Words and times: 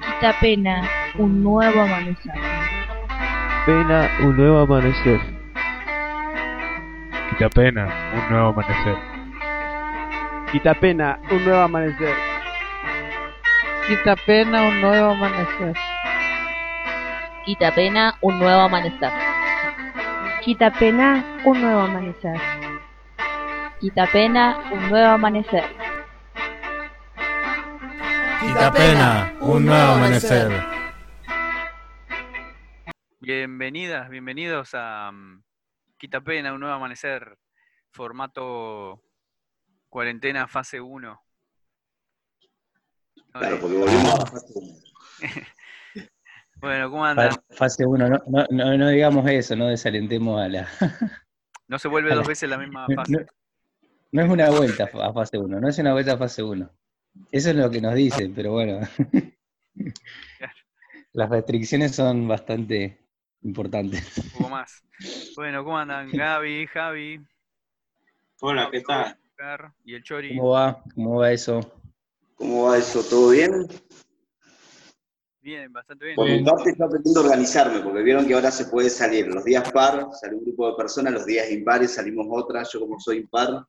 Quita 0.00 0.32
pena, 0.40 0.88
un 1.16 1.42
nuevo 1.42 1.82
amanecer. 1.82 2.34
Pena, 3.66 4.10
un 4.20 4.36
nuevo 4.36 4.60
amanecer. 4.60 5.20
Quita 7.30 7.48
pena, 7.48 7.88
un 8.14 8.30
nuevo 8.30 8.48
amanecer. 8.48 8.96
Quita 10.52 10.74
pena, 10.74 11.18
un 11.30 11.44
nuevo 11.44 11.60
amanecer. 11.62 12.14
Quita 13.88 14.16
pena, 14.26 14.62
un 14.62 14.80
nuevo 14.80 15.10
amanecer. 15.10 15.74
Quita 17.44 17.70
pena, 17.72 18.14
un 18.20 18.38
nuevo 18.38 18.60
amanecer. 18.60 19.12
Quita 20.42 20.70
pena, 20.70 21.24
un 21.44 21.60
nuevo 21.60 21.80
amanecer. 21.80 22.40
Quita 23.80 24.06
pena, 24.06 24.58
un 24.70 24.88
nuevo 24.90 25.08
amanecer. 25.08 25.87
Quita 28.48 28.72
pena, 28.72 29.34
un 29.40 29.66
nuevo 29.66 29.92
amanecer. 29.92 30.50
Bienvenidas, 33.20 34.08
bienvenidos 34.08 34.70
a 34.72 35.10
mm, 35.12 35.42
Quita 35.98 36.22
Pena, 36.22 36.54
un 36.54 36.60
nuevo 36.60 36.74
amanecer, 36.74 37.36
formato 37.90 39.02
cuarentena 39.90 40.48
fase 40.48 40.80
1. 40.80 41.20
Claro, 43.32 43.60
porque 43.60 43.76
volvimos 43.76 44.14
a 44.14 44.18
la 44.18 44.26
fase 44.26 44.52
1. 44.54 44.68
Bueno, 46.60 46.90
¿cómo 46.90 47.04
andan? 47.04 47.30
Fa- 47.32 47.42
Fase 47.54 47.86
1, 47.86 48.08
no, 48.08 48.18
no, 48.26 48.46
no, 48.50 48.76
no 48.78 48.88
digamos 48.88 49.28
eso, 49.30 49.54
no 49.56 49.68
desalentemos 49.68 50.40
a 50.40 50.48
la... 50.48 50.68
No 51.68 51.78
se 51.78 51.86
vuelve 51.88 52.14
dos 52.14 52.26
veces 52.26 52.48
la 52.48 52.56
misma 52.58 52.86
fase. 52.96 53.12
no- 53.12 53.18
no 54.10 54.22
es 54.22 54.28
una 54.30 54.48
vuelta 54.50 54.84
a 54.90 55.12
fase 55.12 55.36
1, 55.38 55.60
no 55.60 55.68
es 55.68 55.78
una 55.78 55.92
vuelta 55.92 56.14
a 56.14 56.16
fase 56.18 56.42
1. 56.42 56.68
Eso 57.30 57.50
es 57.50 57.56
lo 57.56 57.70
que 57.70 57.80
nos 57.80 57.94
dicen, 57.94 58.32
pero 58.34 58.52
bueno. 58.52 58.80
Las 61.12 61.30
restricciones 61.30 61.94
son 61.94 62.28
bastante 62.28 62.98
importantes. 63.42 64.18
Un 64.18 64.30
poco 64.30 64.48
más. 64.50 64.82
Bueno, 65.36 65.64
¿cómo 65.64 65.78
andan? 65.78 66.10
Gaby, 66.12 66.66
Javi, 66.66 67.20
Hola, 68.40 68.68
¿qué 68.70 68.80
tal? 68.82 69.18
Y 69.84 69.94
el 69.94 70.02
Chori. 70.04 70.36
¿Cómo 70.36 70.50
va? 70.50 70.80
¿Cómo 70.94 71.16
va 71.16 71.32
eso? 71.32 71.60
¿Cómo 72.36 72.66
va 72.66 72.78
eso? 72.78 73.02
¿Todo 73.02 73.30
bien? 73.30 73.66
Bien, 75.40 75.72
bastante 75.72 76.04
bien. 76.04 76.16
Por 76.16 76.28
mi 76.28 76.44
parte 76.44 76.70
estoy 76.70 76.86
aprendiendo 76.86 77.20
a 77.20 77.24
organizarme, 77.24 77.80
porque 77.80 78.02
vieron 78.02 78.28
que 78.28 78.34
ahora 78.34 78.52
se 78.52 78.66
puede 78.66 78.90
salir. 78.90 79.26
Los 79.26 79.44
días 79.44 79.72
par 79.72 80.08
sale 80.12 80.36
un 80.36 80.44
grupo 80.44 80.70
de 80.70 80.76
personas, 80.76 81.12
los 81.12 81.26
días 81.26 81.50
impares 81.50 81.94
salimos 81.94 82.26
otras. 82.30 82.70
Yo 82.72 82.78
como 82.78 83.00
soy 83.00 83.18
impar, 83.18 83.64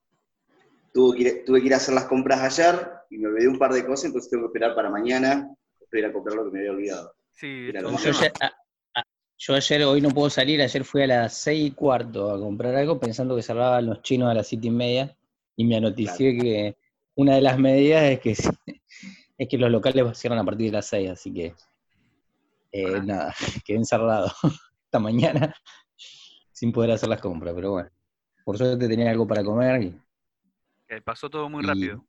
tuve 0.93 1.17
que, 1.17 1.23
ir, 1.23 1.43
tuve 1.45 1.61
que 1.61 1.67
ir 1.67 1.73
a 1.73 1.77
hacer 1.77 1.93
las 1.93 2.05
compras 2.05 2.41
ayer 2.41 2.89
y 3.09 3.17
me 3.17 3.27
olvidé 3.27 3.47
un 3.47 3.57
par 3.59 3.73
de 3.73 3.85
cosas, 3.85 4.05
entonces 4.05 4.29
tengo 4.29 4.43
que 4.43 4.47
esperar 4.47 4.75
para 4.75 4.89
mañana. 4.89 5.49
Espero 5.79 6.05
ir 6.07 6.09
a 6.09 6.13
comprar 6.13 6.35
lo 6.35 6.45
que 6.45 6.51
me 6.51 6.59
había 6.59 6.71
olvidado. 6.71 7.13
Sí, 7.31 7.63
Mira, 7.67 7.79
todo 7.81 7.91
¿cómo 7.91 7.97
un 7.97 8.03
Yo 8.03 8.09
ayer, 8.19 8.33
a- 8.41 8.99
a- 8.99 9.03
yo 9.37 9.55
ayer, 9.55 9.83
hoy 9.83 10.01
no 10.01 10.09
puedo 10.09 10.29
salir, 10.29 10.61
ayer 10.61 10.83
fui 10.83 11.03
a 11.03 11.07
las 11.07 11.33
seis 11.33 11.67
y 11.67 11.71
cuarto 11.71 12.31
a 12.31 12.39
comprar 12.39 12.75
algo 12.75 12.99
pensando 12.99 13.35
que 13.35 13.41
cerraban 13.41 13.85
los 13.85 14.01
chinos 14.01 14.29
a 14.29 14.33
las 14.33 14.47
siete 14.47 14.67
y 14.67 14.71
media 14.71 15.15
y 15.55 15.65
me 15.65 15.77
anoticié 15.77 16.37
que 16.37 16.77
una 17.15 17.35
de 17.35 17.41
las 17.41 17.57
medidas 17.57 18.03
es 18.03 18.19
que, 18.19 18.31
es 19.37 19.47
que 19.49 19.57
los 19.57 19.71
locales 19.71 20.17
cierran 20.17 20.39
a 20.39 20.45
partir 20.45 20.67
de 20.67 20.73
las 20.73 20.87
seis, 20.87 21.09
así 21.09 21.33
que 21.33 21.53
eh, 22.71 23.01
nada, 23.03 23.33
quedé 23.65 23.77
encerrado 23.77 24.31
esta 24.85 24.99
mañana 24.99 25.53
sin 26.51 26.71
poder 26.71 26.91
hacer 26.91 27.09
las 27.09 27.21
compras, 27.21 27.53
pero 27.55 27.71
bueno, 27.71 27.89
por 28.43 28.57
suerte 28.57 28.87
tenía 28.87 29.09
algo 29.11 29.25
para 29.27 29.43
comer 29.43 29.81
y 29.81 30.01
Que 30.89 31.01
pasó 31.03 31.29
todo 31.29 31.47
muy 31.49 31.63
Y- 31.63 31.67
rápido. 31.67 32.05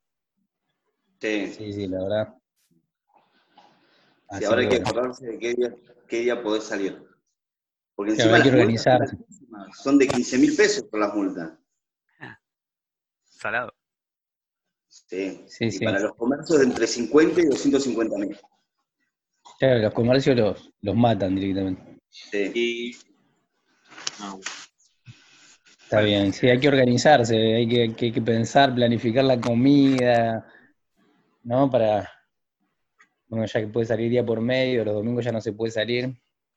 Sí, 1.21 1.53
sí, 1.53 1.73
sí, 1.75 1.87
la 1.87 2.03
verdad. 2.03 2.35
Así 4.31 4.45
ahora 4.47 4.63
hay 4.63 4.69
que 4.71 4.77
acordarse 4.77 5.27
de 5.27 5.39
qué 5.39 5.55
día, 5.55 5.75
qué 6.09 6.21
día 6.21 6.43
podés 6.43 6.65
salir. 6.65 7.05
Porque 7.95 8.13
encima 8.13 8.37
hay 8.37 8.43
que 8.43 8.49
organizar. 8.49 9.01
son 9.75 9.99
de 9.99 10.09
15 10.09 10.39
mil 10.39 10.57
pesos 10.57 10.85
por 10.85 10.99
las 11.01 11.15
multas. 11.15 11.53
Salado. 13.25 13.75
Sí, 14.89 15.45
Sí, 15.49 15.67
y 15.67 15.71
sí. 15.73 15.85
para 15.85 15.99
los 16.01 16.15
comercios 16.15 16.59
de 16.61 16.65
entre 16.67 16.87
50 16.87 17.41
y 17.41 17.45
250 17.47 18.17
mil. 18.19 18.39
Claro, 19.59 19.81
los 19.81 19.93
comercios 19.95 20.37
los, 20.37 20.73
los 20.81 20.97
matan 20.97 21.35
directamente. 21.37 22.01
Sí. 22.09 22.51
Y... 22.55 22.97
No, 24.21 24.41
Está 25.91 26.03
bien, 26.03 26.33
sí, 26.33 26.49
hay 26.49 26.59
que 26.61 26.69
organizarse, 26.69 27.37
hay 27.57 27.69
que, 27.69 27.95
que- 27.97 28.13
que 28.13 28.23
pensar, 28.23 28.75
planificar 28.75 29.25
la 29.25 29.41
comida, 29.41 30.47
¿no? 31.45 31.71
Para, 31.71 32.09
bueno, 33.29 33.47
ya 33.47 33.61
que 33.61 33.69
puede 33.69 33.87
salir 33.87 34.11
día 34.11 34.25
por 34.25 34.41
medio, 34.41 34.85
los 34.85 34.95
domingos 34.95 35.25
ya 35.25 35.33
no 35.33 35.41
se 35.41 35.53
puede 35.53 35.73
salir. 35.73 36.15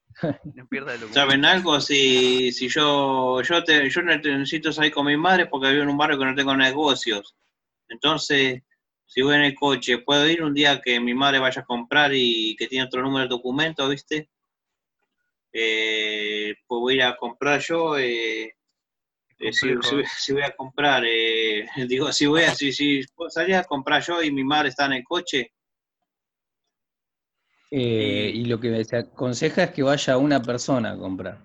No 0.56 0.68
pierda 0.68 0.94
el 0.96 1.12
¿Saben 1.14 1.46
algo? 1.46 1.80
Si, 1.82 2.52
si 2.52 2.68
yo 2.70 3.42
yo 3.42 3.64
te, 3.64 3.90
yo 3.90 4.02
ne- 4.02 4.18
necesito 4.18 4.72
salir 4.72 4.92
con 4.94 5.06
mi 5.06 5.18
madre 5.18 5.48
porque 5.48 5.70
vivo 5.72 5.84
en 5.84 5.90
un 5.90 5.98
barrio 5.98 6.20
que 6.20 6.26
no 6.26 6.36
tengo 6.36 6.56
negocios. 6.56 7.36
Entonces, 7.90 8.62
si 9.06 9.22
voy 9.22 9.36
en 9.36 9.42
el 9.44 9.56
coche, 9.56 10.00
¿puedo 10.00 10.28
ir 10.30 10.44
un 10.44 10.54
día 10.54 10.82
que 10.82 11.00
mi 11.00 11.14
madre 11.14 11.40
vaya 11.40 11.62
a 11.62 11.66
comprar 11.66 12.12
y 12.14 12.56
que 12.58 12.68
tiene 12.68 12.86
otro 12.86 13.02
número 13.02 13.24
de 13.24 13.30
documento, 13.30 13.88
viste? 13.90 14.30
Eh, 15.54 16.56
voy 16.68 16.94
a 16.94 16.96
ir 16.96 17.04
a 17.04 17.16
comprar 17.18 17.60
yo. 17.62 17.98
eh, 17.98 18.54
eh, 19.48 19.54
si, 19.54 19.74
Complejo. 19.74 20.04
si- 20.08 20.16
si 20.26 20.34
voy 20.34 20.42
a 20.44 20.56
comprar, 20.56 21.04
eh, 21.06 21.66
digo, 21.88 22.12
si 22.12 22.26
voy 22.26 22.44
a, 22.44 22.54
si, 22.56 22.72
si 22.72 23.02
a 23.54 23.64
comprar 23.64 24.02
yo 24.04 24.22
y 24.24 24.32
mi 24.32 24.44
madre 24.44 24.70
está 24.70 24.86
en 24.86 24.94
el 24.94 25.04
coche, 25.04 25.52
Eh, 27.76 28.30
y 28.36 28.46
lo 28.46 28.60
que 28.60 28.84
se 28.86 28.98
aconseja 28.98 29.64
es 29.64 29.72
que 29.72 29.82
vaya 29.82 30.18
una 30.18 30.40
persona 30.40 30.92
a 30.92 30.98
comprar. 30.98 31.40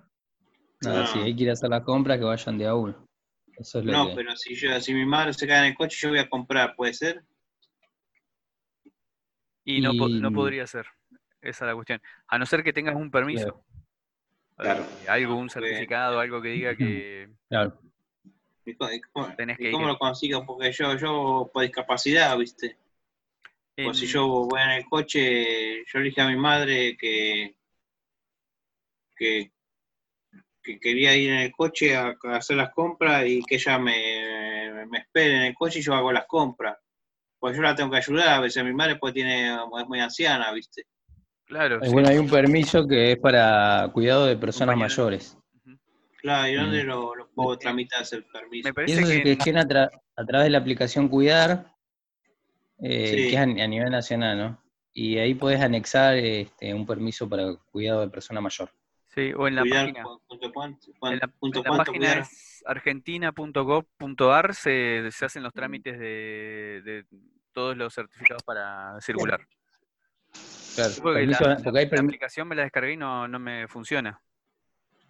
Nada, 0.81 1.03
Ah. 1.03 1.07
si 1.07 1.17
hay 1.19 1.35
que 1.35 1.43
ir 1.43 1.49
a 1.49 1.53
hacer 1.53 1.69
las 1.71 1.83
compras, 1.83 2.19
que 2.19 2.23
vayan 2.23 2.57
de 2.59 2.67
a 2.67 2.75
uno. 2.75 3.07
Eso 3.57 3.79
es 3.79 3.85
lo 3.85 3.91
no, 3.91 4.07
que... 4.09 4.15
pero 4.15 4.35
si 4.35 4.53
yo, 4.53 4.79
si 4.79 4.93
mi 4.93 5.05
madre 5.07 5.33
se 5.33 5.47
queda 5.47 5.59
en 5.61 5.71
el 5.71 5.75
coche, 5.75 5.97
yo 5.99 6.09
voy 6.09 6.19
a 6.19 6.29
comprar, 6.29 6.75
¿puede 6.75 6.93
ser? 6.93 7.23
Y 9.65 9.81
no, 9.81 9.91
po- 9.97 10.07
no 10.07 10.31
podría 10.31 10.65
ser. 10.67 10.85
Esa 11.41 11.65
es 11.65 11.67
la 11.69 11.73
cuestión. 11.75 11.99
A 12.27 12.37
no 12.37 12.45
ser 12.45 12.63
que 12.63 12.73
tengas 12.73 12.95
un 12.95 13.09
permiso. 13.09 13.65
Claro. 14.55 14.83
Eh, 14.83 15.09
algo, 15.09 15.35
un 15.35 15.49
certificado, 15.49 16.19
algo 16.19 16.41
que 16.41 16.49
diga 16.49 16.75
que 16.75 17.29
Claro. 17.49 17.79
¿Y 18.69 19.01
cómo, 19.11 19.27
y 19.57 19.67
ir. 19.67 19.87
lo 19.87 19.97
consigo? 19.97 20.45
Porque 20.45 20.71
yo, 20.71 20.95
yo 20.97 21.49
por 21.53 21.63
discapacidad, 21.63 22.37
¿viste? 22.37 22.77
Pues 23.75 23.97
si 23.97 24.07
yo 24.07 24.27
voy 24.27 24.61
en 24.61 24.69
el 24.71 24.85
coche, 24.89 25.85
yo 25.85 25.99
le 25.99 26.05
dije 26.05 26.19
a 26.19 26.27
mi 26.27 26.35
madre 26.35 26.97
que, 26.97 27.55
que, 29.15 29.51
que 30.61 30.79
quería 30.79 31.15
ir 31.15 31.29
en 31.31 31.39
el 31.39 31.51
coche 31.53 31.95
a, 31.95 32.13
a 32.23 32.35
hacer 32.35 32.57
las 32.57 32.71
compras 32.73 33.25
y 33.25 33.41
que 33.43 33.55
ella 33.55 33.79
me, 33.79 34.85
me 34.85 34.97
espere 34.99 35.35
en 35.37 35.41
el 35.43 35.55
coche 35.55 35.79
y 35.79 35.81
yo 35.81 35.93
hago 35.93 36.11
las 36.11 36.25
compras. 36.27 36.77
Pues 37.39 37.55
yo 37.55 37.61
la 37.61 37.73
tengo 37.73 37.89
que 37.91 37.97
ayudar 37.97 38.27
a 38.27 38.41
veces 38.41 38.65
mi 38.65 38.73
madre 38.73 38.97
pues 38.97 39.13
tiene, 39.13 39.53
es 39.53 39.87
muy 39.87 40.01
anciana, 40.01 40.51
¿viste? 40.51 40.83
Claro, 41.45 41.77
Eh, 41.77 41.85
sí. 41.85 41.91
Bueno, 41.93 42.09
hay 42.09 42.17
un 42.17 42.29
permiso 42.29 42.85
que 42.85 43.13
es 43.13 43.17
para 43.17 43.89
cuidado 43.93 44.25
de 44.25 44.35
personas 44.35 44.73
Compañero. 44.75 45.03
mayores. 45.03 45.37
Claro, 46.21 46.47
¿y 46.51 46.55
dónde 46.55 46.83
Mm. 46.83 46.87
lo, 46.87 47.15
lo 47.15 47.29
puedo 47.31 47.57
tramitar 47.57 48.01
ese 48.01 48.21
permiso? 48.21 48.65
Me 48.67 48.69
Y 48.69 48.73
parece 48.73 48.93
eso 48.99 49.05
se 49.07 49.21
que 49.23 49.29
gestiona 49.35 49.61
a, 49.61 49.65
tra- 49.65 49.89
a 50.15 50.25
través 50.25 50.45
de 50.45 50.49
la 50.51 50.57
aplicación 50.57 51.07
Cuidar, 51.07 51.73
eh, 52.81 53.07
Sí. 53.07 53.15
que 53.15 53.29
es 53.33 53.37
a, 53.37 53.43
a 53.43 53.45
nivel 53.67 53.89
nacional, 53.89 54.37
¿no? 54.37 54.63
Y 54.93 55.17
ahí 55.17 55.33
podés 55.35 55.61
anexar 55.61 56.15
este, 56.17 56.73
un 56.73 56.85
permiso 56.85 57.29
para 57.29 57.55
cuidado 57.71 58.01
de 58.01 58.09
persona 58.09 58.41
mayor. 58.41 58.69
sí, 59.07 59.31
o 59.35 59.47
en 59.47 59.55
la 59.55 59.61
Cuidar 59.61 59.85
página. 59.85 60.03
punto 60.03 60.45
En 61.03 61.19
la, 61.19 61.27
punto 61.27 61.59
en 61.59 61.63
la 61.63 61.69
cuánto 61.69 61.85
página 61.91 62.07
cuidar. 62.07 62.17
es 62.19 62.63
argentina.gov.ar 62.65 64.55
se, 64.55 65.09
se 65.11 65.25
hacen 65.25 65.43
los 65.43 65.53
trámites 65.53 65.97
de, 65.99 66.81
de 66.83 67.05
todos 67.53 67.75
los 67.77 67.93
certificados 67.93 68.43
para 68.43 68.99
circular. 69.01 69.39
Claro, 70.75 70.93
Porque 71.01 71.19
permiso- 71.19 71.43
la, 71.43 71.49
la- 71.55 71.63
porque 71.63 71.79
hay 71.79 71.85
la 71.85 71.91
permi- 71.91 72.05
aplicación 72.05 72.47
me 72.47 72.55
la 72.55 72.63
descargué 72.63 72.93
y 72.93 72.97
no, 72.97 73.27
no 73.27 73.39
me 73.39 73.67
funciona. 73.67 74.21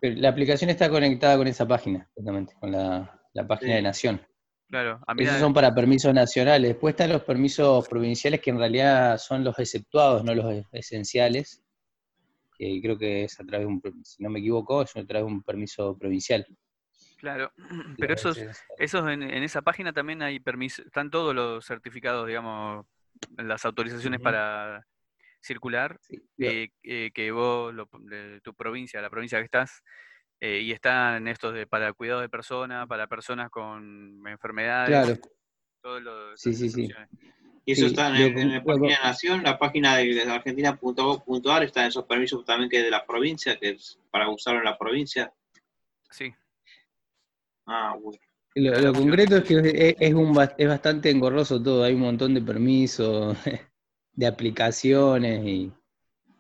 La 0.01 0.29
aplicación 0.29 0.69
está 0.69 0.89
conectada 0.89 1.37
con 1.37 1.47
esa 1.47 1.67
página, 1.67 2.09
justamente, 2.15 2.53
con 2.59 2.71
la, 2.71 3.21
la 3.33 3.47
página 3.47 3.71
Sí. 3.71 3.75
de 3.75 3.81
Nación. 3.81 4.21
Claro, 4.69 5.01
a 5.07 5.13
mí 5.15 5.23
Esos 5.23 5.35
la- 5.35 5.39
son 5.41 5.53
para 5.53 5.73
permisos 5.73 6.13
nacionales. 6.13 6.69
Después 6.69 6.93
están 6.93 7.09
los 7.11 7.23
permisos 7.23 7.87
provinciales, 7.87 8.39
que 8.39 8.51
en 8.51 8.59
realidad 8.59 9.17
son 9.17 9.43
los 9.43 9.57
exceptuados, 9.57 10.23
no 10.23 10.35
los 10.35 10.63
esenciales. 10.71 11.63
Que 12.57 12.79
creo 12.81 12.97
que 12.97 13.23
es 13.23 13.39
a 13.39 13.43
través 13.45 13.65
de 13.67 13.73
un, 13.73 13.81
si 14.03 14.21
no 14.21 14.29
me 14.29 14.39
equivoco, 14.39 14.81
es 14.83 14.95
a 14.95 15.03
través 15.05 15.25
de 15.27 15.33
un 15.33 15.41
permiso 15.43 15.97
provincial. 15.97 16.45
claro, 17.17 17.51
pero 17.97 18.13
esos, 18.13 18.37
esos 18.77 19.09
en, 19.09 19.23
en 19.23 19.43
esa 19.43 19.61
página 19.61 19.91
también 19.93 20.21
hay 20.21 20.39
permisos, 20.39 20.85
están 20.85 21.09
todos 21.09 21.33
los 21.33 21.65
certificados, 21.65 22.27
digamos, 22.27 22.85
las 23.37 23.65
autorizaciones 23.65 24.19
para 24.21 24.85
circular, 25.41 25.97
sí, 26.01 26.21
eh, 26.39 26.69
eh, 26.83 27.11
que 27.13 27.31
vos, 27.31 27.73
lo- 27.73 27.89
de 28.01 28.39
tu 28.41 28.53
provincia, 28.53 29.01
la 29.01 29.09
provincia 29.09 29.39
que 29.39 29.45
estás, 29.45 29.83
eh, 30.39 30.59
y 30.61 30.71
están 30.71 31.27
estos 31.27 31.53
de 31.53 31.67
para 31.67 31.91
cuidado 31.93 32.21
de 32.21 32.29
personas, 32.29 32.87
para 32.87 33.07
personas 33.07 33.49
con 33.49 34.21
enfermedades, 34.27 34.89
Claro, 34.89 35.19
todos 35.81 36.01
los 36.01 36.39
Sí, 36.41 36.53
sí, 36.53 36.69
sí. 36.69 36.89
Y 37.65 37.73
eso 37.73 37.81
Sí, 37.81 37.87
está 37.87 38.07
en, 38.07 38.33
lo 38.33 38.49
la 38.49 38.59
lo 38.59 38.63
página 38.65 38.87
de 38.97 39.03
Nación, 39.03 39.43
la 39.43 39.59
página 39.59 39.97
de 39.97 40.21
argentina.gov.ar, 40.23 41.63
están 41.63 41.87
esos 41.87 42.05
permisos 42.05 42.43
también 42.45 42.69
que 42.69 42.77
es 42.77 42.83
de 42.83 42.89
la 42.91 43.05
provincia, 43.05 43.57
que 43.59 43.69
es 43.71 43.99
para 44.09 44.29
usarlo 44.29 44.59
en 44.59 44.65
la 44.65 44.77
provincia. 44.77 45.31
Sí, 46.09 46.33
Ah, 47.65 47.95
bueno. 48.01 48.19
Lo, 48.55 48.79
lo 48.79 48.93
concreto 48.93 49.37
es 49.37 49.43
que 49.43 49.53
es, 49.59 49.95
es 49.99 50.13
un, 50.13 50.35
es 50.57 50.67
bastante 50.67 51.11
engorroso 51.11 51.61
todo, 51.61 51.83
hay 51.83 51.93
un 51.93 52.01
montón 52.01 52.33
de 52.33 52.41
permisos, 52.41 53.37
de 54.19 54.27
aplicaciones 54.27 55.45
y, 55.45 55.71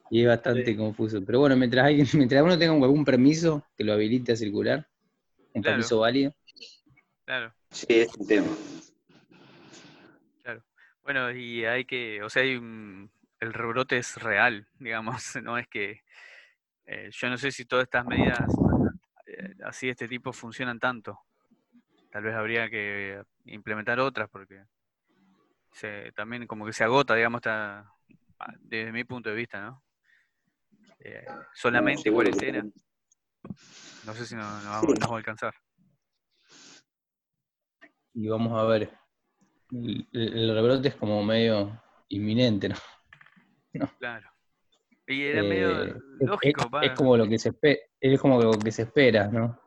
y 0.09 0.21
es 0.21 0.27
bastante 0.27 0.75
confuso. 0.75 1.23
Pero 1.25 1.39
bueno, 1.39 1.55
mientras, 1.55 1.85
alguien, 1.85 2.05
mientras 2.13 2.43
uno 2.43 2.57
tenga 2.59 2.73
algún 2.73 3.05
permiso 3.05 3.65
que 3.77 3.85
lo 3.85 3.93
habilite 3.93 4.33
a 4.33 4.35
circular, 4.35 4.85
un 5.53 5.61
Claro. 5.63 5.77
permiso 5.77 5.99
válido, 5.99 6.33
claro. 7.25 7.53
Sí, 7.71 7.85
es 7.89 8.13
un 8.17 8.27
tema. 8.27 8.47
Bueno, 11.03 11.31
y 11.31 11.65
hay 11.65 11.85
que, 11.85 12.21
o 12.21 12.29
sea, 12.29 12.43
hay 12.43 12.55
un- 12.57 13.09
el 13.39 13.53
rebrote 13.53 13.97
es 13.97 14.15
real, 14.21 14.67
digamos, 14.79 15.35
no 15.41 15.57
es 15.57 15.67
que, 15.69 16.01
eh, 16.85 17.09
yo 17.11 17.29
no 17.29 17.37
sé 17.37 17.51
si 17.51 17.65
todas 17.65 17.85
estas 17.85 18.05
medidas 18.05 18.53
eh, 19.25 19.55
así 19.63 19.87
de 19.87 19.91
este 19.93 20.07
tipo 20.09 20.33
funcionan 20.33 20.79
tanto. 20.79 21.17
Tal 22.11 22.23
vez 22.23 22.35
habría 22.35 22.69
que 22.69 23.23
implementar 23.45 23.99
otras 24.01 24.29
porque 24.29 24.65
se, 25.71 26.11
también 26.13 26.47
como 26.47 26.65
que 26.65 26.73
se 26.73 26.83
agota, 26.83 27.15
digamos, 27.15 27.39
esta- 27.39 27.91
ah, 28.39 28.53
desde 28.59 28.91
mi 28.91 29.03
punto 29.03 29.29
de 29.29 29.35
vista, 29.35 29.61
¿no? 29.61 29.83
Eh, 30.99 31.25
solamente 31.53 32.03
seguro, 32.03 32.29
cuarentena, 32.29 32.69
no 34.05 34.13
sé 34.13 34.25
si 34.25 34.35
no, 34.35 34.61
no 34.61 34.69
vamos, 34.69 34.99
nos 34.99 35.09
va 35.09 35.13
a 35.15 35.17
alcanzar. 35.17 35.53
y 38.13 38.27
vamos 38.27 38.59
a 38.59 38.65
ver. 38.65 38.91
El, 39.71 40.53
rebrote 40.53 40.89
es 40.89 40.95
como 40.95 41.23
medio 41.23 41.81
inminente, 42.09 42.69
¿no? 43.73 43.87
Claro. 43.99 44.29
Y 45.07 45.23
era 45.23 45.43
medio 45.43 45.83
Eh, 45.83 45.93
es- 46.19 46.27
lógico, 46.27 46.69
es, 46.81 46.89
es 46.91 46.97
como 46.97 47.15
lo 47.17 47.27
que 47.27 47.39
se 47.39 47.49
espera, 47.49 47.79
es 47.99 48.19
como 48.19 48.41
lo 48.41 48.51
que 48.59 48.71
se 48.71 48.81
espera, 48.83 49.27
¿no? 49.27 49.59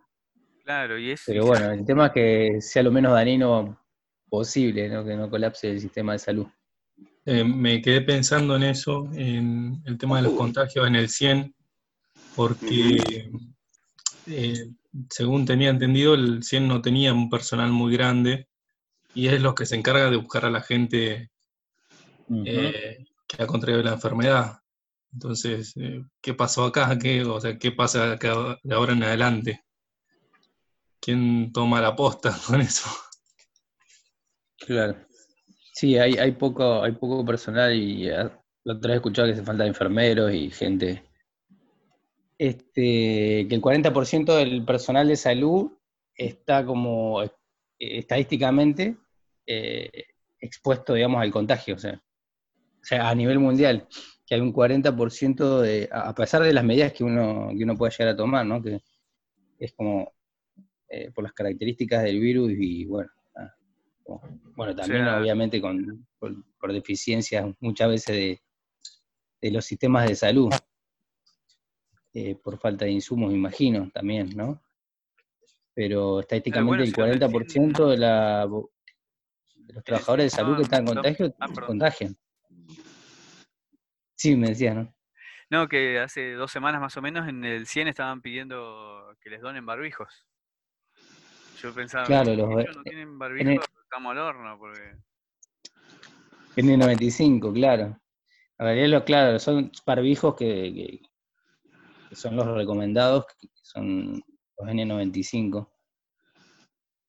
claro, 0.65 0.99
y 0.99 1.11
es... 1.13 1.23
Pero 1.27 1.47
bueno, 1.47 1.71
el 1.73 1.85
tema 1.85 2.07
es 2.07 2.13
que 2.13 2.61
sea 2.61 2.83
lo 2.83 2.91
menos 2.93 3.13
dañino 3.13 3.82
posible, 4.33 4.89
¿no? 4.89 5.05
Que 5.05 5.15
no 5.15 5.29
colapse 5.29 5.71
el 5.71 5.79
sistema 5.79 6.15
de 6.15 6.19
salud. 6.19 6.47
Eh, 7.27 7.45
me 7.45 7.83
quedé 7.83 8.01
pensando 8.01 8.57
en 8.57 8.63
eso, 8.63 9.07
en 9.13 9.83
el 9.85 9.99
tema 9.99 10.17
de 10.17 10.23
los 10.23 10.33
contagios 10.33 10.87
en 10.87 10.97
el 10.97 11.11
100, 11.11 11.55
porque 12.35 13.31
eh, 14.27 14.71
según 15.11 15.45
tenía 15.45 15.69
entendido, 15.69 16.15
el 16.15 16.43
100 16.43 16.67
no 16.67 16.81
tenía 16.81 17.13
un 17.13 17.29
personal 17.29 17.71
muy 17.73 17.93
grande 17.93 18.49
y 19.15 19.29
es 19.29 19.43
lo 19.43 19.55
que 19.55 19.67
se 19.67 19.77
encarga 19.77 20.11
de 20.11 20.17
buscar 20.17 20.47
a 20.47 20.51
la 20.51 20.63
gente 20.63 21.31
eh, 22.47 23.05
que 23.29 23.43
ha 23.43 23.47
contraído 23.47 23.83
la 23.83 23.93
enfermedad. 23.93 24.61
Entonces, 25.13 25.75
eh, 25.77 26.03
¿qué 26.23 26.33
pasó 26.33 26.65
acá? 26.65 26.99
¿Qué, 26.99 27.23
o 27.23 27.39
sea, 27.39 27.59
¿qué 27.59 27.71
pasa 27.71 28.13
acá 28.13 28.59
de 28.63 28.75
ahora 28.75 28.95
en 28.95 29.03
adelante? 29.03 29.63
¿Quién 31.03 31.53
toma 31.53 31.83
la 31.83 31.95
posta 31.95 32.35
con 32.47 32.63
eso? 32.63 32.89
Claro. 34.67 34.97
Sí, 35.73 35.99
hay, 35.99 36.15
hay 36.15 36.33
poco, 36.33 36.83
hay 36.83 36.93
poco 36.93 37.25
personal 37.25 37.75
y 37.75 38.09
ah, 38.11 38.31
la 38.65 38.75
otra 38.75 38.91
vez 38.91 38.97
escuchado 38.97 39.29
que 39.29 39.37
se 39.37 39.43
falta 39.43 39.67
enfermeros 39.67 40.33
y 40.33 40.51
gente. 40.51 41.03
Este, 42.39 43.47
que 43.49 43.55
el 43.55 43.61
40% 43.61 44.37
del 44.37 44.65
personal 44.65 45.09
de 45.09 45.17
salud 45.17 45.73
está 46.15 46.65
como 46.65 47.23
eh, 47.23 47.31
estadísticamente 47.79 48.97
eh, 49.47 50.05
expuesto, 50.41 50.95
digamos, 50.95 51.23
al 51.23 51.31
contagio. 51.31 51.77
O 51.77 51.79
sea, 51.79 51.95
o 51.95 52.85
sea, 52.85 53.09
a 53.09 53.15
nivel 53.15 53.39
mundial, 53.39 53.87
que 54.27 54.35
hay 54.35 54.41
un 54.41 54.53
40% 54.53 55.61
de, 55.61 55.89
a 55.93 56.15
pesar 56.15 56.43
de 56.43 56.53
las 56.53 56.65
medidas 56.65 56.93
que 56.93 57.05
uno, 57.05 57.51
que 57.57 57.65
uno 57.65 57.77
pueda 57.77 57.93
llegar 57.93 58.15
a 58.15 58.17
tomar, 58.17 58.45
¿no? 58.45 58.63
Que 58.63 58.81
es 59.59 59.73
como 59.73 60.13
eh, 60.89 61.11
por 61.13 61.25
las 61.25 61.33
características 61.33 62.03
del 62.03 62.21
virus 62.21 62.53
y 62.57 62.85
bueno, 62.87 63.11
bueno, 64.57 64.75
también 64.75 65.05
sea- 65.05 65.19
obviamente 65.21 65.61
con, 65.61 66.07
por, 66.19 66.35
por 66.59 66.73
deficiencias 66.73 67.47
muchas 67.61 67.89
veces 67.89 68.17
de, 68.17 68.43
de 69.41 69.51
los 69.51 69.65
sistemas 69.65 70.09
de 70.09 70.15
salud, 70.17 70.51
eh, 72.15 72.35
por 72.35 72.59
falta 72.59 72.85
de 72.85 72.91
insumos, 72.91 73.31
me 73.31 73.37
imagino, 73.39 73.91
también, 73.93 74.37
¿no? 74.37 74.61
Pero 75.75 76.21
estadísticamente 76.21 76.69
bueno, 76.69 76.83
el 76.83 76.89
si 76.89 76.93
lo 76.93 76.97
40% 77.07 77.89
de, 77.89 77.97
la, 77.97 78.47
de 79.57 79.73
los 79.75 79.85
trabajadores 79.85 80.27
de 80.27 80.31
salud 80.31 80.57
que 80.57 80.63
están 80.65 80.85
contagio 80.85 81.35
ah, 81.41 81.49
contagian. 81.67 82.17
Sí, 84.15 84.37
me 84.37 84.49
decías, 84.49 84.77
¿no? 84.77 84.95
No, 85.49 85.69
que 85.69 85.99
hace 85.99 86.33
dos 86.33 86.51
semanas 86.51 86.81
más 86.81 86.97
o 86.97 87.03
menos 87.03 87.29
en 87.29 87.45
el 87.45 87.67
100 87.67 87.89
estaban 87.89 88.21
pidiendo 88.23 89.17
que 89.21 89.31
les 89.31 89.41
donen 89.41 89.65
barbijos. 89.67 90.27
Yo 91.63 91.75
pensaba, 91.75 92.07
Claro, 92.07 92.33
"¿Y 92.33 92.37
los- 92.37 92.49
no 92.77 92.83
tienen 92.83 93.03
en 93.03 93.13
el- 93.13 93.19
barbijos, 93.19 93.67
estamos 93.93 94.13
al 94.13 94.19
horno, 94.21 94.59
porque... 94.59 94.97
N95, 96.57 97.53
claro. 97.53 97.85
En 98.59 98.67
realidad, 98.67 98.89
lo, 98.89 99.05
claro, 99.05 99.39
son 99.39 99.71
barbijos 99.85 100.35
que, 100.35 100.47
que- 100.47 101.03
que 102.09 102.17
son 102.17 102.37
los 102.37 102.47
recomendados, 102.47 103.27
que 103.39 103.49
son 103.63 104.23
los 104.59 104.69
N95, 104.69 105.71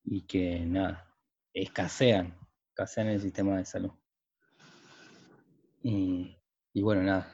y 0.03 0.21
que 0.23 0.59
nada, 0.59 1.09
escasean, 1.53 2.37
escasean 2.69 3.07
el 3.07 3.21
sistema 3.21 3.57
de 3.57 3.65
salud. 3.65 3.91
Y, 5.83 6.37
y 6.73 6.81
bueno, 6.81 7.01
nada. 7.03 7.33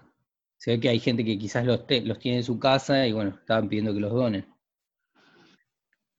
Se 0.58 0.72
ve 0.72 0.80
que 0.80 0.90
hay 0.90 1.00
gente 1.00 1.26
que 1.26 1.40
quizás 1.40 1.66
los, 1.66 1.88
te- 1.88 2.02
los 2.02 2.20
tiene 2.20 2.38
en 2.38 2.44
su 2.44 2.60
casa 2.60 3.08
y 3.08 3.14
bueno, 3.14 3.32
estaban 3.32 3.68
pidiendo 3.68 3.94
que 3.96 4.00
los 4.00 4.12
donen. 4.14 4.46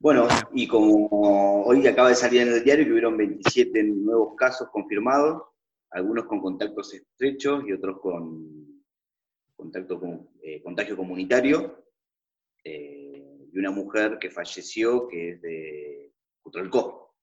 Bueno, 0.00 0.26
y 0.54 0.66
como 0.66 1.62
hoy 1.64 1.86
acaba 1.86 2.08
de 2.08 2.14
salir 2.14 2.40
en 2.42 2.48
el 2.54 2.64
diario 2.64 2.86
que 2.86 2.92
hubieron 2.92 3.16
27 3.18 3.82
nuevos 3.84 4.34
casos 4.34 4.68
confirmados, 4.72 5.42
algunos 5.90 6.24
con 6.24 6.40
contactos 6.40 6.94
estrechos 6.94 7.64
y 7.66 7.72
otros 7.72 8.00
con 8.00 8.80
contacto 9.54 10.00
con, 10.00 10.30
eh, 10.42 10.62
contagio 10.62 10.96
comunitario, 10.96 11.84
eh, 12.64 13.46
y 13.52 13.58
una 13.58 13.70
mujer 13.70 14.18
que 14.18 14.30
falleció 14.30 15.06
que 15.06 15.32
es 15.32 15.42
de 15.42 16.12
Cutralcó. 16.40 17.14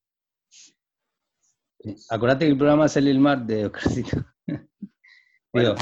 Acordate 2.11 2.45
que 2.45 2.51
el 2.51 2.57
programa 2.57 2.87
sale 2.87 3.09
el 3.09 3.19
martes, 3.19 3.65
Oscarcito. 3.65 4.17
Bueno, 5.53 5.73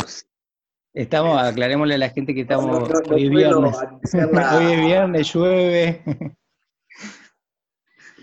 Estamos, 0.93 1.41
aclarémosle 1.41 1.95
a 1.95 1.97
la 1.97 2.09
gente 2.09 2.33
que 2.33 2.41
estamos, 2.41 2.67
No, 2.67 2.79
no, 2.87 3.01
no 3.09 3.15
hoy 3.15 3.23
es 3.25 3.29
viernes. 3.29 3.75
la- 4.31 4.57
Hoy 4.57 4.71
es 4.73 4.79
viernes, 4.85 5.33
llueve. 5.33 6.01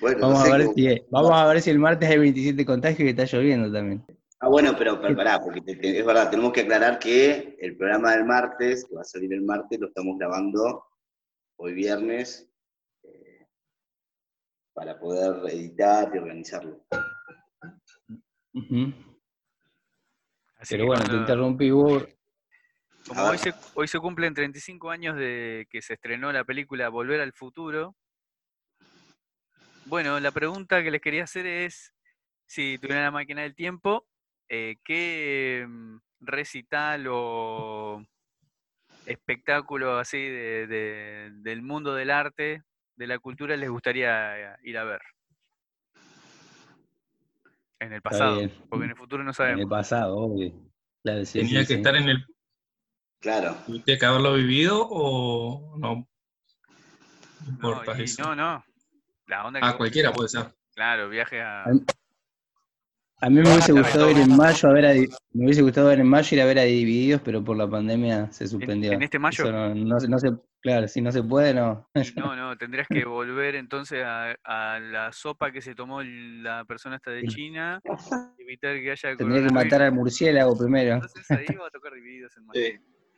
Bueno, 0.03 0.19
no 0.19 0.27
Vamos 0.29 0.43
sé 0.43 0.49
a, 0.53 0.57
ver 0.57 0.67
cómo- 0.67 0.75
si, 0.75 1.07
vamos 1.11 1.33
a 1.33 1.47
ver 1.47 1.63
si 1.63 1.71
el 1.71 1.79
martes 1.79 2.11
hay 2.11 2.19
27 2.19 2.67
contagios 2.67 3.01
y 3.01 3.09
está 3.11 3.25
lloviendo 3.25 3.73
también. 3.73 4.05
Ah, 4.41 4.49
bueno, 4.49 4.75
pero, 4.77 5.01
pero 5.01 5.15
pará, 5.17 5.39
porque 5.41 5.61
te- 5.61 5.77
te- 5.77 5.99
es 6.01 6.05
verdad, 6.05 6.29
tenemos 6.31 6.53
que 6.53 6.63
aclarar 6.63 6.99
que 6.99 7.57
el 7.61 7.77
programa 7.77 8.11
del 8.13 8.25
martes, 8.25 8.85
que 8.85 8.95
va 8.97 9.03
a 9.03 9.05
salir 9.05 9.33
el 9.33 9.43
martes, 9.43 9.79
lo 9.79 9.87
estamos 9.87 10.19
grabando 10.19 10.85
hoy 11.57 11.73
viernes 11.75 12.51
eh, 13.05 13.47
para 14.75 14.99
poder 14.99 15.49
editar 15.53 16.11
y 16.13 16.19
organizarlo. 16.19 16.85
Así 20.57 20.75
Pero 20.75 20.85
que 20.85 20.87
bueno, 20.89 21.05
te 21.09 21.17
interrumpí 21.17 21.71
vos. 21.71 22.05
Como 23.09 23.23
hoy 23.25 23.39
se, 23.39 23.53
hoy 23.75 23.89
se 23.89 23.99
cumplen 24.01 24.35
35 24.35 24.91
años 24.91 25.17
de 25.17 25.67
que 25.71 25.83
se 25.83 25.95
estrenó 25.95 26.33
la 26.33 26.45
película 26.45 26.89
Volver 26.89 27.21
al 27.21 27.33
Futuro. 27.33 27.95
Bueno, 29.93 30.19
la 30.21 30.33
pregunta 30.33 30.83
que 30.83 30.91
les 30.91 31.03
quería 31.03 31.25
hacer 31.25 31.45
es, 31.45 31.93
si 32.47 32.79
tuvieran 32.79 33.05
la 33.05 33.11
máquina 33.11 33.43
del 33.43 33.55
tiempo, 33.55 34.07
eh, 34.49 34.77
¿qué 34.83 35.67
mm, 35.69 35.99
recital 36.21 37.05
o 37.11 38.03
espectáculo 39.05 39.99
así 39.99 40.17
de- 40.17 40.67
de- 40.67 41.31
del 41.35 41.61
mundo 41.61 41.93
del 41.93 42.11
arte, 42.11 42.63
de 42.97 43.07
la 43.07 43.19
cultura, 43.19 43.55
les 43.55 43.69
gustaría 43.69 44.57
ir 44.63 44.79
a 44.79 44.85
ver? 44.85 45.03
En 47.79 47.93
el 47.93 48.01
pasado, 48.01 48.41
porque 48.71 48.87
en 48.87 48.93
el 48.93 48.97
futuro 48.97 49.23
no 49.23 49.33
En 49.33 49.35
el 49.35 49.35
sabemos. 49.35 49.69
pasado, 49.69 50.17
obvio. 50.17 50.55
Claro, 51.03 51.23
sí, 51.27 51.41
¿Tenía 51.41 51.61
sí, 51.61 51.67
que 51.67 51.67
sí. 51.67 51.75
estar 51.75 51.97
en 51.97 52.09
el... 52.09 52.27
Claro. 53.21 53.57
¿Tuviste 53.67 53.99
que 53.99 54.07
haberlo 54.07 54.33
vivido 54.37 54.89
o 54.89 55.77
no? 55.77 56.09
No 57.41 57.47
No, 57.47 57.51
importa 57.51 58.01
y 58.01 58.05
eso. 58.05 58.23
no, 58.23 58.35
no. 58.35 58.65
La 59.33 59.47
onda 59.47 59.61
que 59.61 59.65
Ah, 59.67 59.71
vos- 59.71 59.79
cualquiera 59.79 60.13
puede 60.13 60.29
ser. 60.29 60.45
Claro, 60.75 61.09
viaje 61.09 61.41
a, 61.41 61.65
A 61.65 63.31
mí- 63.31 63.37
me 63.37 63.41
hubiese 63.51 63.73
gustado 63.73 64.11
ir 64.11 64.19
en 64.19 64.37
mayo 64.37 64.69
a 64.69 64.73
ver 64.73 64.85
a 64.87 64.93
me 65.33 65.45
hubiese 65.47 65.63
gustado 65.63 65.89
ver 65.89 66.01
en 66.01 66.07
mayo 66.07 66.37
ir 66.37 66.43
a 66.43 66.45
ver 66.45 66.59
a 66.59 66.63
Divididos, 66.65 67.23
pero 67.25 67.43
por 67.43 67.57
la 67.57 67.67
pandemia 67.71 68.31
se 68.31 68.47
suspendió. 68.47 68.93
en 68.93 69.03
este 69.03 69.19
mayo? 69.19 69.51
No, 69.51 69.75
no 69.75 70.01
se- 70.01 70.09
no 70.09 70.19
se, 70.19 70.33
claro, 70.61 70.87
si 70.87 71.01
no 71.01 71.11
se 71.13 71.23
puede, 71.23 71.55
no. 71.55 71.89
No, 72.17 72.37
no, 72.37 72.59
tendrías 72.59 72.87
que 72.89 73.05
volver 73.07 73.55
entonces 73.55 74.03
a, 74.05 74.35
a 74.45 74.79
la 74.81 75.13
sopa 75.13 75.51
que 75.51 75.63
se 75.63 75.75
tomó 75.75 76.03
la 76.03 76.65
persona 76.67 76.97
esta 76.97 77.11
de 77.11 77.23
China, 77.29 77.81
evitar 78.39 78.75
que 78.81 78.91
haya 78.91 79.17
Tendría 79.17 79.47
que 79.47 79.55
matar 79.55 79.81
al 79.83 79.93
murciélago 79.93 80.59
primero. 80.59 80.95
Entonces 80.97 81.31
ahí 81.31 81.55
va 81.57 81.69
a 81.69 81.71
tocar 81.71 81.95
divididos 81.95 82.37
en 82.37 82.45
mayo. 82.47 82.61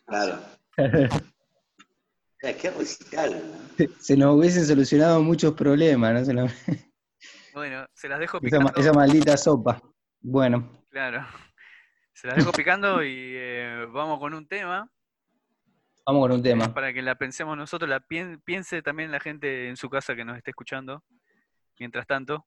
Claro. 0.07 0.39
Eh, 2.45 2.57
Qué 2.61 2.71
recital. 2.71 3.43
Se 4.01 4.17
nos 4.17 4.37
hubiesen 4.37 4.67
solucionado 4.67 5.23
muchos 5.23 5.55
problemas, 5.55 6.13
¿no? 6.13 6.25
Se 6.25 6.35
nos- 6.35 6.53
Bueno, 7.55 7.87
se 7.95 8.09
las 8.09 8.19
dejo 8.19 8.39
esa, 8.39 8.45
picando. 8.59 8.73
esa 8.77 8.93
maldita 8.93 9.37
sopa. 9.37 9.81
Bueno, 10.21 10.71
Claro. 10.91 11.27
Se 12.13 12.27
las 12.29 12.37
dejo 12.37 12.53
picando 12.53 13.03
y 13.03 13.33
eh, 13.37 13.87
vamos 13.91 14.19
con 14.19 14.35
un 14.35 14.47
tema. 14.47 14.89
vamos 16.07 16.23
con 16.23 16.33
un 16.33 16.43
tema. 16.43 16.73
Para 16.75 16.93
que 16.93 17.01
la 17.03 17.15
pensemos 17.17 17.57
nosotros, 17.57 17.89
la 17.89 18.01
pien- 18.01 18.41
piense 18.45 18.83
también 18.83 19.11
la 19.11 19.21
gente 19.21 19.69
en 19.69 19.77
su 19.77 19.89
casa 19.91 20.15
que 20.15 20.25
nos 20.25 20.37
esté 20.37 20.51
escuchando. 20.51 21.03
Mientras 21.79 22.07
tanto, 22.07 22.47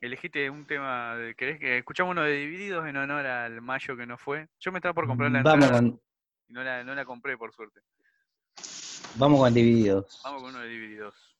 elegiste 0.00 0.48
un 0.48 0.64
tema. 0.66 1.16
De, 1.16 1.34
¿Querés 1.34 1.58
que 1.58 1.78
escuchamos 1.78 2.12
uno 2.12 2.22
de 2.22 2.32
Divididos 2.36 2.86
en 2.86 2.96
honor 2.96 3.26
al 3.26 3.60
mayo 3.60 3.96
que 3.96 4.06
no 4.06 4.16
fue? 4.16 4.48
Yo 4.60 4.72
me 4.72 4.78
estaba 4.78 4.94
por 4.94 5.06
comprar 5.06 5.30
la 5.30 5.42
Vamos 5.42 5.64
entrada 5.64 5.82
con, 5.82 6.00
y 6.48 6.52
no 6.52 6.62
la, 6.64 6.82
no 6.84 6.94
la 6.94 7.04
compré 7.04 7.36
por 7.36 7.52
suerte. 7.52 7.80
Vamos 9.16 9.40
con 9.40 9.54
Divididos. 9.54 10.20
Vamos 10.24 10.42
con 10.42 10.50
uno 10.50 10.60
de 10.60 10.68
Divididos. 10.68 11.31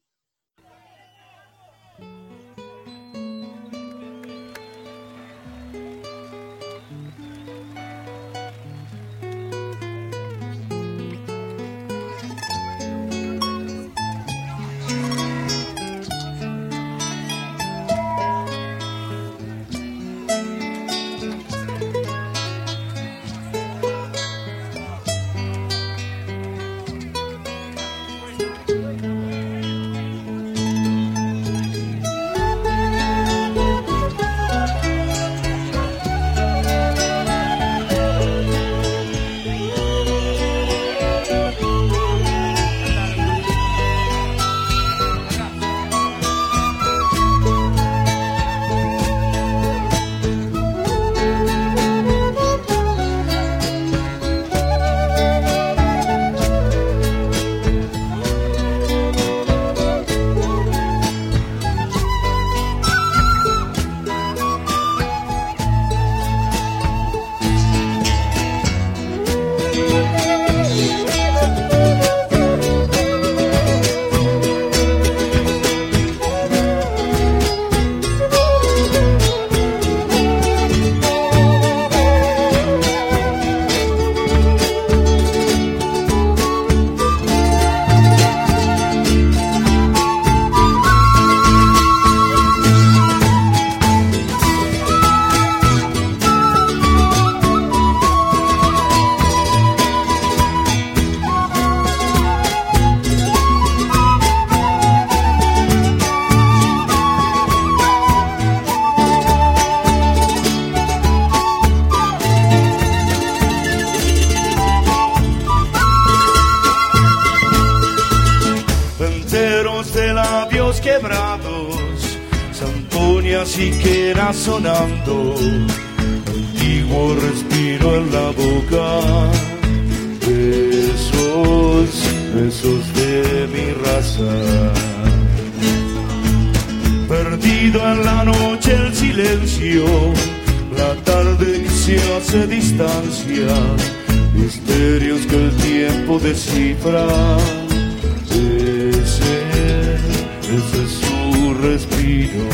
Su 151.93 151.99
respiro. 151.99 152.49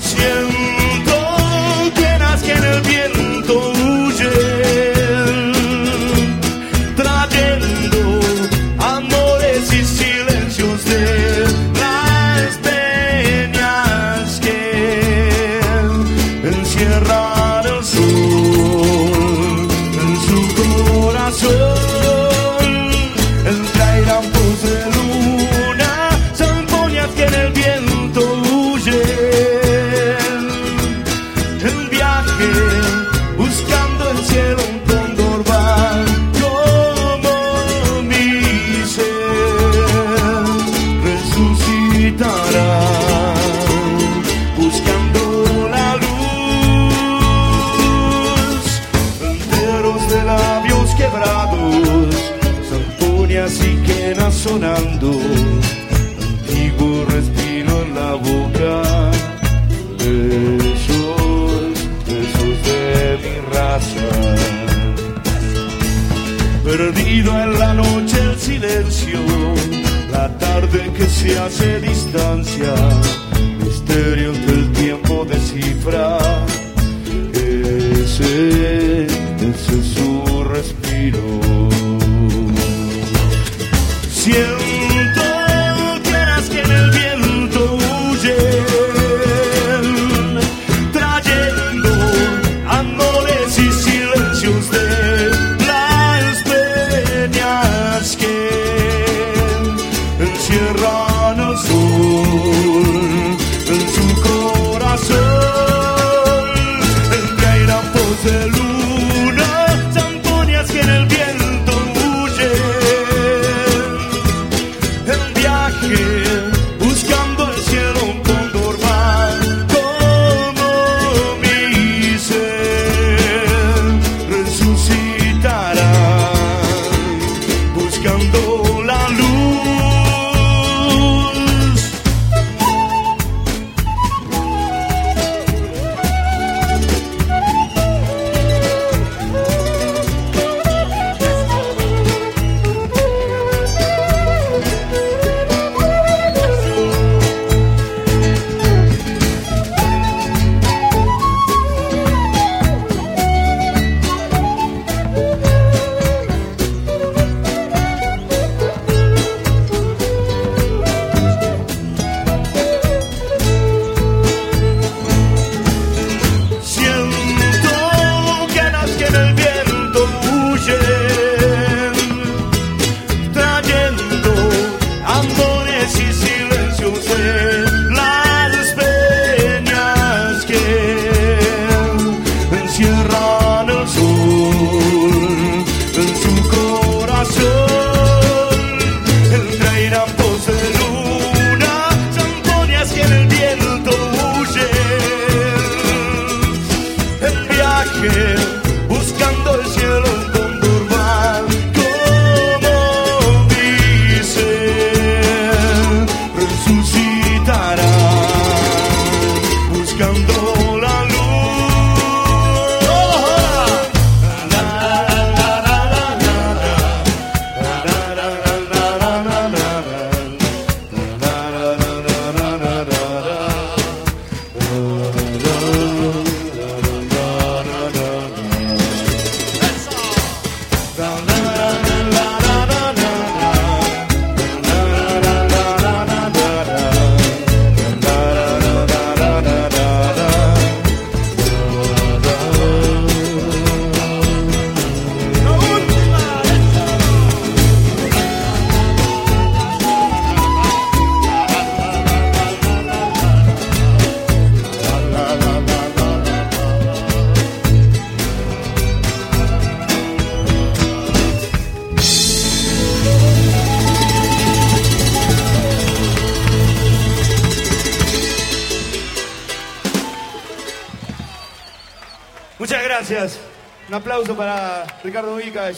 Siento 0.00 1.92
penas 1.94 2.42
que 2.42 2.52
en 2.52 2.64
el 2.64 2.80
viento 2.82 3.31
se 71.22 71.38
hace 71.38 71.80
distancia, 71.80 72.74
misterios 73.60 74.36
del 74.44 74.72
tiempo 74.72 75.24
descifra. 75.24 76.18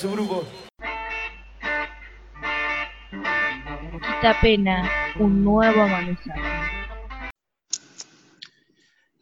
Su 0.04 0.10
grupo. 0.10 0.44
Quita 3.92 4.38
pena, 4.42 4.90
un 5.18 5.42
nuevo 5.42 5.80
amanecer. 5.80 6.34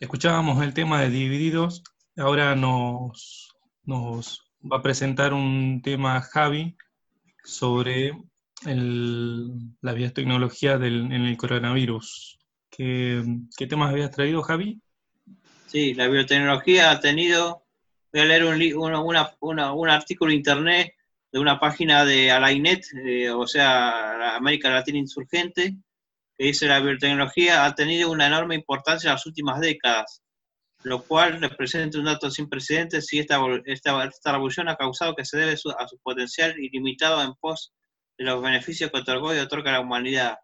Escuchábamos 0.00 0.60
el 0.64 0.74
tema 0.74 1.00
de 1.00 1.10
Divididos, 1.10 1.84
ahora 2.16 2.56
nos, 2.56 3.54
nos 3.84 4.42
va 4.60 4.78
a 4.78 4.82
presentar 4.82 5.32
un 5.34 5.82
tema 5.84 6.20
Javi 6.20 6.76
sobre 7.44 8.10
el- 8.66 9.52
la 9.82 9.92
biotecnología 9.92 10.78
del, 10.78 11.12
en 11.12 11.26
el 11.26 11.36
coronavirus. 11.36 12.40
¿Qué, 12.70 13.22
qué 13.56 13.68
temas 13.68 13.90
habías 13.92 14.10
traído, 14.10 14.42
Javi? 14.42 14.80
Sí, 15.66 15.94
la 15.94 16.08
biotecnología 16.08 16.90
ha 16.90 16.98
tenido, 16.98 17.61
voy 18.12 18.22
a 18.22 18.24
leer 18.24 18.44
un, 18.44 18.60
una- 18.76 19.34
una- 19.40 19.72
un 19.72 19.88
artículo 19.88 20.30
en 20.30 20.38
internet 20.38 20.94
de 21.32 21.38
una 21.40 21.58
página 21.58 22.04
de 22.04 22.30
Alainet, 22.30 22.84
eh, 23.06 23.30
o 23.30 23.46
sea, 23.46 24.36
América 24.36 24.70
Latina 24.70 24.98
Insurgente, 24.98 25.74
que 26.36 26.44
dice 26.46 26.66
la 26.66 26.80
biotecnología 26.80 27.64
ha 27.64 27.74
tenido 27.74 28.10
una 28.10 28.26
enorme 28.26 28.54
importancia 28.54 29.08
en 29.08 29.14
las 29.14 29.26
últimas 29.26 29.60
décadas, 29.60 30.22
lo 30.84 31.02
cual 31.04 31.40
representa 31.40 31.98
un 31.98 32.04
dato 32.06 32.30
sin 32.30 32.48
precedentes 32.48 33.12
y 33.12 33.20
esta, 33.20 33.38
esta, 33.66 34.04
esta 34.04 34.32
revolución 34.32 34.68
ha 34.68 34.76
causado 34.76 35.14
que 35.14 35.24
se 35.24 35.38
debe 35.38 35.56
su- 35.56 35.70
a 35.70 35.86
su 35.88 35.98
potencial 36.00 36.58
ilimitado 36.58 37.22
en 37.22 37.34
pos 37.34 37.72
de 38.18 38.24
los 38.24 38.42
beneficios 38.42 38.90
que 38.90 38.98
otorgó 38.98 39.34
y 39.34 39.38
otorga 39.38 39.70
a 39.70 39.74
la 39.74 39.80
humanidad. 39.80 40.36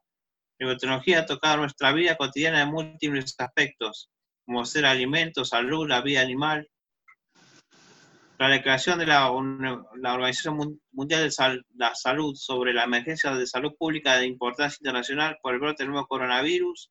La 0.59 0.69
biotecnología 0.69 1.21
ha 1.21 1.27
tocado 1.27 1.59
nuestra 1.59 1.93
vida 1.93 2.17
cotidiana 2.17 2.63
en 2.63 2.71
múltiples 2.71 3.35
aspectos, 3.39 4.11
como 4.47 4.65
ser 4.65 4.87
alimento, 4.87 5.45
salud, 5.45 5.89
la 5.89 6.01
vida 6.01 6.21
animal. 6.23 6.69
La 8.39 8.49
declaración 8.49 9.01
de 9.01 9.07
la, 9.07 9.31
Organización 9.33 10.57
Mun- 10.57 10.81
Mundial 10.93 11.29
de 11.29 11.63
la 11.75 11.95
Salud 11.95 12.35
sobre 12.37 12.73
la 12.73 12.85
emergencia 12.85 13.33
de 13.35 13.47
salud 13.47 13.73
pública 13.77 14.17
de 14.17 14.27
importancia 14.27 14.79
internacional 14.81 15.39
por 15.43 15.55
el 15.55 15.61
brote 15.61 15.83
del 15.83 15.91
nuevo 15.91 16.07
coronavirus 16.07 16.91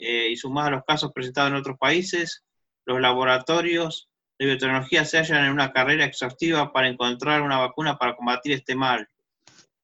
eh, 0.00 0.28
y 0.30 0.36
sumados 0.36 0.68
a 0.68 0.72
los 0.72 0.84
casos 0.84 1.12
presentados 1.12 1.50
en 1.52 1.56
otros 1.56 1.78
países, 1.78 2.44
los 2.84 3.00
laboratorios 3.00 4.08
de 4.38 4.46
biotecnología 4.46 5.04
se 5.04 5.18
hallan 5.18 5.44
en 5.44 5.52
una 5.52 5.72
carrera 5.72 6.04
exhaustiva 6.04 6.72
para 6.72 6.88
encontrar 6.88 7.42
una 7.42 7.58
vacuna 7.58 7.96
para 7.96 8.16
combatir 8.16 8.54
este 8.54 8.74
mal. 8.74 9.06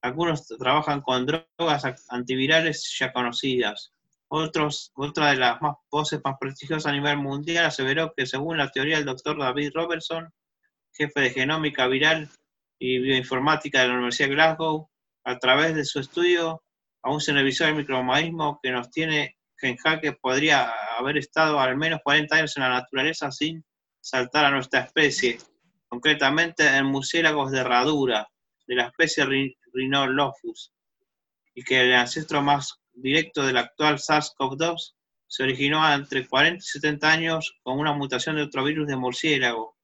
Algunos 0.02 0.48
trabajan 0.48 1.00
con 1.00 1.26
drogas 1.26 1.85
antivirales 2.09 2.92
ya 2.98 3.12
conocidas. 3.12 3.92
Otra 4.30 5.30
de 5.30 5.36
las 5.36 5.60
más 5.62 5.76
voces 5.90 6.20
más 6.22 6.36
prestigiosas 6.38 6.86
a 6.86 6.92
nivel 6.92 7.16
mundial 7.16 7.64
aseveró 7.64 8.12
que 8.14 8.26
según 8.26 8.58
la 8.58 8.70
teoría 8.70 8.96
del 8.96 9.06
doctor 9.06 9.38
David 9.38 9.70
Robertson, 9.74 10.28
jefe 10.92 11.20
de 11.20 11.30
genómica 11.30 11.86
viral 11.86 12.28
y 12.78 12.98
bioinformática 12.98 13.80
de 13.80 13.88
la 13.88 13.94
Universidad 13.94 14.28
de 14.28 14.34
Glasgow, 14.34 14.90
a 15.24 15.38
través 15.38 15.74
de 15.74 15.84
su 15.84 16.00
estudio 16.00 16.62
a 17.02 17.10
un 17.10 17.20
televisor 17.20 17.68
del 17.68 17.76
microorganismo 17.76 18.60
que 18.62 18.70
nos 18.70 18.90
tiene 18.90 19.36
en 19.62 19.76
jaque 19.76 20.12
podría 20.12 20.70
haber 20.98 21.16
estado 21.16 21.58
al 21.58 21.76
menos 21.76 22.00
40 22.04 22.36
años 22.36 22.56
en 22.56 22.62
la 22.64 22.68
naturaleza 22.68 23.30
sin 23.32 23.64
saltar 24.00 24.44
a 24.44 24.50
nuestra 24.50 24.80
especie, 24.80 25.38
concretamente 25.88 26.66
en 26.76 26.86
murciélagos 26.86 27.50
de 27.50 27.60
herradura 27.60 28.28
de 28.66 28.74
la 28.74 28.84
especie 28.84 29.24
Rhi- 29.24 29.56
Rhinolophus, 29.72 30.72
y 31.54 31.62
que 31.64 31.80
el 31.80 31.94
ancestro 31.94 32.40
más 32.42 32.78
directo 33.00 33.44
del 33.46 33.56
actual 33.56 33.98
SARS-CoV-2 33.98 34.94
se 35.26 35.42
originó 35.42 35.90
entre 35.92 36.26
40 36.26 36.56
y 36.58 36.61
70 36.61 37.11
años 37.11 37.54
con 37.62 37.78
una 37.78 37.92
mutación 37.92 38.37
de 38.37 38.42
otro 38.42 38.64
virus 38.64 38.87
de 38.88 38.96
murciélago, 38.96 39.76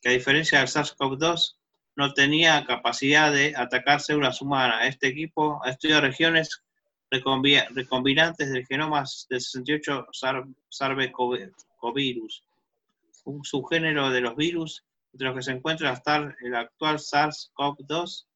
que 0.00 0.10
a 0.10 0.12
diferencia 0.12 0.58
del 0.60 0.68
SARS-CoV-2 0.68 1.56
no 1.96 2.12
tenía 2.14 2.64
capacidad 2.66 3.32
de 3.32 3.54
atacar 3.56 4.00
células 4.00 4.40
humanas. 4.42 4.86
Este 4.86 5.06
equipo 5.08 5.60
ha 5.64 5.70
estudiado 5.70 6.00
regiones 6.02 6.62
recombi- 7.10 7.66
recombinantes 7.70 8.50
del 8.52 8.66
genoma 8.66 9.04
del 9.28 9.40
68 9.40 10.06
sar- 10.12 10.44
SARS-CoV-virus. 10.70 12.42
un 13.26 13.42
subgénero 13.44 14.10
de 14.10 14.20
los 14.20 14.36
virus, 14.36 14.84
entre 15.12 15.28
los 15.28 15.36
que 15.36 15.42
se 15.42 15.52
encuentra 15.52 15.90
hasta 15.90 16.34
el 16.40 16.54
actual 16.54 16.98
SARS-CoV-2, 16.98 18.26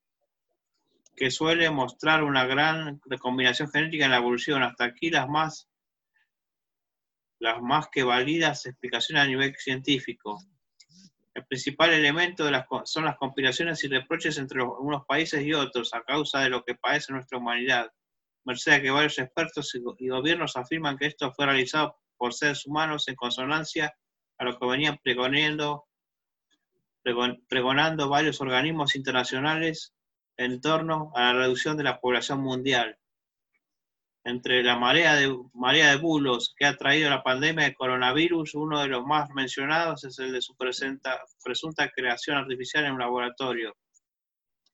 que 1.19 1.31
suele 1.33 1.69
mostrar 1.71 2.23
una 2.23 2.47
gran 2.47 3.01
combinación 3.21 3.69
genética 3.71 4.05
en 4.05 4.13
la 4.13 4.19
evolución. 4.19 4.63
Hasta 4.63 4.85
aquí 4.85 5.11
las 5.11 5.29
más, 5.29 5.69
las 7.41 7.61
más 7.61 7.89
que 7.91 8.05
válidas 8.05 8.67
explicaciones 8.67 9.25
a 9.25 9.27
nivel 9.27 9.55
científico. 9.57 10.39
El 11.35 11.45
principal 11.47 11.93
elemento 11.93 12.45
de 12.45 12.53
las, 12.53 12.67
son 12.85 13.05
las 13.05 13.17
conspiraciones 13.17 13.83
y 13.83 13.89
reproches 13.89 14.39
entre 14.39 14.63
unos 14.63 15.05
países 15.07 15.43
y 15.43 15.53
otros 15.53 15.93
a 15.93 16.03
causa 16.03 16.41
de 16.41 16.51
lo 16.51 16.65
que 16.65 16.77
padece 16.77 17.13
nuestra 17.13 17.39
humanidad. 17.39 17.91
Merced 18.45 18.73
a 18.73 18.81
que 18.81 18.91
varios 18.91 19.19
expertos 19.19 19.77
y 19.99 20.09
gobiernos 20.09 20.57
afirman 20.57 20.97
que 20.97 21.07
esto 21.07 21.33
fue 21.33 21.47
realizado 21.47 21.99
por 22.17 22.33
seres 22.33 22.65
humanos 22.65 23.09
en 23.09 23.17
consonancia 23.17 23.93
a 24.39 24.45
lo 24.45 24.59
que 24.59 24.67
venían 24.67 24.99
pregonando, 25.03 25.87
pregonando 27.49 28.09
varios 28.09 28.41
organismos 28.41 28.95
internacionales 28.95 29.95
en 30.39 30.61
torno 30.61 31.13
a 31.15 31.25
la 31.25 31.33
reducción 31.35 31.77
de 31.77 31.85
la 31.85 32.01
población 32.01 32.41
mundial. 32.41 32.97
Entre 34.25 34.63
la 34.63 34.77
marea 34.77 35.17
de, 35.17 35.37
marea 35.53 35.91
de 35.91 35.97
bulos 35.97 36.55
que 36.57 36.65
ha 36.65 36.77
traído 36.77 37.11
la 37.11 37.23
pandemia 37.23 37.65
de 37.65 37.75
coronavirus, 37.75 38.55
uno 38.55 38.81
de 38.81 38.89
los 38.89 39.05
más 39.05 39.31
mencionados 39.31 40.05
es 40.05 40.19
el 40.19 40.33
de 40.33 40.41
su 40.41 40.57
presunta 40.57 41.91
creación 41.95 42.37
artificial 42.37 42.85
en 42.85 42.93
un 42.93 43.01
laboratorio. 43.01 43.77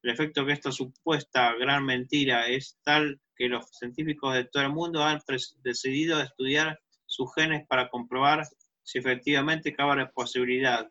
El 0.02 0.10
efecto 0.10 0.44
que 0.44 0.52
esta 0.52 0.70
supuesta 0.70 1.54
gran 1.54 1.86
mentira 1.86 2.46
es 2.46 2.78
tal 2.82 3.20
que 3.34 3.48
los 3.48 3.66
científicos 3.70 4.34
de 4.34 4.44
todo 4.44 4.62
el 4.62 4.72
mundo 4.72 5.02
han 5.02 5.22
decidido 5.62 6.20
estudiar 6.20 6.78
sus 7.06 7.34
genes 7.34 7.66
para 7.66 7.88
comprobar 7.88 8.46
si 8.82 8.98
efectivamente 8.98 9.74
cabe 9.74 9.96
la 9.96 10.10
posibilidad 10.10 10.90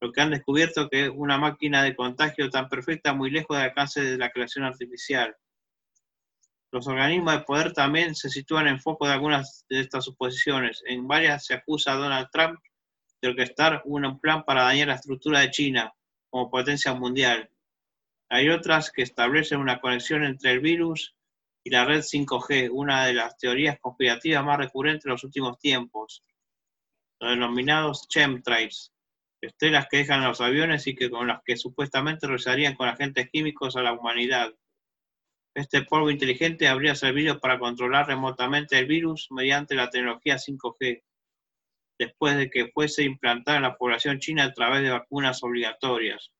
lo 0.00 0.12
que 0.12 0.20
han 0.20 0.30
descubierto 0.30 0.88
que 0.88 1.08
una 1.08 1.38
máquina 1.38 1.82
de 1.82 1.96
contagio 1.96 2.50
tan 2.50 2.68
perfecta 2.68 3.12
muy 3.12 3.30
lejos 3.30 3.56
del 3.56 3.66
alcance 3.66 4.02
de 4.02 4.18
la 4.18 4.30
creación 4.30 4.64
artificial. 4.64 5.36
Los 6.70 6.86
organismos 6.86 7.32
de 7.32 7.40
poder 7.40 7.72
también 7.72 8.14
se 8.14 8.28
sitúan 8.28 8.68
en 8.68 8.80
foco 8.80 9.06
de 9.06 9.14
algunas 9.14 9.64
de 9.68 9.80
estas 9.80 10.04
suposiciones. 10.04 10.82
En 10.86 11.08
varias 11.08 11.46
se 11.46 11.54
acusa 11.54 11.92
a 11.92 11.96
Donald 11.96 12.28
Trump 12.30 12.60
de 13.20 13.28
orquestar 13.28 13.82
un 13.86 14.20
plan 14.20 14.44
para 14.44 14.64
dañar 14.64 14.88
la 14.88 14.94
estructura 14.94 15.40
de 15.40 15.50
China 15.50 15.92
como 16.30 16.50
potencia 16.50 16.92
mundial. 16.92 17.50
Hay 18.28 18.50
otras 18.50 18.92
que 18.92 19.02
establecen 19.02 19.60
una 19.60 19.80
conexión 19.80 20.24
entre 20.24 20.52
el 20.52 20.60
virus 20.60 21.16
y 21.64 21.70
la 21.70 21.86
red 21.86 22.00
5G, 22.00 22.68
una 22.70 23.06
de 23.06 23.14
las 23.14 23.36
teorías 23.38 23.78
conspirativas 23.80 24.44
más 24.44 24.58
recurrentes 24.58 25.06
en 25.06 25.12
los 25.12 25.24
últimos 25.24 25.58
tiempos, 25.58 26.22
los 27.18 27.30
denominados 27.30 28.06
chemtrails, 28.08 28.92
estelas 29.40 29.86
que 29.88 29.98
dejan 29.98 30.24
los 30.24 30.40
aviones 30.40 30.86
y 30.86 30.94
que 30.94 31.10
con 31.10 31.28
las 31.28 31.42
que 31.44 31.56
supuestamente 31.56 32.26
rezarían 32.26 32.74
con 32.74 32.88
agentes 32.88 33.30
químicos 33.30 33.76
a 33.76 33.82
la 33.82 33.92
humanidad. 33.92 34.52
Este 35.54 35.82
polvo 35.82 36.10
inteligente 36.10 36.68
habría 36.68 36.94
servido 36.94 37.40
para 37.40 37.58
controlar 37.58 38.06
remotamente 38.06 38.78
el 38.78 38.86
virus 38.86 39.28
mediante 39.30 39.74
la 39.74 39.90
tecnología 39.90 40.36
5G, 40.36 41.02
después 41.98 42.36
de 42.36 42.50
que 42.50 42.68
fuese 42.68 43.02
implantada 43.04 43.56
en 43.56 43.64
la 43.64 43.76
población 43.76 44.18
china 44.18 44.44
a 44.44 44.52
través 44.52 44.82
de 44.82 44.90
vacunas 44.90 45.42
obligatorias. 45.42 46.30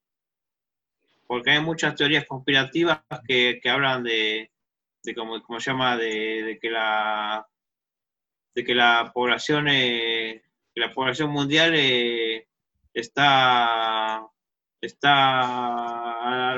Porque 1.27 1.51
hay 1.51 1.61
muchas 1.61 1.95
teorías 1.95 2.25
conspirativas 2.25 3.01
que, 3.27 3.59
hablan 3.65 4.03
de, 4.03 4.51
de 5.03 5.15
como, 5.15 5.41
como 5.43 5.59
llama, 5.59 5.97
de, 5.97 6.57
que 6.61 6.69
la 6.69 7.45
de 8.55 8.63
que 8.63 8.73
la 8.73 9.11
población 9.13 9.67
eh, 9.69 10.41
la 10.73 10.91
población 10.91 11.29
mundial 11.29 11.73
eh, 11.75 12.48
está, 12.99 14.25
está 14.81 16.53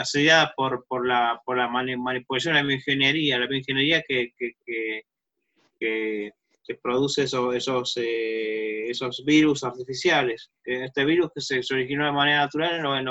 asediada 0.00 0.52
por, 0.56 0.84
por, 0.86 1.06
la, 1.06 1.40
por 1.44 1.56
la 1.56 1.68
manipulación 1.68 2.54
de 2.54 2.60
la 2.60 2.66
bioingeniería, 2.66 3.38
la 3.38 3.46
bioingeniería 3.46 4.02
que, 4.02 4.32
que, 4.36 4.52
que, 5.78 6.32
produce 6.82 7.24
esos, 7.24 7.54
esos, 7.54 7.92
eh, 7.96 8.88
esos 8.88 9.22
virus 9.24 9.64
artificiales. 9.64 10.50
Este 10.64 11.04
virus 11.04 11.30
que 11.34 11.40
se, 11.40 11.60
originó 11.74 12.06
de 12.06 12.12
manera 12.12 12.40
natural 12.40 12.84
en 12.84 13.08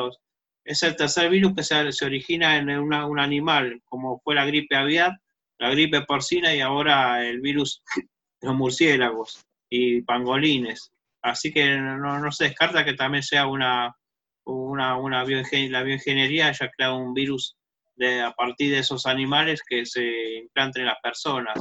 es 0.65 0.81
el 0.83 0.95
tercer 0.95 1.29
virus 1.29 1.53
que 1.55 1.63
se, 1.63 1.91
se 1.91 2.05
origina 2.05 2.57
en 2.57 2.69
un 2.69 3.19
animal, 3.19 3.81
como 3.85 4.19
fue 4.23 4.35
la 4.35 4.45
gripe 4.45 4.75
aviar, 4.75 5.11
la 5.59 5.69
gripe 5.71 6.01
porcina 6.01 6.53
y 6.55 6.61
ahora 6.61 7.27
el 7.27 7.41
virus 7.41 7.83
de 7.95 8.03
los 8.47 8.55
murciélagos 8.55 9.45
y 9.69 10.01
pangolines. 10.01 10.92
Así 11.23 11.53
que 11.53 11.77
no, 11.77 12.31
se 12.31 12.45
descarta 12.45 12.83
que 12.83 12.93
también 12.93 13.23
sea 13.23 13.47
una, 13.47 13.95
una, 14.43 14.97
una 14.97 15.23
la 15.23 15.83
bioingeniería 15.83 16.47
haya 16.49 16.69
creado 16.69 16.97
un 16.97 17.13
virus 17.13 17.55
de, 17.95 18.21
a 18.21 18.33
partir 18.33 18.71
de 18.71 18.79
esos 18.79 19.05
animales 19.05 19.61
que 19.65 19.85
se 19.85 20.35
implanten 20.39 20.81
en 20.81 20.87
las 20.87 20.99
personas 21.01 21.57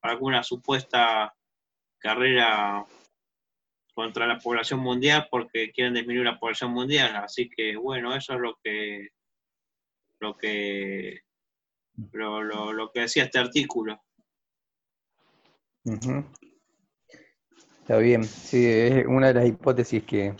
para 0.00 0.14
alguna 0.14 0.42
supuesta 0.42 1.32
carrera 1.98 2.84
contra 3.94 4.26
la 4.26 4.38
población 4.38 4.80
mundial 4.80 5.28
porque 5.30 5.70
quieren 5.70 5.94
disminuir 5.94 6.26
la 6.26 6.38
población 6.38 6.72
mundial. 6.72 7.14
Así 7.16 7.48
que 7.48 7.76
bueno, 7.76 8.14
eso 8.14 8.34
es 8.34 8.40
lo 8.40 8.58
que 8.62 9.10
lo 10.18 10.36
que 10.36 11.20
lo, 12.12 12.42
lo, 12.42 12.90
que 12.90 13.00
decía 13.00 13.24
este 13.24 13.38
artículo. 13.38 14.02
Está 17.86 17.98
bien, 17.98 18.24
sí, 18.24 18.66
es 18.66 19.06
una 19.06 19.28
de 19.28 19.34
las 19.34 19.46
hipótesis 19.46 20.02
que, 20.02 20.34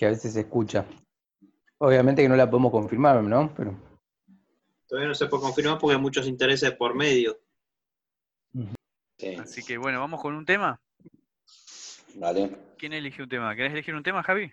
a 0.00 0.06
veces 0.06 0.32
se 0.32 0.40
escucha. 0.40 0.86
Obviamente 1.76 2.22
que 2.22 2.30
no 2.30 2.34
la 2.34 2.48
podemos 2.48 2.72
confirmar, 2.72 3.22
¿no? 3.22 3.52
Pero... 3.54 3.78
Todavía 4.88 5.08
no 5.08 5.14
se 5.14 5.26
puede 5.26 5.42
confirmar 5.42 5.78
porque 5.78 5.96
hay 5.96 6.00
muchos 6.00 6.26
intereses 6.26 6.70
por 6.70 6.94
medio. 6.94 7.38
Así 9.38 9.62
que 9.62 9.76
bueno, 9.76 10.00
vamos 10.00 10.22
con 10.22 10.34
un 10.34 10.46
tema. 10.46 10.80
Vale. 12.14 12.56
¿Quién 12.78 12.94
elige 12.94 13.22
un 13.22 13.28
tema? 13.28 13.54
¿Querés 13.54 13.72
elegir 13.72 13.94
un 13.94 14.02
tema, 14.02 14.22
Javi? 14.22 14.50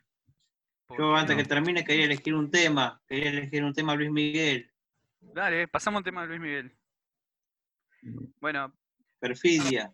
Yo 0.98 1.16
antes 1.16 1.38
que 1.38 1.46
termine 1.46 1.86
quería 1.86 2.04
elegir 2.04 2.36
un 2.36 2.52
tema. 2.52 3.02
Quería 3.08 3.30
elegir 3.30 3.64
un 3.64 3.74
tema 3.74 3.96
Luis 3.96 4.12
Miguel. 4.12 4.70
Dale, 5.22 5.70
pasamos 5.70 6.00
un 6.00 6.04
tema 6.04 6.24
de 6.24 6.28
Luis 6.28 6.42
Miguel. 6.42 6.78
Bueno. 8.42 8.74
Perfidia. 9.22 9.94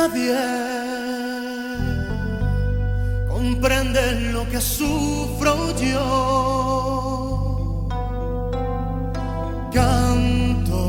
Nadie 0.00 0.40
comprende 3.28 4.02
lo 4.32 4.48
que 4.48 4.58
sufro 4.58 5.54
yo. 5.76 6.06
Canto, 9.70 10.86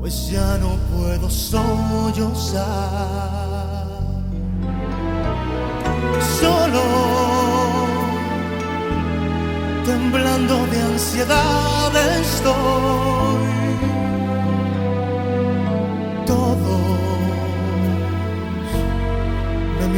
pues 0.00 0.30
ya 0.32 0.58
no 0.58 0.70
puedo 0.90 1.30
sollozar. 1.30 2.66
Solo, 6.40 6.86
temblando 9.84 10.66
de 10.72 10.78
ansiedad 10.92 11.92
estoy 12.20 13.59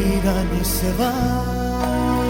miran 0.04 0.48
y 0.60 0.64
se 0.64 0.92
van. 0.94 2.21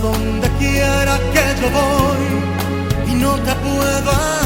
Donde 0.00 0.48
quiera 0.58 1.18
que 1.32 1.60
yo 1.60 1.68
voy 1.70 3.10
y 3.10 3.14
no 3.14 3.34
te 3.36 3.54
puedo 3.54 4.37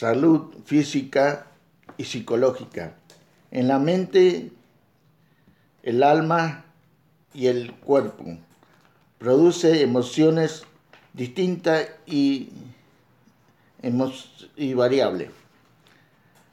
salud 0.00 0.54
física 0.64 1.46
y 1.98 2.04
psicológica. 2.06 2.94
En 3.50 3.68
la 3.68 3.78
mente, 3.78 4.50
el 5.82 6.02
alma 6.02 6.64
y 7.34 7.48
el 7.48 7.74
cuerpo. 7.74 8.24
Produce 9.18 9.82
emociones 9.82 10.62
distintas 11.12 11.86
y, 12.06 12.48
y 14.56 14.72
variables. 14.72 15.32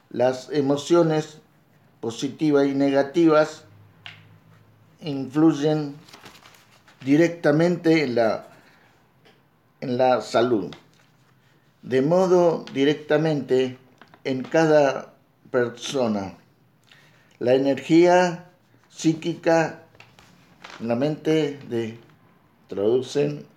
Las 0.10 0.50
emociones 0.52 1.38
positivas 2.02 2.68
y 2.68 2.74
negativas 2.74 3.64
influyen 5.00 5.96
directamente 7.06 8.04
en 8.04 8.16
la, 8.16 8.48
en 9.80 9.98
la 9.98 10.20
salud 10.20 10.76
de 11.88 12.02
modo 12.02 12.66
directamente 12.74 13.78
en 14.26 14.44
cada 14.44 15.14
persona. 15.52 16.34
La 17.40 17.54
energía 17.54 18.50
psíquica 18.90 19.84
la 20.82 20.96
mente 20.96 21.60
de, 21.70 21.98
traducen 22.68 23.48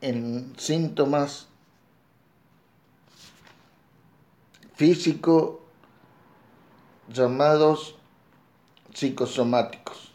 en 0.00 0.54
síntomas 0.56 1.48
físicos 4.76 5.56
llamados 7.08 7.96
psicosomáticos. 8.94 10.12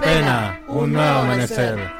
Pena, 0.00 0.62
un 0.68 0.92
nuevo 0.92 1.18
amanecer. 1.20 1.99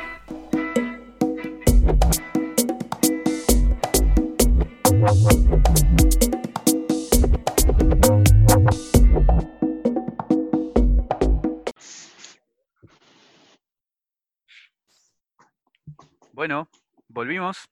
Bueno, 16.32 16.68
volvimos. 17.08 17.68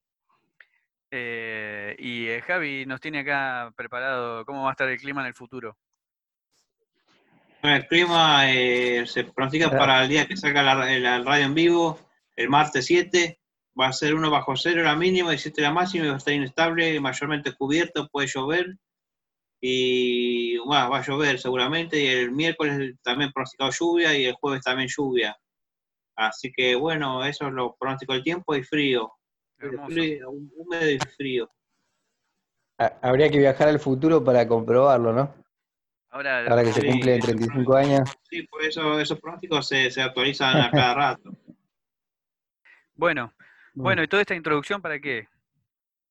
Eh, 1.13 1.95
y 2.01 2.27
eh, 2.27 2.43
Javi 2.43 2.85
nos 2.87 3.01
tiene 3.01 3.21
acá 3.21 3.73
preparado 3.77 4.45
cómo 4.45 4.65
va 4.65 4.71
a 4.71 4.73
estar 4.73 4.89
el 4.89 4.99
clima 4.99 5.21
en 5.21 5.29
el 5.29 5.35
futuro. 5.35 5.79
Bueno, 7.63 7.77
el 7.77 7.87
clima 7.87 8.51
eh, 8.51 9.07
se 9.07 9.23
pronostica 9.25 9.71
para 9.71 10.03
el 10.03 10.09
día 10.09 10.27
que 10.27 10.37
salga 10.37 10.63
la, 10.63 10.75
la 10.75 11.23
radio 11.23 11.47
en 11.47 11.55
vivo, 11.55 12.01
el 12.35 12.49
martes 12.49 12.87
7. 12.87 13.39
Va 13.81 13.89
a 13.89 13.93
ser 13.93 14.15
1 14.15 14.31
bajo 14.31 14.57
cero 14.57 14.83
la 14.83 14.97
mínima 14.97 15.33
y 15.35 15.39
7 15.39 15.63
la 15.63 15.71
máxima 15.73 16.05
y 16.05 16.09
va 16.09 16.15
a 16.15 16.19
estar 16.19 16.35
inestable, 16.35 16.99
mayormente 17.01 17.53
cubierto, 17.55 18.09
puede 18.09 18.27
llover. 18.27 18.77
Y 19.61 20.57
bueno, 20.59 20.91
va 20.91 20.99
a 20.99 21.03
llover 21.07 21.39
seguramente. 21.39 22.01
Y 22.01 22.07
el 22.07 22.33
miércoles 22.33 22.95
también 23.03 23.31
pronosticado 23.33 23.71
lluvia 23.71 24.17
y 24.17 24.25
el 24.27 24.35
jueves 24.35 24.63
también 24.63 24.89
lluvia. 24.89 25.37
Así 26.17 26.51
que 26.53 26.75
bueno, 26.75 27.25
eso 27.25 27.47
es 27.47 27.53
lo 27.53 27.77
pronóstico 27.79 28.13
del 28.15 28.23
tiempo 28.25 28.55
y 28.57 28.63
frío. 28.65 29.13
Frío, 29.87 30.31
húmedo 30.31 30.91
y 30.91 30.99
frío. 30.99 31.51
Ha- 32.79 32.99
Habría 33.03 33.29
que 33.31 33.39
viajar 33.39 33.69
al 33.69 33.81
futuro 33.81 34.23
para 34.23 34.47
comprobarlo, 34.47 35.13
¿no? 35.13 35.35
Ahora, 36.11 36.39
Ahora 36.47 36.65
que 36.65 36.73
se 36.73 36.81
Sí, 36.81 36.87
cumplen 36.87 37.19
eso 37.19 37.27
35 37.27 37.75
años. 37.75 38.09
Sí, 38.31 38.43
por 38.45 38.63
eso 38.65 38.99
esos 39.01 39.21
pronósticos 39.21 39.67
se, 39.69 39.91
se 39.91 40.01
actualizan 40.03 40.61
a 40.61 40.71
cada 40.71 40.95
rato. 41.17 41.31
Bueno, 42.95 43.33
bueno, 43.83 44.03
¿y 44.03 44.09
toda 44.09 44.23
esta 44.23 44.35
introducción 44.35 44.83
para 44.83 44.99
qué? 45.01 45.29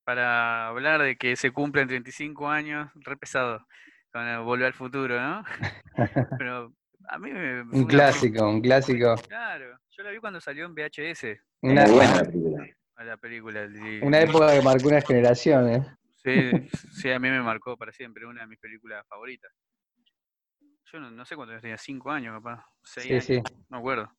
Para 0.04 0.68
hablar 0.68 1.02
de 1.02 1.16
que 1.16 1.36
se 1.36 1.50
cumplen 1.50 1.86
35 1.88 2.48
años, 2.48 2.90
re 2.94 3.16
pesado, 3.16 3.66
con 4.12 4.26
el 4.26 4.40
Volver 4.40 4.66
al 4.68 4.74
Futuro, 4.74 5.20
¿no? 5.20 5.44
Pero 6.38 6.72
a 7.08 7.18
mí 7.18 7.30
me... 7.30 7.62
Un 7.62 7.68
una- 7.82 7.88
clásico, 7.88 8.48
un 8.48 8.60
clásico. 8.60 9.14
Claro, 9.28 9.78
yo 9.90 10.02
la 10.02 10.10
vi 10.10 10.18
cuando 10.18 10.40
salió 10.40 10.64
en 10.66 10.74
VHS. 10.74 11.40
Una, 11.62 11.84
a 11.84 13.04
la 13.04 13.16
película. 13.16 13.64
y- 13.66 14.00
una 14.02 14.20
época 14.20 14.52
que 14.52 14.62
marcó 14.62 14.88
una 14.88 15.00
generación, 15.00 15.68
¿eh? 15.68 15.82
Sí, 16.16 16.50
sí, 16.92 17.10
a 17.10 17.18
mí 17.18 17.30
me 17.30 17.42
marcó 17.42 17.76
para 17.76 17.92
siempre, 17.92 18.26
una 18.26 18.42
de 18.42 18.46
mis 18.48 18.58
películas 18.58 19.06
favoritas. 19.06 19.52
Yo 20.90 21.00
no, 21.00 21.10
no 21.10 21.24
sé 21.24 21.36
cuántos 21.36 21.52
años 21.52 21.62
tenía, 21.62 21.78
cinco 21.78 22.10
años, 22.10 22.34
capaz, 22.34 22.64
seis 22.82 23.06
Sí, 23.06 23.12
años, 23.12 23.24
sí. 23.24 23.40
no 23.42 23.66
me 23.68 23.78
acuerdo. 23.78 24.10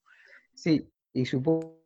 Sí, 0.53 0.87
y 1.13 1.25
supongo, 1.25 1.83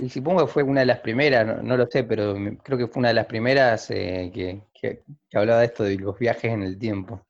y 0.00 0.08
supongo 0.10 0.46
que 0.46 0.52
fue 0.52 0.62
una 0.62 0.80
de 0.80 0.86
las 0.86 1.00
primeras, 1.00 1.46
no, 1.46 1.62
no 1.62 1.76
lo 1.76 1.86
sé, 1.86 2.04
pero 2.04 2.34
creo 2.62 2.78
que 2.78 2.86
fue 2.88 3.00
una 3.00 3.08
de 3.08 3.14
las 3.14 3.26
primeras 3.26 3.90
eh, 3.90 4.30
que, 4.34 4.62
que- 4.74 5.02
que 5.28 5.38
hablaba 5.38 5.60
de 5.60 5.66
esto 5.66 5.84
de 5.84 5.96
los 5.98 6.18
viajes 6.18 6.52
en 6.52 6.62
el 6.62 6.78
tiempo. 6.78 7.24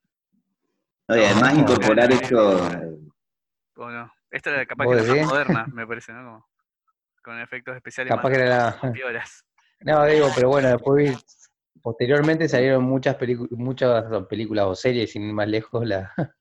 No, 1.09 1.17
y 1.17 1.21
además 1.25 1.55
incorporar 1.55 2.11
esto, 2.13 2.71
¿O 3.77 3.91
no? 3.91 4.13
Esta 4.31 4.51
era 4.51 4.67
capaz 4.67 4.85
¿Vos 4.85 4.97
que 4.97 5.03
la 5.03 5.17
más 5.17 5.27
moderna, 5.27 5.67
me 5.73 5.87
parece, 5.87 6.13
¿no? 6.13 6.23
Como, 6.25 6.49
con 7.23 7.41
efectos 7.41 7.77
especiales 7.77 8.11
Capaz 8.11 8.23
más, 8.29 8.33
que 8.33 8.43
era 8.45 8.49
la- 8.49 8.79
más 8.83 8.93
piolas. 8.93 9.45
No, 9.81 10.05
digo, 10.07 10.29
pero 10.35 10.49
bueno, 10.49 10.69
después 10.69 11.11
vi- 11.11 11.81
posteriormente 11.83 12.49
salieron 12.49 12.85
muchas 12.85 13.17
películas, 13.17 13.51
muchas 13.53 14.05
películas 14.29 14.65
o 14.67 14.75
series, 14.75 15.11
sin 15.13 15.25
ir 15.25 15.35
más 15.35 15.49
lejos, 15.49 15.87
la, 15.87 16.13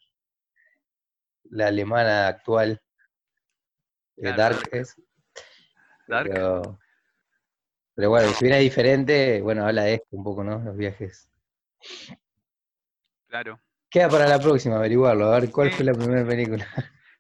la 1.50 1.68
alemana 1.68 2.28
actual, 2.28 2.82
eh, 4.18 4.22
Claro, 4.22 4.38
Dark 4.38 4.70
es. 4.72 4.96
Dark. 6.08 6.30
Pero, 6.32 6.80
pero 7.96 8.10
bueno, 8.10 8.30
si 8.34 8.48
es 8.50 8.60
diferente, 8.60 9.42
bueno, 9.42 9.66
habla 9.66 9.84
de 9.84 9.96
esto 9.96 10.08
un 10.12 10.24
poco, 10.24 10.44
¿no? 10.44 10.60
Los 10.60 10.76
viajes. 10.76 11.30
Claro. 13.28 13.60
Queda 13.90 14.10
para 14.10 14.28
la 14.28 14.40
próxima 14.40 14.78
averiguarlo, 14.78 15.26
a 15.32 15.40
ver 15.40 15.52
cuál 15.52 15.72
fue 15.72 15.86
la 15.86 15.94
primera 15.94 16.26
película. 16.26 16.68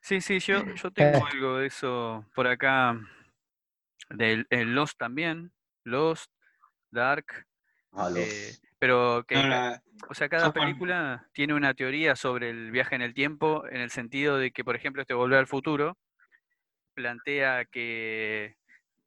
Sí, 0.01 0.21
sí, 0.21 0.39
yo, 0.39 0.63
yo 0.75 0.91
tengo 0.91 1.25
algo 1.25 1.57
de 1.57 1.67
eso 1.67 2.25
por 2.35 2.47
acá, 2.47 2.99
del 4.09 4.45
el 4.49 4.73
Lost 4.75 4.97
también, 4.97 5.51
Lost, 5.83 6.31
Dark, 6.91 7.25
Ah, 7.95 8.09
los- 8.09 8.27
eh, 8.27 8.57
pero 8.79 9.23
que, 9.27 9.37
o 10.09 10.13
sea, 10.15 10.27
cada 10.27 10.51
película 10.51 11.29
tiene 11.31 11.53
una 11.53 11.73
teoría 11.75 12.15
sobre 12.15 12.49
el 12.49 12.71
viaje 12.71 12.95
en 12.95 13.03
el 13.03 13.13
tiempo, 13.13 13.65
en 13.69 13.81
el 13.81 13.91
sentido 13.91 14.37
de 14.37 14.51
que, 14.51 14.63
por 14.63 14.75
ejemplo, 14.75 15.01
este 15.03 15.13
Volver 15.13 15.37
al 15.39 15.47
Futuro 15.47 15.97
plantea 16.95 17.65
que, 17.65 18.57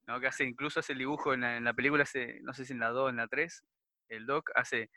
¿no? 0.07 0.21
que 0.21 0.27
hace, 0.27 0.45
incluso 0.45 0.81
hace 0.81 0.93
el 0.93 0.99
dibujo 0.99 1.35
en 1.35 1.41
la, 1.41 1.57
en 1.57 1.65
la 1.65 1.75
película, 1.75 2.03
hace, 2.03 2.41
no 2.43 2.53
sé 2.55 2.65
si 2.65 2.73
en 2.73 2.81
la 2.81 2.91
2 2.91 3.07
o 3.07 3.09
en 3.09 3.17
la 3.17 3.29
3, 3.29 3.63
el 4.09 4.27
Doc 4.27 4.51
hace, 4.55 4.91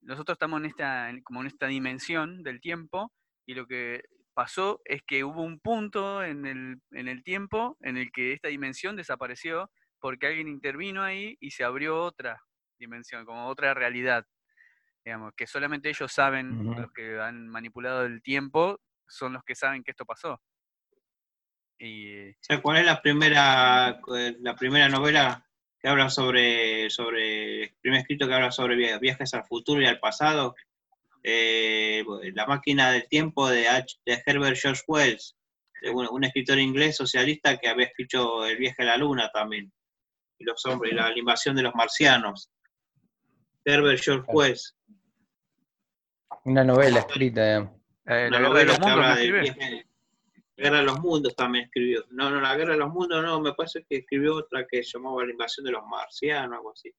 nosotros 0.00 0.36
estamos 0.36 0.60
en 0.60 0.66
esta, 0.66 1.10
como 1.24 1.40
en 1.40 1.46
esta 1.48 1.66
dimensión 1.66 2.42
del 2.42 2.60
tiempo, 2.60 3.12
y 3.46 3.54
lo 3.54 3.66
que 3.66 4.02
pasó 4.34 4.80
es 4.84 5.02
que 5.06 5.24
hubo 5.24 5.42
un 5.42 5.60
punto 5.60 6.22
en 6.22 6.46
el, 6.46 6.80
en 6.90 7.08
el 7.08 7.22
tiempo 7.22 7.76
en 7.80 7.96
el 7.96 8.10
que 8.12 8.32
esta 8.32 8.48
dimensión 8.48 8.96
desapareció 8.96 9.70
porque 10.00 10.26
alguien 10.26 10.48
intervino 10.48 11.02
ahí 11.02 11.36
y 11.40 11.52
se 11.52 11.64
abrió 11.64 12.02
otra 12.02 12.38
dimensión, 12.78 13.24
como 13.24 13.46
otra 13.46 13.72
realidad. 13.72 14.26
Digamos, 15.04 15.32
que 15.36 15.46
solamente 15.46 15.88
ellos 15.88 16.12
saben, 16.12 16.64
los 16.76 16.92
que 16.92 17.20
han 17.20 17.48
manipulado 17.48 18.04
el 18.04 18.22
tiempo, 18.22 18.80
son 19.06 19.34
los 19.34 19.42
que 19.44 19.54
saben 19.54 19.82
que 19.82 19.92
esto 19.92 20.04
pasó. 20.04 20.40
Y 21.78 22.30
O 22.30 22.34
sea, 22.40 22.62
¿cuál 22.62 22.78
es 22.78 22.86
la 22.86 23.02
primera, 23.02 24.00
eh, 24.16 24.36
la 24.40 24.54
primera 24.54 24.88
novela 24.88 25.44
que 25.80 25.88
habla 25.88 26.08
sobre, 26.08 26.88
sobre, 26.88 27.64
el 27.64 27.74
primer 27.80 28.00
escrito 28.00 28.26
que 28.26 28.34
habla 28.34 28.50
sobre 28.52 28.76
via- 28.76 28.98
viajes 28.98 29.34
al 29.34 29.44
futuro 29.44 29.82
y 29.82 29.86
al 29.86 29.98
pasado? 30.00 30.54
Eh, 31.22 32.04
la 32.34 32.46
máquina 32.46 32.90
del 32.92 33.08
tiempo 33.08 33.48
de, 33.48 33.68
H- 33.68 33.96
de 34.04 34.22
Herbert 34.24 34.56
George 34.58 34.82
Wells, 34.86 35.36
un, 35.92 36.06
un 36.10 36.24
escritor 36.24 36.58
inglés 36.58 36.96
socialista 36.96 37.56
que 37.58 37.68
había 37.68 37.86
escrito 37.86 38.46
El 38.46 38.56
viaje 38.58 38.82
a 38.82 38.86
la 38.86 38.96
luna 38.96 39.30
también, 39.32 39.72
y 40.38 40.44
los 40.44 40.64
hombres, 40.66 40.92
y 40.92 40.94
la, 40.94 41.10
la 41.10 41.18
invasión 41.18 41.56
de 41.56 41.62
los 41.62 41.74
marcianos. 41.74 42.50
Herbert 43.64 44.02
George 44.02 44.24
Wells, 44.32 44.76
Una 46.44 46.62
novela 46.64 47.00
escrita, 47.00 47.44
digamos. 47.46 47.72
eh, 48.06 48.26
una 48.28 48.38
la 48.38 48.38
guerra 48.38 48.38
de 48.38 48.48
novela 48.48 48.64
los 48.64 48.78
que 48.78 48.90
habla 48.90 49.14
Guerra 50.56 50.78
de 50.78 50.84
los 50.84 51.00
Mundos 51.00 51.34
también 51.34 51.64
escribió. 51.64 52.04
No, 52.10 52.30
no, 52.30 52.40
la 52.40 52.54
Guerra 52.56 52.72
de 52.72 52.78
los 52.78 52.92
Mundos 52.92 53.22
no, 53.24 53.40
me 53.40 53.52
parece 53.54 53.84
que 53.88 53.96
escribió 53.98 54.36
otra 54.36 54.66
que 54.70 54.82
se 54.84 54.92
llamaba 54.98 55.24
La 55.24 55.32
Invasión 55.32 55.64
de 55.66 55.72
los 55.72 55.82
Marcianos, 55.86 56.58
algo 56.58 56.72
así. 56.72 56.92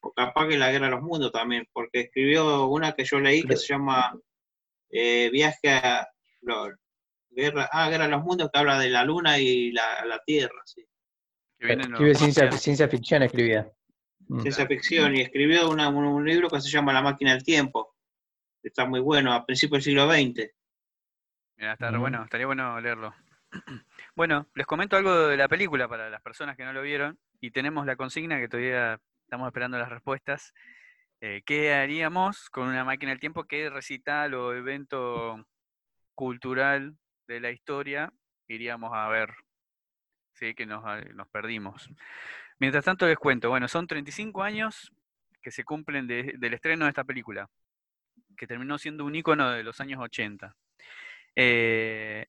O 0.00 0.12
capaz 0.12 0.46
que 0.48 0.58
la 0.58 0.70
Guerra 0.70 0.86
de 0.86 0.92
los 0.92 1.02
Mundos 1.02 1.32
también, 1.32 1.66
porque 1.72 2.00
escribió 2.00 2.66
una 2.66 2.92
que 2.92 3.04
yo 3.04 3.18
leí 3.18 3.42
que 3.42 3.56
se 3.56 3.66
llama 3.68 4.14
eh, 4.90 5.30
Viaje 5.32 5.70
a... 5.70 6.08
no, 6.42 6.68
Guerra, 7.30 7.68
ah, 7.72 7.88
Guerra 7.90 8.04
de 8.04 8.10
los 8.10 8.24
Mundos, 8.24 8.50
que 8.52 8.58
habla 8.58 8.78
de 8.78 8.90
la 8.90 9.04
Luna 9.04 9.38
y 9.38 9.70
la, 9.72 10.04
la 10.06 10.22
Tierra, 10.24 10.60
sí. 10.64 10.84
Escribe 11.58 12.14
ciencia, 12.14 12.52
ciencia 12.52 12.88
ficción, 12.88 13.22
escribía. 13.22 13.70
Mm. 14.28 14.40
Ciencia 14.42 14.66
ficción, 14.66 15.16
y 15.16 15.20
escribió 15.22 15.68
una- 15.70 15.88
un, 15.88 16.04
un 16.04 16.24
libro 16.26 16.48
que 16.48 16.60
se 16.60 16.70
llama 16.70 16.92
La 16.92 17.02
Máquina 17.02 17.32
del 17.32 17.42
Tiempo. 17.42 17.94
que 18.62 18.68
Está 18.68 18.84
muy 18.86 19.00
bueno, 19.00 19.32
a 19.32 19.44
principios 19.44 19.84
del 19.84 19.94
siglo 19.94 20.10
XX. 20.12 20.50
Mira, 21.58 21.72
está 21.72 21.90
bueno, 21.98 22.22
estaría 22.22 22.46
bueno 22.46 22.80
leerlo. 22.80 23.14
Bueno, 24.14 24.46
les 24.54 24.66
comento 24.66 24.96
algo 24.96 25.28
de 25.28 25.36
la 25.36 25.48
película 25.48 25.88
para 25.88 26.10
las 26.10 26.20
personas 26.22 26.56
que 26.56 26.64
no 26.64 26.72
lo 26.72 26.82
vieron 26.82 27.18
y 27.40 27.50
tenemos 27.52 27.86
la 27.86 27.94
consigna 27.96 28.38
que 28.38 28.48
todavía 28.48 29.00
estamos 29.22 29.46
esperando 29.46 29.78
las 29.78 29.88
respuestas. 29.88 30.52
Eh, 31.20 31.42
¿Qué 31.46 31.72
haríamos 31.72 32.50
con 32.50 32.68
una 32.68 32.84
máquina 32.84 33.10
del 33.10 33.20
tiempo? 33.20 33.44
¿Qué 33.44 33.70
recital 33.70 34.34
o 34.34 34.54
evento 34.54 35.44
cultural 36.14 36.96
de 37.28 37.40
la 37.40 37.50
historia 37.50 38.12
iríamos 38.48 38.92
a 38.92 39.08
ver? 39.08 39.34
Sí, 40.34 40.54
que 40.54 40.66
nos, 40.66 40.84
ah, 40.84 41.00
nos 41.14 41.28
perdimos. 41.28 41.88
Mientras 42.58 42.84
tanto 42.84 43.06
les 43.06 43.18
cuento, 43.18 43.50
bueno, 43.50 43.68
son 43.68 43.86
35 43.86 44.42
años 44.42 44.92
que 45.40 45.50
se 45.52 45.64
cumplen 45.64 46.06
de- 46.06 46.34
del 46.38 46.54
estreno 46.54 46.84
de 46.86 46.90
esta 46.90 47.04
película, 47.04 47.48
que 48.36 48.46
terminó 48.46 48.78
siendo 48.78 49.04
un 49.04 49.14
ícono 49.14 49.50
de 49.50 49.62
los 49.62 49.80
años 49.80 50.00
80. 50.00 50.56
Eh, 51.36 52.26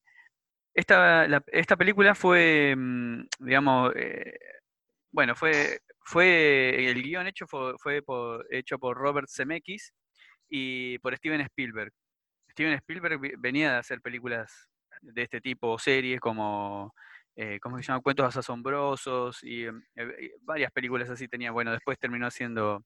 esta, 0.73 1.25
esta 1.47 1.77
película 1.77 2.15
fue, 2.15 2.75
mm, 2.77 3.23
digamos, 3.39 3.93
eh, 3.95 4.33
bueno, 5.11 5.35
fue, 5.35 5.81
fue 6.03 6.89
el 6.91 7.03
guion 7.03 7.27
hecho 7.27 7.47
fue, 7.47 7.73
fue 7.79 8.01
por- 8.03 8.45
hecho 8.51 8.79
por 8.79 8.97
Robert 8.97 9.29
Zemeckis 9.29 9.93
y 10.49 10.99
por 10.99 11.15
Steven 11.17 11.41
Spielberg. 11.41 11.91
Steven 12.51 12.73
Spielberg 12.75 13.19
venía 13.39 13.73
de 13.73 13.77
hacer 13.79 14.01
películas 14.01 14.69
de 15.01 15.23
este 15.23 15.41
tipo, 15.41 15.79
series 15.79 16.19
como, 16.21 16.93
eh, 17.35 17.59
¿cómo 17.61 17.77
se 17.77 17.83
llama? 17.83 18.01
Cuentos 18.01 18.37
asombrosos 18.37 19.43
y 19.43 19.65
eh, 19.65 19.73
varias 20.41 20.71
películas 20.71 21.09
así 21.09 21.27
tenía. 21.27 21.51
Bueno, 21.51 21.71
después 21.73 21.99
terminó 21.99 22.27
haciendo 22.27 22.85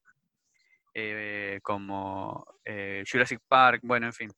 eh, 0.93 1.59
como 1.63 2.45
eh, 2.65 3.03
Jurassic 3.09 3.39
Park, 3.47 3.81
bueno, 3.83 4.07
en 4.07 4.13
fin. 4.13 4.29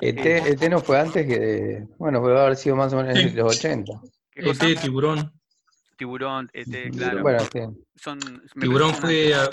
ET, 0.00 0.26
ET 0.48 0.68
no 0.70 0.80
fue 0.80 0.98
antes 1.00 1.26
que. 1.26 1.84
Bueno, 1.98 2.20
puede 2.20 2.38
haber 2.40 2.56
sido 2.56 2.76
más 2.76 2.92
o 2.92 2.96
menos 2.96 3.16
en 3.18 3.30
Sí. 3.30 3.36
los 3.36 3.56
80. 3.56 3.92
¿Qué 4.30 4.42
cosa? 4.42 4.68
ET, 4.68 4.80
tiburón. 4.80 5.32
Tiburón, 5.96 6.50
ET, 6.52 6.90
claro. 6.90 7.22
Bueno, 7.22 7.38
sí. 7.52 7.60
Son, 7.96 8.18
Tiburón 8.60 8.94
fue, 8.94 9.32
a- 9.34 9.48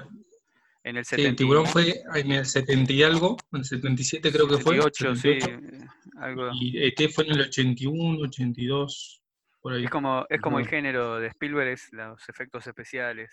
en 0.84 0.98
el 0.98 1.06
sí, 1.06 1.12
70 1.12 1.32
y- 1.32 1.36
Tiburón 1.36 1.65
fue 1.67 2.02
en 2.15 2.32
el 2.32 2.46
70 2.46 2.91
y 2.94 3.04
algo, 3.04 3.38
en 3.52 3.60
el 3.60 3.65
77 3.65 4.32
creo 4.32 4.48
que 4.48 4.58
fue. 4.58 4.76
78, 4.82 5.15
sí, 5.15 5.39
78, 5.39 5.88
algo. 6.17 6.50
Y 6.60 6.84
ET 6.84 7.08
fue 7.10 7.26
en 7.26 7.32
el 7.34 7.41
81, 7.41 8.20
82, 8.24 9.22
por 9.62 9.74
ahí. 9.74 9.84
Es 9.86 9.89
como, 9.91 10.26
es 10.30 10.41
como 10.41 10.58
el 10.60 10.67
género 10.67 11.20
de 11.20 11.28
Spielberg, 11.28 11.70
es 11.70 11.89
los 11.94 12.28
efectos 12.28 12.65
especiales, 12.65 13.30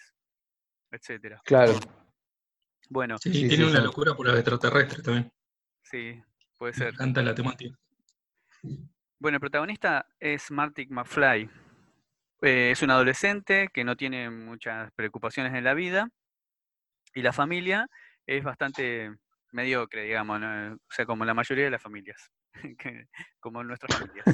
etcétera. 0.90 1.40
Claro. 1.44 1.78
Bueno, 2.90 3.16
Sí, 3.18 3.32
Sí, 3.32 3.40
tiene 3.48 3.56
sí, 3.64 3.70
una 3.70 3.78
sí. 3.80 3.84
locura 3.84 4.14
por 4.14 4.26
los 4.26 4.34
extraterrestres 4.36 5.02
también. 5.02 5.32
sí, 5.82 6.22
puede 6.58 6.72
Me 6.72 6.78
ser. 6.78 6.94
encanta 6.94 7.22
la 7.22 7.34
temática. 7.34 7.78
Bueno, 9.18 9.36
el 9.36 9.40
protagonista 9.40 10.06
es 10.20 10.50
Marty 10.50 10.86
McFly. 10.86 11.48
Eh, 12.42 12.70
es 12.70 12.82
un 12.82 12.90
adolescente 12.90 13.68
que 13.72 13.84
no 13.84 13.96
tiene 13.96 14.30
muchas 14.30 14.92
preocupaciones 14.92 15.54
en 15.54 15.64
la 15.64 15.74
vida 15.74 16.08
y 17.14 17.22
la 17.22 17.32
familia 17.32 17.88
es 18.26 18.44
bastante 18.44 19.12
mediocre, 19.50 20.04
digamos, 20.04 20.40
¿no? 20.40 20.74
o 20.74 20.78
sea, 20.90 21.06
como 21.06 21.24
la 21.24 21.34
mayoría 21.34 21.64
de 21.64 21.70
las 21.70 21.82
familias, 21.82 22.30
como 23.40 23.64
nuestras 23.64 23.98
familias. 23.98 24.26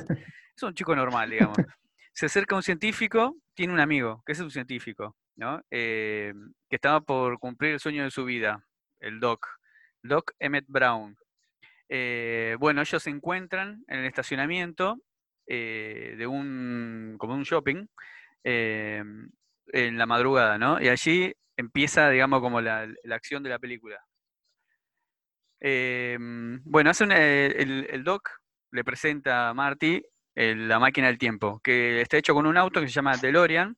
Es 0.57 0.63
un 0.63 0.75
chico 0.75 0.95
normal, 0.95 1.31
digamos. 1.31 1.57
Se 2.13 2.27
acerca 2.27 2.55
a 2.55 2.59
un 2.59 2.63
científico, 2.63 3.37
tiene 3.55 3.73
un 3.73 3.81
amigo, 3.81 4.23
que 4.27 4.33
es 4.33 4.41
un 4.41 4.51
científico, 4.51 5.17
¿no? 5.37 5.63
Eh, 5.71 6.33
que 6.69 6.77
estaba 6.77 7.01
por 7.01 7.39
cumplir 7.39 7.73
el 7.73 7.81
sueño 7.81 8.05
de 8.05 8.11
su 8.11 8.25
vida, 8.25 8.65
el 9.01 9.19
Doc, 9.19 9.49
Doc 10.03 10.33
Emmett 10.39 10.67
Brown. 10.69 11.17
Eh, 11.89 12.57
bueno, 12.59 12.81
ellos 12.81 13.03
se 13.03 13.11
encuentran 13.11 13.85
en 13.89 14.01
el 14.01 14.07
estacionamiento 14.07 14.99
eh, 15.47 16.15
de 16.17 16.27
un, 16.27 17.17
como 17.19 17.35
un 17.35 17.43
shopping, 17.43 17.87
eh, 18.45 19.03
en 19.73 19.99
la 19.99 20.07
madrugada, 20.07 20.59
¿no? 20.59 20.81
Y 20.81 20.89
allí 20.89 21.33
empieza, 21.57 22.11
digamos, 22.11 22.41
como 22.41 22.61
la, 22.61 22.87
la 23.05 23.15
acción 23.17 23.43
de 23.43 23.51
la 23.51 23.59
película. 23.59 24.01
Eh, 25.61 26.17
bueno, 26.65 26.91
hace 26.91 27.05
el, 27.05 27.87
el 27.91 28.05
doc 28.05 28.29
le 28.71 28.85
presenta 28.85 29.49
a 29.49 29.55
Marty 29.55 30.03
el- 30.35 30.69
la 30.69 30.79
máquina 30.79 31.07
del 31.07 31.19
tiempo, 31.19 31.61
que 31.63 32.01
está 32.01 32.17
hecho 32.19 32.35
con 32.35 32.47
un 32.47 32.57
auto 32.57 32.81
que 32.81 32.89
se 32.89 32.93
llama 32.95 33.17
DeLorean 33.17 33.75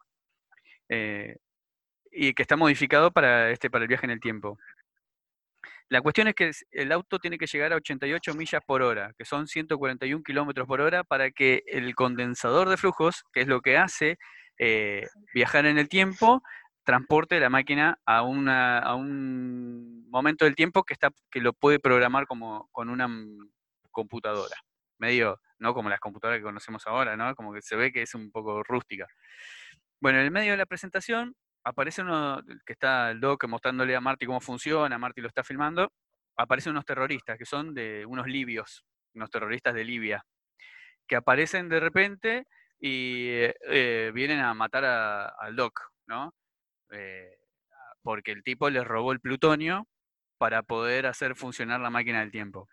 y 2.11 2.33
que 2.35 2.43
está 2.43 2.57
modificado 2.57 3.13
para, 3.13 3.51
este, 3.51 3.71
para 3.71 3.85
el 3.85 3.89
viaje 3.89 4.07
en 4.07 4.11
el 4.13 4.21
tiempo. 4.21 4.59
La 5.89 6.01
cuestión 6.01 6.27
es 6.27 6.35
que 6.35 6.51
el 6.73 6.91
auto 6.91 7.19
tiene 7.21 7.39
que 7.39 7.47
llegar 7.47 7.73
a 7.73 7.77
88 7.77 8.35
millas 8.35 8.61
por 8.67 8.83
hora, 8.83 9.13
que 9.17 9.25
son 9.25 9.47
141 9.47 10.23
kilómetros 10.25 10.67
por 10.67 10.81
hora, 10.81 11.05
para 11.05 11.31
que 11.31 11.63
el 11.67 11.95
condensador 11.95 12.69
de 12.69 12.77
flujos, 12.77 13.25
que 13.33 13.43
es 13.43 13.47
lo 13.47 13.61
que 13.61 13.79
hace 13.79 14.19
eh, 14.59 15.07
viajar 15.33 15.65
en 15.67 15.79
el 15.79 15.89
tiempo, 15.89 16.43
transporte 16.83 17.39
la 17.39 17.51
máquina 17.51 17.99
a, 18.05 18.23
una, 18.23 18.81
a 18.81 18.97
un 18.97 20.09
momento 20.11 20.45
del 20.45 20.57
tiempo 20.57 20.83
que, 20.83 20.95
está, 20.95 21.11
que 21.31 21.41
lo 21.41 21.53
puede 21.53 21.79
programar 21.79 22.27
como 22.27 22.69
con 22.73 22.89
una 22.89 23.09
computadora. 23.93 24.57
Medio, 24.99 25.41
no 25.59 25.73
como 25.73 25.89
las 25.89 26.01
computadoras 26.01 26.41
que 26.41 26.45
conocemos 26.45 26.87
ahora, 26.87 27.17
¿no? 27.17 27.35
Como 27.37 27.53
que 27.53 27.63
se 27.63 27.77
ve 27.77 27.93
que 27.93 28.03
es 28.03 28.15
un 28.15 28.31
poco 28.33 28.63
rústica. 28.65 29.07
Bueno, 30.01 30.19
en 30.19 30.25
el 30.25 30.31
medio 30.31 30.53
de 30.53 30.59
la 30.59 30.67
presentación 30.67 31.35
aparece 31.67 32.03
uno 32.03 32.41
que 32.65 32.73
está 32.75 33.11
el 33.11 33.21
doc 33.21 33.45
mostrándole 33.49 33.97
a 33.97 34.01
Marty 34.01 34.25
cómo 34.27 34.41
funciona, 34.41 34.99
Marty 34.99 35.21
lo 35.21 35.29
está 35.29 35.43
filmando, 35.45 35.93
aparecen 36.37 36.71
unos 36.73 36.85
terroristas 36.85 37.37
que 37.39 37.45
son 37.45 37.75
de 37.75 38.07
unos 38.07 38.27
libios, 38.29 38.85
unos 39.15 39.31
terroristas 39.31 39.75
de 39.75 39.85
Libia, 39.85 40.25
que 41.09 41.17
aparecen 41.17 41.69
de 41.69 41.81
repente 41.81 42.47
y 42.81 43.29
eh, 43.31 43.55
eh, 43.69 44.13
vienen 44.15 44.41
a 44.41 44.55
matar 44.55 44.85
a- 44.85 45.29
al 45.41 45.57
doc, 45.57 45.81
¿no? 46.07 46.33
Eh, 46.93 47.37
porque 48.03 48.33
el 48.33 48.43
tipo 48.45 48.71
les 48.71 48.85
robó 48.85 49.13
el 49.13 49.21
plutonio 49.21 49.89
para 50.39 50.63
poder 50.63 51.07
hacer 51.07 51.37
funcionar 51.37 51.81
la 51.81 51.91
máquina 51.91 52.21
del 52.21 52.31
tiempo. 52.33 52.69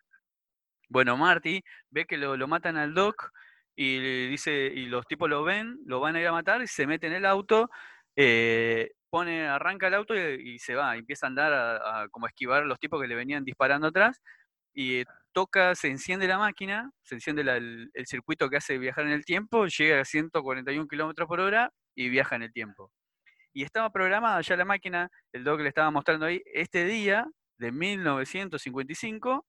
Bueno, 0.89 1.17
Marty 1.17 1.63
ve 1.89 2.05
que 2.05 2.17
lo, 2.17 2.47
matan 2.47 2.77
al 2.77 2.93
Doc 2.93 3.31
y 3.75 4.27
dice, 4.27 4.67
y 4.73 4.85
los 4.85 5.07
tipos 5.07 5.29
lo 5.29 5.43
ven, 5.43 5.79
lo 5.85 5.99
van 5.99 6.15
a 6.15 6.21
ir 6.21 6.27
a 6.27 6.31
matar 6.31 6.61
y 6.61 6.67
se 6.67 6.85
mete 6.85 7.07
en 7.07 7.13
el 7.13 7.25
auto, 7.25 7.69
eh, 8.15 8.91
pone, 9.09 9.47
arranca 9.47 9.87
el 9.87 9.93
auto 9.95 10.15
y, 10.15 10.59
se 10.59 10.75
va, 10.75 10.95
empieza 10.95 11.27
a 11.27 11.29
andar 11.29 11.53
a, 11.53 12.03
a 12.03 12.09
como 12.09 12.27
esquivar 12.27 12.63
a 12.63 12.65
los 12.65 12.79
tipos 12.79 13.01
que 13.01 13.07
le 13.07 13.15
venían 13.15 13.43
disparando 13.43 13.87
atrás 13.87 14.21
y 14.73 14.97
eh, 14.97 15.05
toca, 15.33 15.75
se 15.75 15.89
enciende 15.89 16.27
la 16.27 16.37
máquina, 16.37 16.91
se 17.03 17.15
enciende 17.15 17.41
el 17.41 18.07
circuito 18.07 18.49
que 18.49 18.57
hace 18.57 18.77
viajar 18.77 19.05
en 19.05 19.11
el 19.11 19.25
tiempo, 19.25 19.67
llega 19.67 20.01
a 20.01 20.05
141 20.05 20.87
kilómetros 20.87 21.27
por 21.27 21.39
hora 21.39 21.71
y 21.95 22.09
viaja 22.09 22.35
en 22.35 22.43
el 22.43 22.53
tiempo. 22.53 22.91
Y 23.53 23.63
estaba 23.63 23.91
programada 23.91 24.41
ya 24.41 24.57
la 24.57 24.65
máquina, 24.65 25.09
el 25.31 25.43
doc 25.43 25.61
le 25.61 25.69
estaba 25.69 25.91
mostrando 25.91 26.25
ahí, 26.25 26.41
este 26.53 26.85
día 26.85 27.27
de 27.57 27.71
1955 27.71 29.45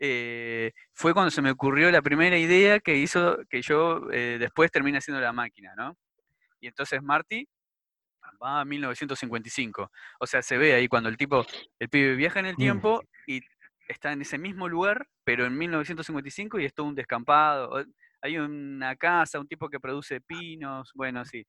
eh, 0.00 0.72
fue 0.92 1.14
cuando 1.14 1.30
se 1.30 1.42
me 1.42 1.50
ocurrió 1.50 1.90
la 1.90 2.02
primera 2.02 2.38
idea 2.38 2.80
que 2.80 2.96
hizo 2.96 3.38
que 3.48 3.62
yo 3.62 4.10
eh, 4.12 4.38
después 4.40 4.70
termine 4.70 4.98
haciendo 4.98 5.20
la 5.20 5.32
máquina, 5.32 5.74
¿no? 5.76 5.96
Y 6.60 6.68
entonces 6.68 7.02
Marty 7.02 7.46
va 8.42 8.60
a 8.60 8.64
1955. 8.64 9.90
O 10.20 10.26
sea, 10.26 10.42
se 10.42 10.56
ve 10.58 10.74
ahí 10.74 10.88
cuando 10.88 11.08
el 11.08 11.16
tipo, 11.16 11.44
el 11.78 11.88
pibe 11.88 12.14
viaja 12.16 12.40
en 12.40 12.46
el 12.46 12.56
tiempo 12.56 13.02
y 13.26 13.40
está 13.88 14.12
en 14.12 14.22
ese 14.22 14.38
mismo 14.38 14.68
lugar, 14.68 15.08
pero 15.24 15.44
en 15.46 15.56
1955 15.58 16.58
y 16.58 16.64
es 16.66 16.74
todo 16.74 16.86
un 16.86 16.94
descampado. 16.94 17.84
Hay 18.22 18.38
una 18.38 18.96
casa, 18.96 19.38
un 19.40 19.48
tipo 19.48 19.68
que 19.68 19.80
produce 19.80 20.20
pinos, 20.20 20.90
bueno, 20.94 21.24
sí. 21.24 21.46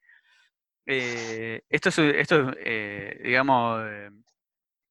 Eh, 0.86 1.62
esto 1.70 1.90
es, 1.90 1.98
esto 2.00 2.50
es, 2.52 2.58
eh, 2.60 3.22
digamos, 3.24 3.82
eh, 3.88 4.10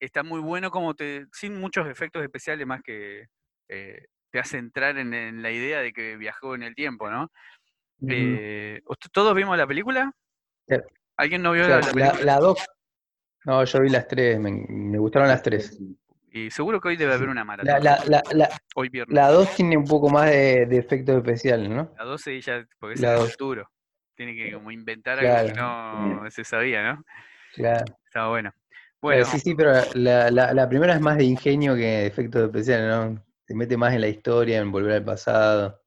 está 0.00 0.22
muy 0.22 0.40
bueno 0.40 0.70
como 0.70 0.94
te, 0.94 1.26
sin 1.32 1.58
muchos 1.60 1.86
efectos 1.88 2.22
especiales 2.22 2.66
más 2.66 2.82
que 2.82 3.26
te 3.68 4.40
hace 4.40 4.58
entrar 4.58 4.98
en, 4.98 5.14
en 5.14 5.42
la 5.42 5.52
idea 5.52 5.80
de 5.80 5.92
que 5.92 6.16
viajó 6.16 6.54
en 6.56 6.64
el 6.64 6.74
tiempo, 6.74 7.08
¿no? 7.08 7.30
Ujú. 8.00 8.12
Eh, 8.12 8.82
¿ust- 8.86 9.10
¿Todos 9.12 9.34
vimos 9.34 9.56
la 9.56 9.66
película? 9.66 10.12
¿Alguien 11.16 11.42
no 11.42 11.52
vio 11.52 11.68
la, 11.68 11.80
la 11.94 12.12
la, 12.24 12.38
dos. 12.38 12.58
No, 13.44 13.64
yo 13.64 13.80
vi 13.80 13.88
las 13.90 14.08
tres, 14.08 14.38
me, 14.40 14.50
me 14.68 14.98
gustaron 14.98 15.28
las 15.28 15.42
tres. 15.42 15.78
Y 16.30 16.50
seguro 16.50 16.80
que 16.80 16.88
hoy 16.88 16.96
debe 16.96 17.14
haber 17.14 17.28
una 17.28 17.42
La, 17.42 17.44
maratón. 17.44 17.84
la, 18.32 18.48
Hoy 18.74 18.88
viernes. 18.88 19.14
la 19.14 19.28
dos 19.28 19.54
tiene 19.54 19.76
un 19.76 19.84
poco 19.84 20.08
más 20.08 20.30
de, 20.30 20.66
de 20.66 20.78
efectos 20.78 21.16
especiales, 21.18 21.68
¿no? 21.70 21.92
La 21.96 22.04
12 22.04 22.40
ya, 22.40 22.66
porque 22.80 22.94
es 22.94 23.00
La 23.00 23.12
el 23.12 23.18
dos. 23.20 23.30
futuro. 23.32 23.70
Tiene 24.16 24.34
que 24.34 24.52
como 24.52 24.70
inventar 24.72 25.18
algo 25.20 25.52
que 25.52 25.60
no 25.60 26.30
se 26.30 26.42
sabía, 26.44 26.82
¿no? 26.94 27.04
Claro. 27.54 27.84
Está 28.04 28.28
bueno. 28.28 28.52
Bueno, 29.00 29.24
sí, 29.26 29.38
sí, 29.38 29.54
pero 29.54 29.72
la, 29.94 30.30
la, 30.30 30.52
la 30.54 30.68
primera 30.68 30.94
es 30.94 31.00
más 31.00 31.18
de 31.18 31.24
ingenio 31.24 31.74
que 31.74 31.82
de 31.82 32.06
efectos 32.06 32.42
especiales, 32.46 32.88
¿no? 32.88 33.22
Se 33.46 33.54
mete 33.54 33.76
más 33.76 33.92
en 33.92 34.00
la 34.00 34.08
historia, 34.08 34.58
en 34.58 34.72
volver 34.72 34.94
al 34.94 35.04
pasado, 35.04 35.82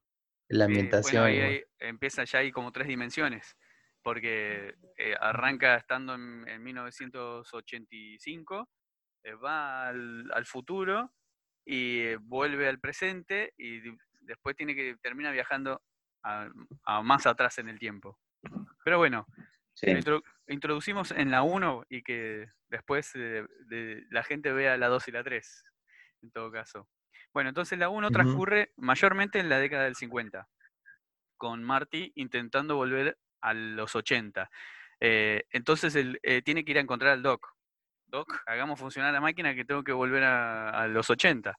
en 0.47 0.59
la 0.59 0.65
eh, 0.65 0.67
bueno, 0.67 0.79
ambientación. 0.79 1.23
ahí, 1.25 1.35
y 1.37 1.39
ahí 1.41 1.63
empieza 1.79 2.23
ya 2.25 2.39
hay 2.39 2.51
como 2.51 2.71
tres 2.71 2.87
dimensiones, 2.87 3.57
porque 4.03 4.75
eh, 4.97 5.15
arranca 5.19 5.75
estando 5.75 6.15
en, 6.15 6.47
en 6.47 6.63
1985, 6.63 8.69
eh, 9.23 9.33
va 9.33 9.87
al, 9.89 10.31
al 10.33 10.45
futuro 10.45 11.13
y 11.65 11.99
eh, 12.01 12.17
vuelve 12.21 12.67
al 12.67 12.79
presente 12.79 13.53
y 13.57 13.81
después 14.21 14.55
tiene 14.55 14.75
que 14.75 14.95
termina 15.01 15.31
viajando 15.31 15.81
a, 16.23 16.49
a 16.85 17.01
más 17.01 17.25
atrás 17.27 17.57
en 17.57 17.69
el 17.69 17.79
tiempo. 17.79 18.19
Pero 18.83 18.97
bueno, 18.97 19.25
Sí. 19.73 19.87
introdu- 19.87 20.23
introducimos 20.47 21.11
en 21.11 21.29
la 21.31 21.43
1 21.43 21.85
y 21.89 22.01
que 22.03 22.47
después 22.69 23.11
eh, 23.15 23.45
de- 23.67 24.05
la 24.09 24.23
gente 24.23 24.51
vea 24.51 24.77
la 24.77 24.87
2 24.87 25.07
y 25.07 25.11
la 25.11 25.23
3, 25.23 25.63
en 26.21 26.31
todo 26.31 26.51
caso. 26.51 26.89
Bueno, 27.33 27.49
entonces 27.49 27.77
la 27.77 27.89
1 27.89 28.07
Ujú. 28.07 28.13
transcurre 28.13 28.71
mayormente 28.77 29.39
en 29.39 29.49
la 29.49 29.59
década 29.59 29.83
del 29.83 29.95
50, 29.95 30.47
con 31.37 31.63
Marty 31.63 32.11
intentando 32.15 32.75
volver 32.75 33.17
a 33.49 33.53
los 33.53 33.95
80. 33.95 34.49
Eh, 34.99 35.43
entonces 35.51 35.95
él 35.95 36.19
eh, 36.23 36.41
tiene 36.41 36.65
que 36.65 36.71
ir 36.71 36.77
a 36.77 36.81
encontrar 36.81 37.11
al 37.13 37.23
Doc. 37.23 37.47
Doc, 38.07 38.41
hagamos 38.45 38.79
funcionar 38.79 39.13
la 39.13 39.21
máquina 39.21 39.53
que 39.53 39.65
tengo 39.65 39.83
que 39.83 39.91
volver 39.91 40.23
a, 40.23 40.87
los 40.87 41.09
80, 41.09 41.53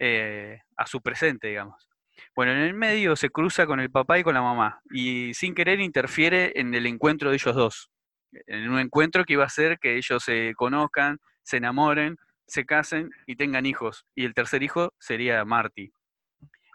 eh, 0.00 0.60
a 0.76 0.86
su 0.86 1.00
presente, 1.00 1.48
digamos. 1.48 1.88
Bueno, 2.34 2.52
en 2.52 2.58
el 2.58 2.74
medio 2.74 3.14
se 3.14 3.30
cruza 3.30 3.66
con 3.66 3.78
el 3.78 3.90
papá 3.90 4.18
y 4.18 4.24
con 4.24 4.34
la 4.34 4.42
mamá, 4.42 4.80
y 4.90 5.32
sin 5.34 5.54
querer 5.54 5.80
interfiere 5.80 6.52
en 6.56 6.74
el 6.74 6.86
encuentro 6.86 7.30
de 7.30 7.36
ellos 7.36 7.54
dos. 7.54 7.90
En 8.46 8.68
un 8.68 8.80
encuentro 8.80 9.24
que 9.24 9.34
iba 9.34 9.44
a 9.44 9.46
hacer 9.46 9.78
que 9.78 9.96
ellos 9.96 10.24
se 10.24 10.54
conozcan, 10.56 11.18
se 11.42 11.58
enamoren, 11.58 12.16
se 12.46 12.66
casen 12.66 13.10
y 13.26 13.36
tengan 13.36 13.64
hijos. 13.64 14.04
Y 14.14 14.24
el 14.24 14.34
tercer 14.34 14.62
hijo 14.62 14.92
sería 14.98 15.44
Marty. 15.44 15.92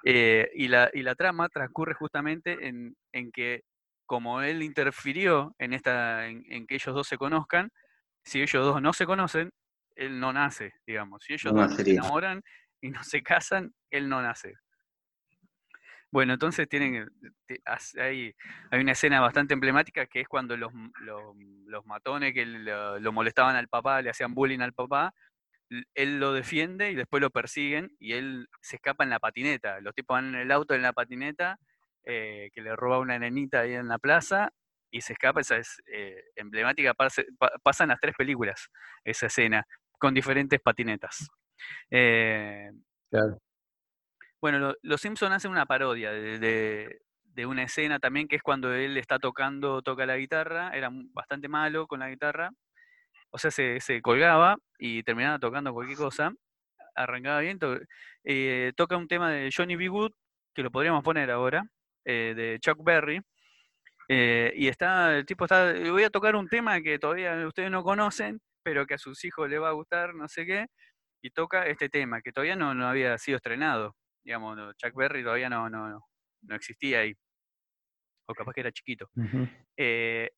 Y, 0.04 0.68
la, 0.68 0.90
y 0.94 1.04
la 1.04 1.16
trama 1.16 1.50
transcurre 1.50 1.94
justamente 1.94 2.68
en, 2.68 2.96
en 3.12 3.32
que, 3.32 3.64
como 4.12 4.42
él 4.42 4.62
interfirió 4.62 5.56
en, 5.58 5.72
esta, 5.72 6.28
en, 6.28 6.44
en 6.50 6.68
que 6.68 6.76
ellos 6.76 6.94
dos 6.94 7.08
se 7.08 7.18
conozcan, 7.18 7.72
si 8.26 8.42
ellos 8.42 8.66
dos 8.66 8.82
no 8.82 8.92
se 8.92 9.06
conocen, 9.06 9.54
él 9.96 10.20
no 10.20 10.34
nace, 10.34 10.74
digamos. 10.86 11.24
Si 11.24 11.32
ellos 11.32 11.54
No 11.54 11.66
dos 11.66 11.78
se 11.78 11.90
enamoran 11.90 12.42
y 12.82 12.90
no 12.90 13.02
se 13.06 13.24
casan, 13.24 13.74
él 13.90 14.10
no 14.10 14.22
nace. 14.22 14.56
Bueno, 16.12 16.34
entonces 16.34 16.68
tienen, 16.68 17.10
hay, 17.96 18.36
hay 18.70 18.82
una 18.82 18.92
escena 18.92 19.22
bastante 19.22 19.54
emblemática 19.54 20.06
que 20.08 20.20
es 20.20 20.28
cuando 20.28 20.58
los, 20.58 20.74
los, 21.04 21.34
los 21.68 21.86
matones 21.86 22.34
que 22.34 22.46
lo, 22.46 23.00
lo 23.00 23.12
molestaban 23.14 23.56
al 23.56 23.70
papá, 23.70 24.02
le 24.02 24.10
hacían 24.10 24.34
bullying 24.34 24.60
al 24.60 24.74
papá, 24.74 25.14
él 25.96 26.20
lo 26.20 26.34
defiende 26.34 26.92
y 26.92 26.96
después 26.96 27.22
lo 27.22 27.30
persiguen 27.30 27.96
y 27.98 28.12
él 28.12 28.50
se 28.60 28.76
escapa 28.76 29.06
en 29.06 29.10
la 29.10 29.20
patineta. 29.20 29.80
Los 29.80 29.96
tipos 29.96 30.16
van 30.16 30.36
en 30.36 30.42
el 30.42 30.52
auto 30.52 30.74
en 30.74 30.82
la 30.82 30.92
patineta, 30.92 31.58
eh, 32.06 32.50
que 32.54 32.62
le 32.62 32.76
roba 32.76 33.00
una 33.00 33.18
nenita 33.20 33.62
ahí 33.62 33.74
en 33.74 33.88
la 33.88 33.98
plaza 34.00 34.52
y 34.90 35.02
se 35.02 35.14
escapa. 35.14 35.42
Esa 35.42 35.58
es 35.58 35.82
eh, 35.92 36.24
emblemática, 36.36 36.94
pasan 37.64 37.90
las 37.90 38.00
tres 38.00 38.16
películas 38.18 38.70
esa 39.04 39.28
escena 39.28 39.66
con 40.00 40.14
diferentes 40.14 40.60
patinetas. 40.62 41.28
Eh, 41.90 42.72
Claro. 43.12 43.38
bueno, 44.42 44.58
lo- 44.60 44.76
los 44.82 45.02
Simpson 45.02 45.32
hacen 45.34 45.52
una 45.52 45.66
parodia 45.66 46.12
de, 46.12 46.40
de- 46.40 47.02
de 47.24 47.46
una 47.46 47.64
escena 47.64 48.00
también 48.00 48.28
que 48.28 48.36
es 48.38 48.42
cuando 48.44 48.74
él 48.74 48.98
está 48.98 49.20
tocando, 49.20 49.82
toca 49.82 50.06
la 50.06 50.18
guitarra, 50.18 50.72
era 50.74 50.90
bastante 51.14 51.48
malo 51.48 51.88
con 51.88 52.00
la 52.00 52.10
guitarra, 52.10 52.52
o 53.30 53.38
sea, 53.38 53.52
se, 53.52 53.80
se 53.80 54.02
colgaba 54.02 54.58
y 54.80 55.04
terminaba 55.04 55.40
tocando 55.40 55.74
cualquier 55.74 55.98
cosa, 55.98 56.34
arrancaba 56.96 57.40
bien, 57.42 57.60
to- 57.60 57.80
eh, 58.26 58.74
toca 58.76 58.98
un 58.98 59.08
tema 59.08 59.32
de 59.32 59.50
Johnny 59.56 59.76
B. 59.78 59.88
Good, 59.88 60.12
que 60.54 60.64
lo 60.64 60.72
podríamos 60.72 61.04
poner 61.04 61.32
ahora, 61.32 61.64
eh, 62.06 62.34
de 62.36 62.60
Chuck 62.60 62.84
Berry, 62.84 63.22
eh, 64.10 64.52
y 64.56 64.68
está, 64.68 65.18
el 65.18 65.26
tipo 65.26 65.46
está, 65.46 65.72
"Eh, 65.72 65.90
voy 65.90 66.04
a 66.04 66.10
tocar 66.10 66.36
un 66.36 66.48
tema 66.50 66.82
que 66.82 67.00
todavía 67.00 67.48
ustedes 67.48 67.72
no 67.72 67.84
conocen, 67.84 68.42
pero 68.64 68.86
que 68.86 68.96
a 68.96 68.98
sus 68.98 69.24
hijos 69.24 69.50
les 69.50 69.62
va 69.62 69.70
a 69.70 69.74
gustar, 69.74 70.14
no 70.14 70.28
sé 70.28 70.46
qué, 70.46 70.66
y 71.24 71.30
toca 71.32 71.66
este 71.68 71.90
tema, 71.90 72.22
que 72.22 72.32
todavía 72.32 72.56
no, 72.56 72.74
no 72.74 72.88
había 72.88 73.18
sido 73.18 73.38
estrenado, 73.38 73.96
digamos, 74.26 74.58
Chuck 74.78 74.96
Berry 74.96 75.24
todavía 75.24 75.50
no, 75.50 75.70
no, 75.70 76.00
no, 76.42 76.56
existía 76.56 77.00
ahí, 77.00 77.14
o 78.28 78.34
capaz 78.34 78.54
que 78.54 78.62
era 78.62 78.72
chiquito. 78.72 79.10
Eh, 79.78 80.30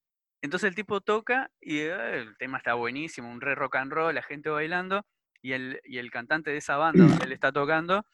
entonces 0.41 0.67
el 0.69 0.75
tipo 0.75 1.01
toca 1.01 1.49
y 1.61 1.79
eh, 1.79 2.19
el 2.19 2.37
tema 2.37 2.57
está 2.57 2.73
buenísimo, 2.75 3.31
un 3.31 3.41
re 3.41 3.55
rock 3.55 3.77
and 3.77 3.91
roll, 3.91 4.13
la 4.13 4.23
gente 4.23 4.49
bailando, 4.49 5.05
y 5.41 5.53
el, 5.53 5.79
y 5.83 5.97
el 5.97 6.11
cantante 6.11 6.51
de 6.51 6.57
esa 6.57 6.77
banda 6.77 7.05
donde 7.05 7.25
él 7.25 7.31
está 7.31 7.51
tocando 7.51 8.05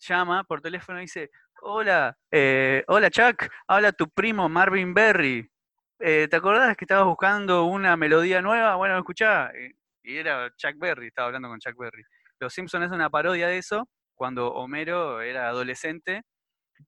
llama 0.00 0.44
por 0.44 0.60
teléfono 0.60 0.98
y 0.98 1.02
dice, 1.02 1.30
hola, 1.62 2.16
eh, 2.30 2.84
hola 2.88 3.10
Chuck, 3.10 3.48
habla 3.66 3.92
tu 3.92 4.08
primo 4.10 4.48
Marvin 4.48 4.94
Berry. 4.94 5.50
Eh, 5.98 6.28
¿Te 6.30 6.36
acordás 6.36 6.76
que 6.76 6.84
estabas 6.84 7.06
buscando 7.06 7.64
una 7.64 7.96
melodía 7.96 8.42
nueva? 8.42 8.76
Bueno, 8.76 8.98
escuchá. 8.98 9.50
eh, 9.54 9.72
y 10.02 10.16
era 10.18 10.50
Chuck 10.56 10.76
Berry, 10.78 11.08
estaba 11.08 11.26
hablando 11.28 11.48
con 11.48 11.58
Chuck 11.58 11.76
Berry. 11.76 12.02
Los 12.38 12.52
Simpsons 12.54 12.86
es 12.86 12.92
una 12.92 13.10
parodia 13.10 13.48
de 13.48 13.58
eso, 13.58 13.88
cuando 14.14 14.52
Homero 14.52 15.20
era 15.20 15.48
adolescente, 15.48 16.22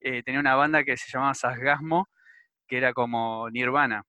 tenía 0.00 0.38
una 0.40 0.54
banda 0.54 0.84
que 0.84 0.96
se 0.96 1.10
llamaba 1.10 1.34
Sasgasmo, 1.34 2.06
que 2.68 2.78
era 2.78 2.92
como 2.92 3.48
Nirvana. 3.50 4.04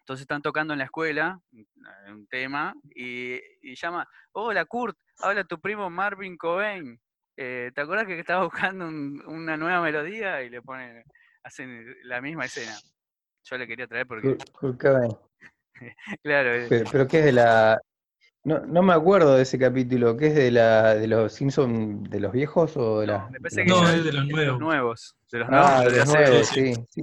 Entonces 0.00 0.22
están 0.22 0.42
tocando 0.42 0.72
en 0.74 0.80
la 0.80 0.86
escuela 0.86 1.38
un 2.08 2.26
tema 2.28 2.74
y, 2.94 3.36
y 3.62 3.74
llama, 3.76 4.06
hola 4.32 4.64
Kurt, 4.64 4.98
habla 5.18 5.44
tu 5.44 5.60
primo 5.60 5.88
Marvin 5.90 6.36
Cobain. 6.36 7.00
Eh, 7.36 7.72
¿Te 7.74 7.80
acuerdas 7.80 8.06
que 8.06 8.18
estaba 8.18 8.44
buscando 8.44 8.86
un- 8.86 9.22
una 9.26 9.56
nueva 9.56 9.80
melodía? 9.82 10.42
Y 10.42 10.50
le 10.50 10.62
ponen, 10.62 11.02
hacen 11.42 11.84
la 12.04 12.20
misma 12.20 12.44
escena. 12.44 12.78
Yo 13.44 13.58
le 13.58 13.66
quería 13.66 13.86
traer 13.86 14.06
porque, 14.06 14.36
claro, 16.22 16.54
eh, 16.54 16.66
Pero, 16.68 16.90
pero 16.90 17.08
¿qué 17.08 17.18
es 17.18 17.24
de 17.26 17.32
la...? 17.32 17.80
No, 18.44 18.60
no 18.60 18.82
me 18.82 18.92
acuerdo 18.92 19.36
de 19.36 19.42
ese 19.42 19.58
capítulo, 19.58 20.16
¿qué 20.18 20.26
es 20.26 20.34
de 20.34 20.50
la 20.50 20.94
de 20.94 21.06
los 21.06 21.32
Simpsons, 21.32 22.10
de 22.10 22.20
los 22.20 22.30
viejos 22.30 22.76
o 22.76 23.00
de 23.00 23.06
la, 23.06 23.30
que 23.42 23.64
No, 23.64 23.88
es 23.88 23.94
de 23.94 23.94
los 23.94 23.94
es 23.94 24.04
de 24.04 24.12
los 24.12 24.28
nuevos. 24.28 24.60
nuevos. 24.60 25.16
De 25.32 25.38
los 25.38 25.48
Ah, 25.48 25.80
nuevos 25.80 25.84
de 25.84 25.90
de 25.92 25.98
los 25.98 26.06
nuevos, 26.08 26.48
Sí, 26.48 26.74
sí, 26.74 26.84
sí. 26.90 27.02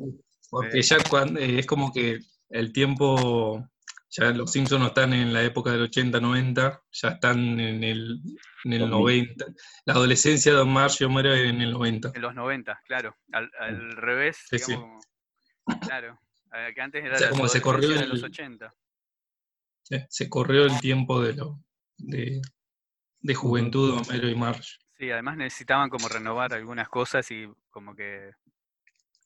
Porque 0.51 0.77
Eh, 0.79 0.81
ya 0.83 0.97
cuando, 1.09 1.39
es 1.39 1.65
como 1.65 1.91
que 1.91 2.19
el 2.49 2.71
tiempo 2.71 3.67
Ya 4.13 4.29
los 4.31 4.51
Simpsons 4.51 4.81
no 4.81 4.87
están 4.87 5.13
en 5.13 5.31
la 5.31 5.41
época 5.41 5.71
del 5.71 5.89
80-90, 5.89 6.81
ya 6.91 7.07
están 7.09 7.59
en 7.61 7.81
el, 7.83 8.19
en 8.65 8.73
el 8.73 8.89
2000. 8.89 8.89
90. 8.89 9.45
La 9.85 9.93
adolescencia 9.93 10.53
de 10.53 10.65
Marge 10.65 11.03
y 11.03 11.07
Homero 11.07 11.33
en 11.33 11.61
el 11.61 11.71
90. 11.71 12.11
En 12.13 12.21
los 12.21 12.35
90, 12.35 12.81
claro. 12.87 13.15
Al, 13.31 13.49
al 13.59 13.91
revés, 13.95 14.37
Sí, 14.49 14.59
sí. 14.59 14.71
digamos. 14.73 15.05
Claro. 15.87 16.19
eh, 16.53 16.73
Que 16.75 16.81
antes 16.81 17.05
era 17.05 17.15
O 17.15 17.17
sea, 17.17 17.27
la 17.27 17.31
como 17.31 17.47
se 17.47 17.61
corrió 17.61 17.87
de 17.89 18.05
los 18.07 18.19
el- 18.19 18.25
80. 18.25 18.73
Eh, 19.91 20.05
Se 20.09 20.29
corrió 20.29 20.65
el 20.65 20.77
tiempo 20.81 21.21
de, 21.21 21.33
lo, 21.33 21.63
de, 21.97 22.41
de 23.21 23.33
juventud 23.35 23.93
de 23.95 24.01
Homero 24.01 24.27
y 24.29 24.35
Marge. 24.35 24.77
Sí, 24.97 25.09
además 25.09 25.37
necesitaban 25.37 25.89
como 25.89 26.09
renovar 26.09 26.53
algunas 26.53 26.89
cosas 26.89 27.29
y 27.31 27.47
como 27.69 27.95
que 27.95 28.31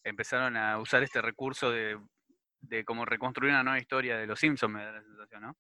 empezaron 0.04 0.56
a 0.58 0.78
usar 0.80 1.02
este 1.04 1.22
recurso 1.22 1.72
de, 1.72 1.98
de 2.68 2.84
como 2.84 3.06
reconstruir 3.06 3.52
una 3.52 3.64
nueva 3.64 3.80
historia 3.80 4.18
de 4.18 4.28
los 4.28 4.40
Simpsons, 4.40 4.74
me 4.74 4.84
da 4.84 4.92
la 4.92 5.02
sensación, 5.04 5.42
¿no? 5.42 5.58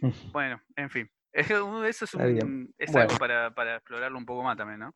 Bueno, 0.32 0.60
en 0.76 0.90
fin. 0.90 1.10
Eso 1.32 1.84
es, 1.84 2.02
Está 2.02 2.26
bien. 2.26 2.44
un, 2.46 2.74
es 2.78 2.92
Bueno. 2.92 3.08
algo 3.08 3.18
para, 3.18 3.54
para 3.54 3.76
explorarlo 3.76 4.18
un 4.18 4.26
poco 4.26 4.42
más 4.42 4.56
también, 4.56 4.80
¿no? 4.80 4.94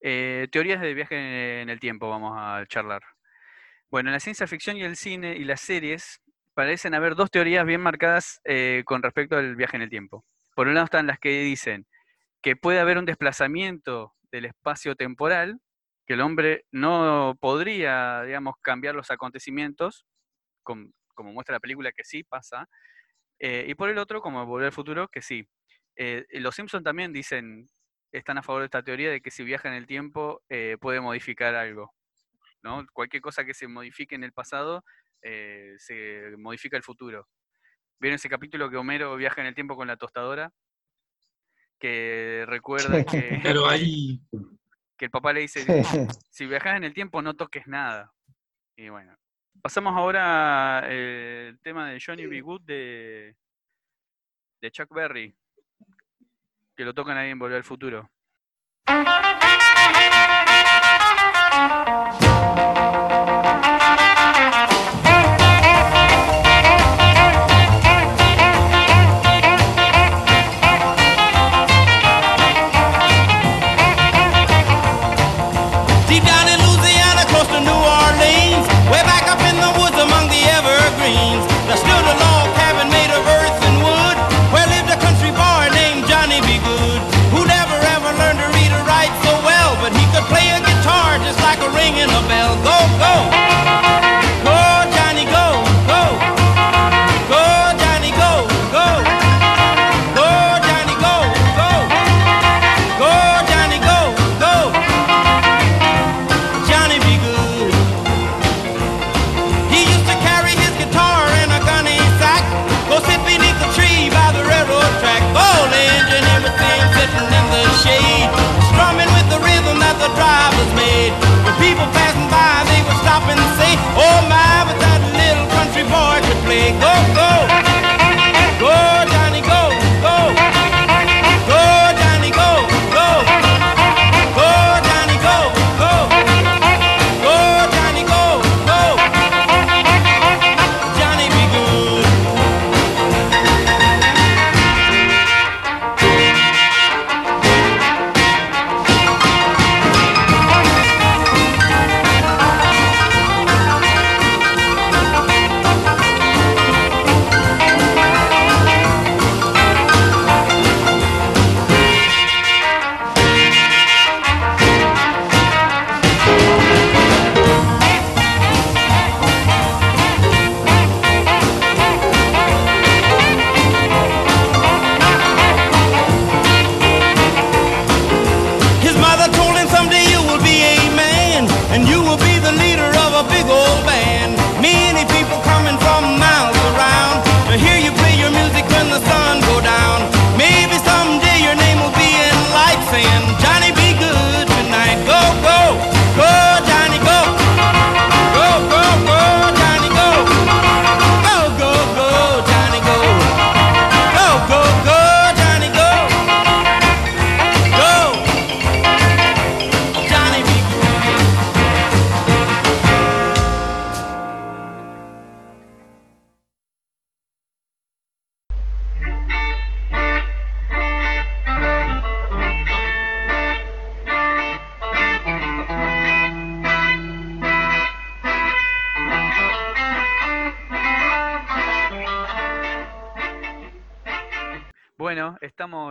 Eh, 0.00 0.46
teorías 0.52 0.80
de 0.80 0.92
viaje 0.94 1.62
en 1.62 1.70
el 1.70 1.80
tiempo 1.80 2.08
vamos 2.08 2.34
a 2.36 2.64
charlar. 2.66 3.02
Bueno, 3.90 4.10
en 4.10 4.12
la 4.14 4.20
ciencia 4.20 4.46
ficción 4.46 4.76
y 4.76 4.82
el 4.82 4.96
cine 4.96 5.36
y 5.36 5.44
las 5.44 5.60
series 5.60 6.20
parecen 6.54 6.94
haber 6.94 7.14
dos 7.14 7.30
teorías 7.30 7.64
bien 7.64 7.80
marcadas 7.80 8.40
eh, 8.44 8.82
con 8.84 9.02
respecto 9.02 9.36
al 9.36 9.56
viaje 9.56 9.76
en 9.76 9.82
el 9.82 9.90
tiempo. 9.90 10.24
Por 10.54 10.68
un 10.68 10.74
lado 10.74 10.84
están 10.84 11.06
las 11.06 11.18
que 11.18 11.42
dicen 11.42 11.86
que 12.42 12.56
puede 12.56 12.78
haber 12.80 12.98
un 12.98 13.04
desplazamiento 13.06 14.14
del 14.30 14.44
espacio 14.44 14.96
temporal, 14.96 15.60
que 16.06 16.14
el 16.14 16.20
hombre 16.20 16.64
no 16.70 17.36
podría, 17.40 18.22
digamos, 18.22 18.54
cambiar 18.62 18.94
los 18.94 19.10
acontecimientos, 19.10 20.06
com- 20.62 20.92
como 21.14 21.32
muestra 21.32 21.54
la 21.56 21.60
película 21.60 21.92
que 21.92 22.04
sí 22.04 22.22
pasa, 22.22 22.68
eh, 23.38 23.66
y 23.68 23.74
por 23.74 23.90
el 23.90 23.98
otro, 23.98 24.20
como 24.20 24.44
Volver 24.46 24.66
al 24.66 24.72
Futuro, 24.72 25.08
que 25.08 25.22
sí. 25.22 25.46
Eh, 25.96 26.24
los 26.40 26.54
Simpson 26.54 26.82
también 26.84 27.12
dicen, 27.12 27.66
están 28.12 28.38
a 28.38 28.42
favor 28.42 28.62
de 28.62 28.66
esta 28.66 28.82
teoría 28.82 29.10
de 29.10 29.20
que 29.20 29.30
si 29.30 29.44
viaja 29.44 29.68
en 29.68 29.74
el 29.74 29.86
tiempo 29.86 30.42
eh, 30.48 30.76
puede 30.80 31.00
modificar 31.00 31.54
algo. 31.54 31.92
¿no? 32.62 32.86
Cualquier 32.92 33.22
cosa 33.22 33.44
que 33.44 33.54
se 33.54 33.68
modifique 33.68 34.14
en 34.14 34.24
el 34.24 34.32
pasado 34.32 34.84
eh, 35.22 35.74
se 35.78 36.34
modifica 36.38 36.76
el 36.76 36.82
futuro. 36.82 37.28
¿Vieron 37.98 38.16
ese 38.16 38.28
capítulo 38.28 38.70
que 38.70 38.76
Homero 38.76 39.16
viaja 39.16 39.40
en 39.40 39.46
el 39.48 39.54
tiempo 39.54 39.76
con 39.76 39.86
la 39.88 39.96
tostadora? 39.96 40.52
Que 41.78 42.44
recuerda 42.46 42.88
que, 43.04 43.40
Pero 43.42 43.68
ahí, 43.68 44.20
que 44.96 45.06
el 45.06 45.10
papá 45.10 45.32
le 45.32 45.40
dice, 45.40 45.64
si 46.30 46.46
viajas 46.46 46.76
en 46.76 46.84
el 46.84 46.94
tiempo 46.94 47.22
no 47.22 47.34
toques 47.34 47.66
nada. 47.66 48.12
Y 48.76 48.88
bueno, 48.88 49.16
pasamos 49.62 49.96
ahora 49.96 50.78
al 50.78 51.58
tema 51.62 51.90
de 51.90 52.00
Johnny 52.04 52.26
B. 52.26 52.40
Good 52.40 52.62
de, 52.62 53.36
de 54.60 54.70
Chuck 54.70 54.92
Berry, 54.94 55.34
que 56.76 56.84
lo 56.84 56.94
tocan 56.94 57.16
ahí 57.16 57.30
en 57.30 57.38
Volver 57.38 57.58
al 57.58 57.64
Futuro. 57.64 58.10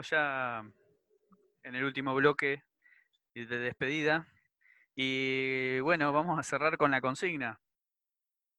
Estamos 0.05 0.09
ya 0.09 0.63
en 1.63 1.75
el 1.75 1.83
último 1.83 2.13
bloque 2.15 2.63
y 3.33 3.45
de 3.45 3.57
despedida. 3.59 4.27
Y 4.95 5.79
bueno, 5.79 6.11
vamos 6.13 6.39
a 6.39 6.43
cerrar 6.43 6.77
con 6.77 6.91
la 6.91 7.01
consigna. 7.01 7.59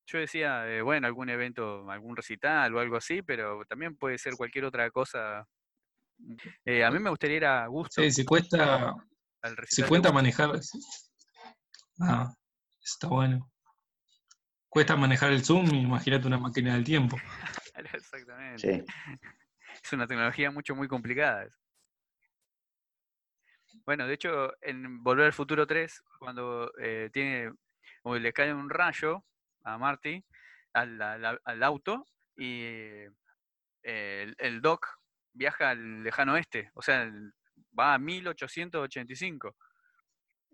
Yo 0.07 0.19
decía, 0.19 0.69
eh, 0.69 0.83
bueno, 0.83 1.07
algún 1.07 1.29
evento, 1.31 1.91
algún 1.91 2.17
recital 2.17 2.75
o 2.75 2.81
algo 2.81 2.97
así, 2.97 3.23
pero 3.23 3.65
también 3.65 3.97
puede 3.97 4.19
ser 4.19 4.35
cualquier 4.35 4.65
otra 4.65 4.91
cosa. 4.91 5.47
Eh, 6.65 6.85
a 6.85 6.91
mí 6.91 6.99
me 6.99 7.11
gustaría 7.11 7.37
ir 7.37 7.45
a 7.45 7.67
gusto. 7.67 8.03
sí, 8.03 8.11
si 8.11 8.25
cuesta, 8.25 8.95
al 9.43 9.57
si 9.69 9.83
cuenta 9.83 10.13
manejar, 10.13 10.61
ah, 12.01 12.33
está 12.83 13.09
bueno. 13.09 13.51
cuesta 14.69 14.97
manejar 14.97 15.33
el 15.33 15.45
Zoom, 15.45 15.75
imagínate 15.75 16.27
una 16.27 16.39
máquina 16.39 16.75
del 16.75 16.85
tiempo. 16.85 17.17
Exactamente. 17.93 18.85
Sí. 18.85 18.93
Es 19.87 19.93
una 19.93 20.09
tecnología 20.09 20.51
mucho, 20.51 20.75
muy 20.75 20.89
complicada. 20.89 21.49
Bueno, 23.85 24.09
de 24.09 24.15
hecho, 24.15 24.53
en 24.61 25.01
Volver 25.05 25.27
al 25.27 25.33
Futuro 25.33 25.65
3, 25.65 26.03
cuando 26.19 26.73
eh, 26.81 27.09
tiene, 27.13 27.53
o 28.03 28.17
le 28.17 28.33
cae 28.33 28.53
un 28.53 28.69
rayo 28.69 29.25
a 29.63 29.79
Marty, 29.79 30.25
al, 30.73 31.63
auto, 31.63 32.05
y 32.35 32.63
eh, 33.85 34.35
el, 34.39 34.61
Doc 34.61 34.89
viaja 35.33 35.71
al 35.71 36.03
lejano 36.03 36.33
oeste, 36.33 36.73
o 36.75 36.83
sea, 36.83 37.09
va 37.79 37.95
a 37.95 37.99
1885 38.01 39.55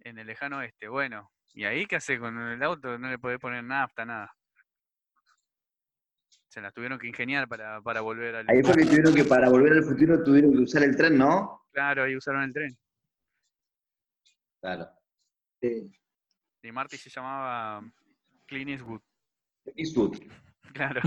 en 0.05 0.19
el 0.19 0.27
lejano 0.27 0.59
oeste. 0.59 0.89
Bueno, 0.89 1.33
¿y 1.55 1.65
ahí 1.65 1.87
qué 1.87 1.97
hace 1.97 2.19
con 2.19 2.39
el 2.39 2.63
auto? 2.63 2.99
No 2.99 3.09
le 3.09 3.19
puede 3.19 3.39
poner 3.39 3.65
nafta, 3.65 4.05
nada. 4.05 4.37
Se 6.53 6.61
las 6.61 6.75
tuvieron 6.75 6.99
que 6.99 7.07
ingeniar 7.07 7.49
para, 7.49 7.81
para 7.81 8.03
volver 8.03 8.37
al... 8.37 8.47
Ahí 8.51 8.63
fue 8.63 8.77
que 8.77 8.85
tuvieron 8.85 9.15
que, 9.15 9.25
para 9.25 9.49
volver 9.49 9.73
al 9.73 9.85
futuro, 9.85 10.23
tuvieron 10.23 10.53
que 10.53 10.59
usar 10.59 10.83
el 10.83 10.95
tren, 10.95 11.17
¿no? 11.17 11.65
Claro, 11.73 12.03
ahí 12.03 12.15
usaron 12.15 12.43
el 12.43 12.53
tren. 12.53 12.77
Claro. 14.61 14.87
Y 15.63 16.71
Marty 16.71 16.99
se 16.99 17.09
llamaba 17.09 17.83
Clint 18.45 18.69
Eastwood. 18.69 19.01
Eastwood. 19.77 20.19
Claro. 20.75 21.01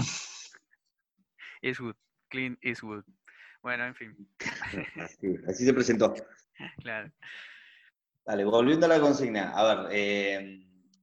Eastwood. 1.62 1.96
Clint 2.28 2.58
Eastwood. 2.64 3.04
Bueno, 3.62 3.86
en 3.86 3.94
fin. 3.94 4.28
Así, 5.00 5.36
así 5.48 5.64
se 5.64 5.74
presentó. 5.76 6.16
Claro. 6.82 7.12
Dale, 8.26 8.46
volviendo 8.46 8.88
a 8.88 8.90
la 8.90 9.00
consigna. 9.00 9.52
A 9.52 9.76
ver, 9.76 9.92
eh, 9.92 10.36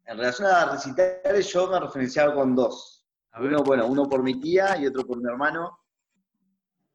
en 0.07 0.17
relación 0.17 0.49
a 0.49 0.73
recitales, 0.73 1.53
yo 1.53 1.71
me 1.71 1.79
referenciaba 1.79 2.35
con 2.35 2.57
dos. 2.57 2.92
Uno, 3.39 3.63
bueno, 3.65 3.87
uno 3.87 4.09
por 4.09 4.23
mi 4.23 4.39
tía 4.41 4.77
y 4.79 4.87
otro 4.87 5.07
por 5.07 5.19
mi 5.21 5.29
hermano. 5.29 5.79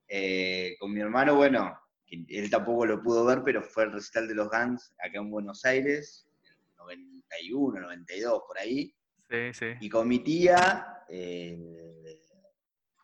Eh, 0.07 0.75
con 0.79 0.93
mi 0.93 1.01
hermano, 1.01 1.35
bueno, 1.35 1.77
que 2.05 2.23
él 2.29 2.49
tampoco 2.49 2.85
lo 2.85 3.01
pudo 3.01 3.25
ver, 3.25 3.41
pero 3.43 3.61
fue 3.61 3.83
el 3.85 3.91
recital 3.93 4.27
de 4.27 4.35
los 4.35 4.49
Guns 4.49 4.93
acá 4.99 5.17
en 5.17 5.29
Buenos 5.29 5.65
Aires, 5.65 6.27
en 6.43 6.75
91, 6.77 7.81
92, 7.81 8.43
por 8.47 8.57
ahí. 8.59 8.95
Sí, 9.29 9.53
sí. 9.53 9.65
Y 9.81 9.89
con 9.89 10.07
mi 10.07 10.19
tía, 10.19 11.03
eh, 11.09 12.21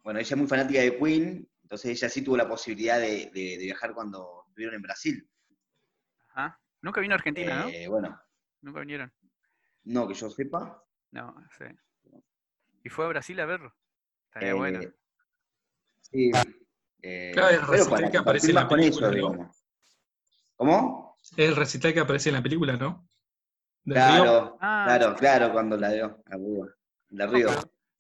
bueno, 0.04 0.20
ella 0.20 0.30
es 0.34 0.38
muy 0.38 0.48
fanática 0.48 0.80
de 0.80 0.98
Queen, 0.98 1.50
entonces 1.64 1.92
ella 1.92 2.10
sí 2.10 2.22
tuvo 2.22 2.38
la 2.38 2.48
posibilidad 2.48 3.00
de, 3.00 3.30
de- 3.34 3.58
de 3.58 3.64
viajar 3.66 3.94
cuando 3.94 4.46
estuvieron 4.48 4.76
en 4.76 4.82
Brasil. 4.84 5.30
Ajá. 6.30 6.60
Nunca 6.82 7.02
vino 7.02 7.14
a 7.14 7.18
Argentina, 7.18 7.66
Eh, 7.70 7.88
Bueno, 7.88 8.10
¿no? 8.10 8.20
Nunca 8.62 8.80
vinieron. 8.82 9.12
no 9.86 10.08
que 10.08 10.14
yo 10.14 10.30
sepa. 10.30 10.82
No, 11.12 11.36
sí. 11.58 11.66
¿Y 12.84 12.90
fue 12.90 13.06
a 13.06 13.10
Brasil 13.10 13.40
a 13.40 13.46
verlo? 13.46 13.74
Estaría 14.28 14.50
Eh, 14.50 14.54
bueno. 14.54 14.80
Sí. 16.02 16.32
eh, 17.02 17.32
Claro, 17.34 17.50
el 17.56 17.68
recital 17.68 17.90
para 18.00 18.12
que 18.12 18.18
aparece 18.18 18.48
en 18.50 18.56
la 18.56 18.62
más 18.62 18.70
con 18.70 18.80
eso, 18.80 19.00
película. 19.10 19.52
¿Cómo? 20.56 21.18
Es 21.38 21.50
el 21.50 21.56
recital 21.56 21.94
que 21.94 22.00
aparece 22.02 22.30
en 22.30 22.36
la 22.36 22.44
película, 22.44 22.74
¿no? 22.78 23.08
Claro, 23.86 24.24
Río, 24.24 24.58
Ah, 24.62 24.84
claro, 24.86 25.16
claro, 25.16 25.52
cuando 25.52 25.78
la 25.78 25.90
dio, 25.92 26.24
la 26.28 26.38
Búa. 26.38 26.68
De 27.10 27.28
Río. 27.28 27.50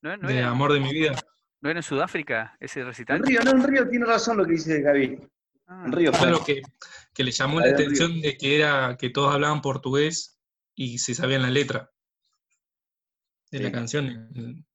¿No, 0.01 0.17
no 0.17 0.27
de 0.27 0.38
era, 0.38 0.49
Amor 0.49 0.73
de 0.73 0.79
mi 0.79 0.91
vida. 0.93 1.13
¿No 1.61 1.69
era 1.69 1.79
en 1.79 1.84
Sudáfrica 1.84 2.55
ese 2.59 2.84
recital? 2.84 3.17
En 3.17 3.23
Río, 3.23 3.39
no, 3.43 3.51
en 3.51 3.63
Río 3.63 3.89
tiene 3.89 4.05
razón 4.05 4.38
lo 4.38 4.45
que 4.45 4.53
dice 4.53 4.81
Gaby. 4.81 5.19
Ah, 5.67 5.84
En 5.86 5.91
Río 5.91 6.11
fue. 6.11 6.27
Claro 6.27 6.43
que, 6.45 6.61
que 7.13 7.23
le 7.23 7.31
llamó 7.31 7.59
la 7.59 7.67
La 7.67 7.77
Río. 7.77 7.86
atención 7.86 8.21
de 8.21 8.38
que 8.38 8.57
era 8.57 8.97
que 8.97 9.09
todos 9.09 9.34
hablaban 9.34 9.61
portugués 9.61 10.39
y 10.75 10.97
se 10.99 11.15
sabían 11.15 11.41
la 11.41 11.49
letra 11.49 11.89
de 13.51 13.59
la 13.59 13.71
canción. 13.71 14.65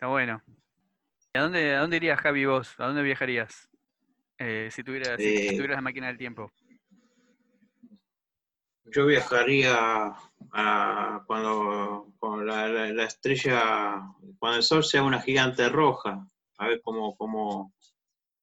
Está 0.00 0.06
bueno. 0.08 0.42
¿Y 1.34 1.38
¿A 1.38 1.42
dónde, 1.42 1.74
¿A 1.74 1.80
dónde 1.80 1.98
irías, 1.98 2.18
Javi, 2.18 2.46
vos? 2.46 2.74
¿A 2.78 2.86
dónde 2.86 3.02
viajarías? 3.02 3.68
Eh, 4.38 4.70
si, 4.70 4.82
tuvieras, 4.82 5.20
si 5.20 5.28
Eh, 5.28 5.52
tuvieras 5.54 5.76
la 5.76 5.82
máquina 5.82 6.06
del 6.06 6.16
tiempo. 6.16 6.50
Yo 8.86 9.04
viajaría 9.04 10.14
a 10.52 11.22
cuando, 11.26 12.14
cuando 12.18 12.44
la, 12.46 12.66
la- 12.66 12.90
la 12.94 13.04
estrella, 13.04 14.00
cuando 14.38 14.56
el 14.56 14.62
sol 14.62 14.82
sea 14.84 15.02
una 15.02 15.20
gigante 15.20 15.68
roja, 15.68 16.26
a 16.56 16.66
ver 16.66 16.80
cómo, 16.82 17.14
cómo, 17.18 17.74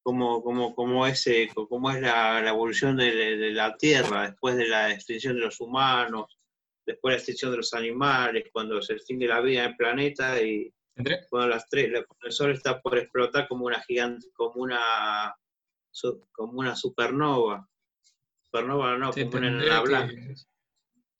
cómo, 0.04 0.44
cómo, 0.44 0.76
cómo 0.76 1.08
es, 1.08 1.26
eh, 1.26 1.50
cómo 1.56 1.90
es 1.90 2.00
la, 2.02 2.40
la 2.40 2.50
evolución 2.52 2.96
de, 2.98 3.16
de 3.16 3.50
la 3.52 3.76
Tierra 3.78 4.28
después 4.30 4.56
de 4.58 4.68
la 4.68 4.92
extinción 4.94 5.34
de 5.34 5.42
los 5.42 5.60
humanos, 5.60 6.38
después 6.86 7.14
de 7.14 7.16
la 7.16 7.18
extinción 7.18 7.50
de 7.50 7.58
los 7.58 7.74
animales, 7.74 8.44
cuando 8.54 8.80
se 8.84 8.94
extingue 8.94 9.26
la 9.26 9.42
vida 9.42 9.64
en 9.64 9.72
el 9.72 9.76
planeta 9.76 10.40
y 10.40 10.72
cuando, 11.30 11.50
las 11.50 11.68
tres, 11.70 11.92
el 12.24 12.32
sol 12.32 12.52
está 12.52 12.82
por 12.82 12.98
explotar 12.98 13.48
como 13.48 13.66
una 13.66 13.82
gigante, 13.82 14.28
como 14.34 14.62
una, 14.62 15.36
como 16.32 16.54
una 16.60 16.76
supernova. 16.76 17.68
Supernova 18.46 18.98
no, 18.98 19.14
Sí, 19.14 19.26
como 19.26 19.38
una 19.38 19.48
enana 19.48 19.82
que- 19.84 19.88
blanca. 19.88 20.34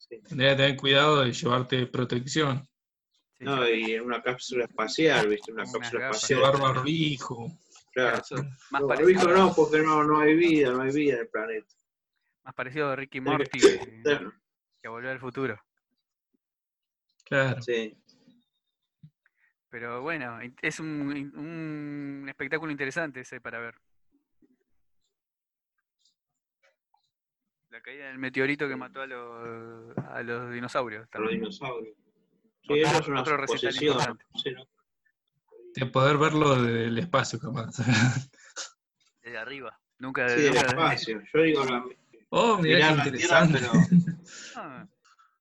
Tendría 0.08 0.50
que 0.52 0.56
tener 0.56 0.76
cuidado 0.76 1.20
de 1.20 1.32
llevarte 1.32 1.86
protección. 1.86 2.66
No, 3.40 3.68
y 3.68 3.92
en 3.92 4.02
una 4.04 4.22
cápsula 4.22 4.64
espacial, 4.64 5.28
¿viste? 5.28 5.52
Una 5.52 5.64
cápsula 5.64 6.00
gafas. 6.00 6.16
espacial. 6.24 6.38
Llevar 6.40 6.60
barbijo. 6.60 7.46
Claro. 7.92 8.22
Más, 8.70 8.82
No, 8.82 8.88
parecido, 8.88 9.18
barbijo 9.26 9.28
no, 9.38 9.54
porque 9.54 9.78
no, 9.82 10.02
no 10.04 10.20
hay 10.20 10.34
vida, 10.34 10.70
no 10.72 10.82
hay 10.82 10.92
vida 10.92 11.14
en 11.14 11.20
el 11.20 11.28
planeta. 11.28 11.66
más 12.44 12.54
parecido 12.54 12.88
a 12.90 12.96
Ricky 12.96 13.20
Morty 13.20 13.58
que- 13.60 13.78
que, 13.80 14.02
que 14.80 14.88
a 14.88 14.90
Volver 14.90 15.10
al 15.10 15.20
Futuro. 15.20 15.60
Claro. 17.24 17.60
Sí. 17.62 17.94
Pero 19.70 20.00
bueno, 20.02 20.38
es 20.62 20.80
un, 20.80 20.88
un 21.36 22.26
espectáculo 22.28 22.72
interesante 22.72 23.20
ese 23.20 23.40
para 23.40 23.58
ver. 23.60 23.74
La 27.70 27.80
caída 27.82 28.06
del 28.06 28.18
meteorito 28.18 28.66
que 28.66 28.76
mató 28.76 29.02
a 29.02 29.06
los, 29.06 29.96
a 29.98 30.22
los 30.22 30.52
dinosaurios. 30.52 31.02
Los 31.02 31.10
también. 31.10 31.40
dinosaurios. 31.40 31.96
Sí, 32.66 32.80
eso 32.80 32.98
es 32.98 33.08
una 33.08 33.20
otro 33.20 33.36
recital 33.36 33.72
suposición. 33.72 33.92
importante. 33.96 34.24
Sí, 34.42 34.50
¿no? 34.52 34.64
De 35.74 35.86
poder 35.86 36.16
verlo 36.16 36.60
desde 36.62 36.84
el 36.86 36.98
espacio, 36.98 37.38
capaz. 37.38 37.76
Desde 39.22 39.36
arriba. 39.38 39.78
Nunca, 39.98 40.26
Sí, 40.30 40.42
del 40.42 40.56
espacio. 40.56 41.22
Yo 41.34 41.42
digo 41.42 41.64
la, 41.66 41.84
Oh, 42.30 42.56
mirá 42.58 42.92
mirar 42.92 42.96
la 42.96 43.02
Tierra, 43.12 43.44
interesante. 43.44 43.58
pero 43.60 44.12
Ah, 44.56 44.86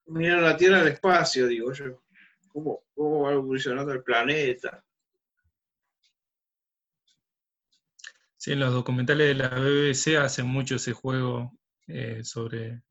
mirar 0.08 0.42
la 0.42 0.58
Tierra 0.58 0.80
al 0.82 0.88
espacio, 0.90 1.48
digo 1.48 1.72
yo. 1.72 2.02
¿Cómo, 2.96 3.22
va 3.22 3.34
evolucionando 3.34 3.94
el 3.94 4.02
planeta? 4.02 4.84
Sí, 8.36 8.54
en 8.54 8.62
los 8.62 8.74
documentales 8.74 9.28
de 9.28 9.36
la 9.36 9.50
BBC 9.50 10.18
hacen 10.18 10.48
mucho 10.48 10.78
ese 10.78 10.94
juego 10.94 11.56
eh, 11.86 12.24
sobre, 12.24 12.82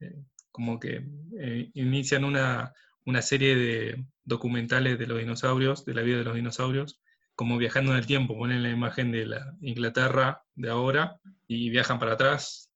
eh, 0.00 0.22
como 0.50 0.80
que 0.80 1.06
eh, 1.38 1.70
inician 1.74 2.24
una, 2.24 2.72
una 3.04 3.20
serie 3.20 3.56
de 3.56 4.06
documentales 4.24 4.98
de 4.98 5.06
los 5.06 5.18
dinosaurios, 5.18 5.84
de 5.84 5.92
la 5.92 6.00
vida 6.00 6.18
de 6.18 6.24
los 6.24 6.36
dinosaurios, 6.36 7.02
como 7.34 7.58
viajando 7.58 7.92
en 7.92 7.98
el 7.98 8.06
tiempo, 8.06 8.38
ponen 8.38 8.62
la 8.62 8.70
imagen 8.70 9.12
de 9.12 9.26
la 9.26 9.54
Inglaterra 9.60 10.42
de 10.54 10.70
ahora 10.70 11.20
y 11.46 11.68
viajan 11.68 11.98
para 11.98 12.14
atrás, 12.14 12.70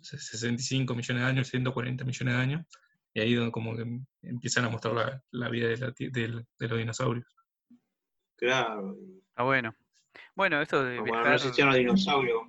65 0.00 0.94
millones 0.94 1.24
de 1.24 1.28
años, 1.28 1.48
140 1.48 2.04
millones 2.04 2.34
de 2.34 2.40
años, 2.40 2.66
y 3.16 3.20
ahí 3.20 3.34
donde 3.34 3.50
como 3.50 3.74
que 3.74 3.86
empiezan 4.20 4.66
a 4.66 4.68
mostrar 4.68 4.94
la, 4.94 5.22
la 5.30 5.48
vida 5.48 5.68
de, 5.68 5.78
la 5.78 6.44
de 6.58 6.68
los 6.68 6.78
dinosaurios. 6.78 7.24
Claro. 8.36 8.94
ah, 9.36 9.42
bueno. 9.42 9.74
Bueno, 10.34 10.60
esto 10.60 10.84
de 10.84 10.96
Cuando 10.96 11.14
no 11.14 11.20
viajar, 11.22 11.34
existían 11.36 11.68
los 11.68 11.76
dinosaurios. 11.78 12.42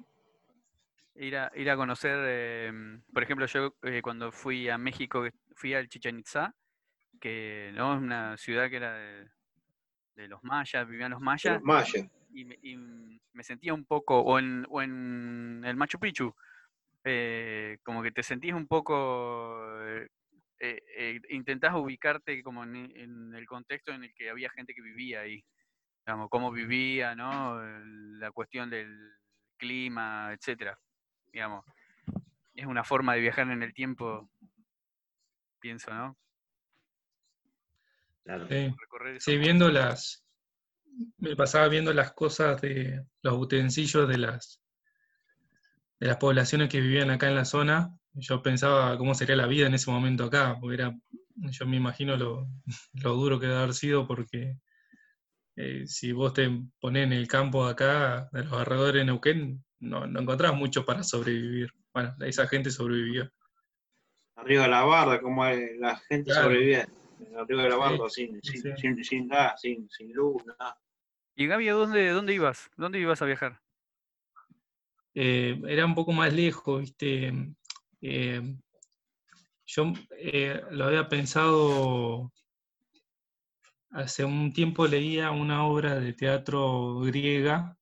ir 1.16 1.38
a, 1.38 1.50
ir 1.56 1.70
a 1.70 1.78
conocer, 1.78 2.18
eh, 2.22 3.00
por 3.14 3.24
ejemplo, 3.24 3.46
yo 3.46 3.78
eh, 3.84 4.02
cuando 4.02 4.30
fui 4.34 4.68
a 4.68 4.78
México, 4.78 5.26
fui 5.56 5.74
al 5.74 5.88
Chichen 5.88 6.20
Itzá, 6.20 6.54
que 7.22 7.72
no 7.74 7.94
es 7.94 8.02
una 8.02 8.36
ciudad 8.36 8.70
que 8.70 8.76
era 8.76 8.94
de, 8.98 9.30
de 10.16 10.28
los 10.28 10.44
mayas, 10.44 10.86
vivían 10.86 11.12
los 11.12 11.22
mayas, 11.22 11.54
los 11.54 11.64
mayas. 11.64 12.10
y 12.34 12.44
me, 12.44 12.60
y 12.62 12.76
me 13.32 13.44
sentía 13.44 13.74
un 13.74 13.86
poco, 13.86 14.20
o 14.20 14.38
en, 14.38 14.66
o 14.70 14.82
en 14.82 15.64
el 15.66 15.78
Machu 15.78 15.98
Picchu, 15.98 16.36
eh, 17.06 17.78
como 17.84 18.04
que 18.04 18.12
te 18.12 18.22
sentís 18.22 18.52
un 18.52 18.68
poco, 18.68 19.64
eh, 20.60 20.82
eh, 20.98 21.22
intentás 21.30 21.76
ubicarte 21.76 22.42
como 22.42 22.64
en, 22.64 22.76
en 22.96 23.36
el 23.36 23.46
contexto 23.46 23.92
en 23.92 24.04
el 24.04 24.14
que 24.14 24.30
había 24.30 24.50
gente 24.50 24.74
que 24.74 24.82
vivía 24.82 25.22
ahí, 25.22 25.44
digamos, 26.06 26.30
cómo 26.30 26.52
vivía, 26.52 27.16
¿no? 27.16 27.62
La 28.20 28.32
cuestión 28.32 28.70
del 28.70 29.14
clima, 29.58 30.34
etcétera, 30.34 30.80
digamos. 31.32 31.66
Es 32.56 32.66
una 32.66 32.84
forma 32.84 33.14
de 33.14 33.22
viajar 33.22 33.50
en 33.52 33.62
el 33.62 33.74
tiempo, 33.74 34.30
pienso, 35.60 35.94
¿no? 35.94 36.18
Claro. 38.24 38.48
Sí. 38.48 38.76
Sí, 39.20 39.38
viendo 39.38 39.70
las. 39.70 40.26
Me 41.18 41.36
pasaba 41.36 41.68
viendo 41.68 41.94
las 41.94 42.14
cosas 42.14 42.60
de 42.62 43.06
los 43.22 43.38
utensilios 43.38 44.08
de 44.08 44.18
las 44.18 44.62
de 46.00 46.08
las 46.08 46.18
poblaciones 46.18 46.70
que 46.70 46.82
vivían 46.82 47.10
acá 47.10 47.28
en 47.28 47.36
la 47.36 47.46
zona. 47.46 47.98
Yo 48.20 48.42
pensaba 48.42 48.98
cómo 48.98 49.14
sería 49.16 49.36
la 49.36 49.48
vida 49.48 49.68
en 49.68 49.74
ese 49.76 49.92
momento 49.92 50.26
acá, 50.26 50.58
porque 50.60 50.76
era 50.76 50.96
yo 51.36 51.66
me 51.68 51.78
imagino 51.78 52.18
lo, 52.18 52.48
lo 52.94 53.14
duro 53.14 53.40
que 53.40 53.46
debe 53.48 53.60
haber 53.60 53.74
sido 53.74 54.08
porque 54.08 54.58
eh, 55.56 55.88
si 55.88 56.12
vos 56.12 56.34
te 56.34 56.50
ponés 56.80 57.04
en 57.06 57.14
el 57.14 57.28
campo 57.28 57.66
de 57.66 57.72
acá, 57.72 58.30
de 58.32 58.44
los 58.44 58.54
alrededores 58.54 59.02
de 59.02 59.06
Neuquén, 59.06 59.64
no, 59.80 60.06
no 60.08 60.20
encontrás 60.22 60.54
mucho 60.56 60.86
para 60.86 61.04
sobrevivir. 61.04 61.72
Bueno, 61.94 62.16
esa 62.22 62.48
gente 62.48 62.70
sobrevivió. 62.70 63.32
Arriba 64.36 64.64
de 64.64 64.70
la 64.70 64.84
barra, 64.84 65.22
como 65.22 65.44
la 65.46 65.96
gente 65.98 66.32
Claro. 66.32 66.46
sobrevivía. 66.46 66.88
Arriba 67.38 67.64
de 67.64 67.70
la 67.70 67.76
Sí, 67.76 67.82
barra, 67.82 68.10
sin, 68.10 68.42
sí, 68.44 68.58
sin, 68.58 68.78
sin, 68.78 69.04
sin 69.04 69.28
gas, 69.28 69.62
sin, 69.62 69.90
sin 69.90 70.14
luz, 70.14 70.44
nada. 70.46 70.78
¿Y 71.36 71.48
Gaby, 71.48 71.70
¿a 71.70 71.74
dónde, 71.74 72.10
dónde 72.10 72.34
ibas? 72.34 72.70
¿Dónde 72.78 73.00
ibas 73.00 73.22
a 73.22 73.26
viajar? 73.26 73.62
eh, 75.16 75.60
era 75.68 75.86
un 75.86 75.96
poco 75.96 76.12
más 76.12 76.32
lejos, 76.34 76.82
¿viste? 76.82 77.34
Eh, 78.02 78.42
yo 79.66 79.94
eh, 80.18 80.62
lo 80.72 80.86
había 80.86 81.10
pensado, 81.10 82.32
hace 83.92 84.24
un 84.24 84.54
tiempo 84.54 84.88
leía 84.88 85.32
una 85.32 85.66
obra 85.66 86.00
de 86.00 86.14
teatro 86.14 87.00
griega 87.02 87.78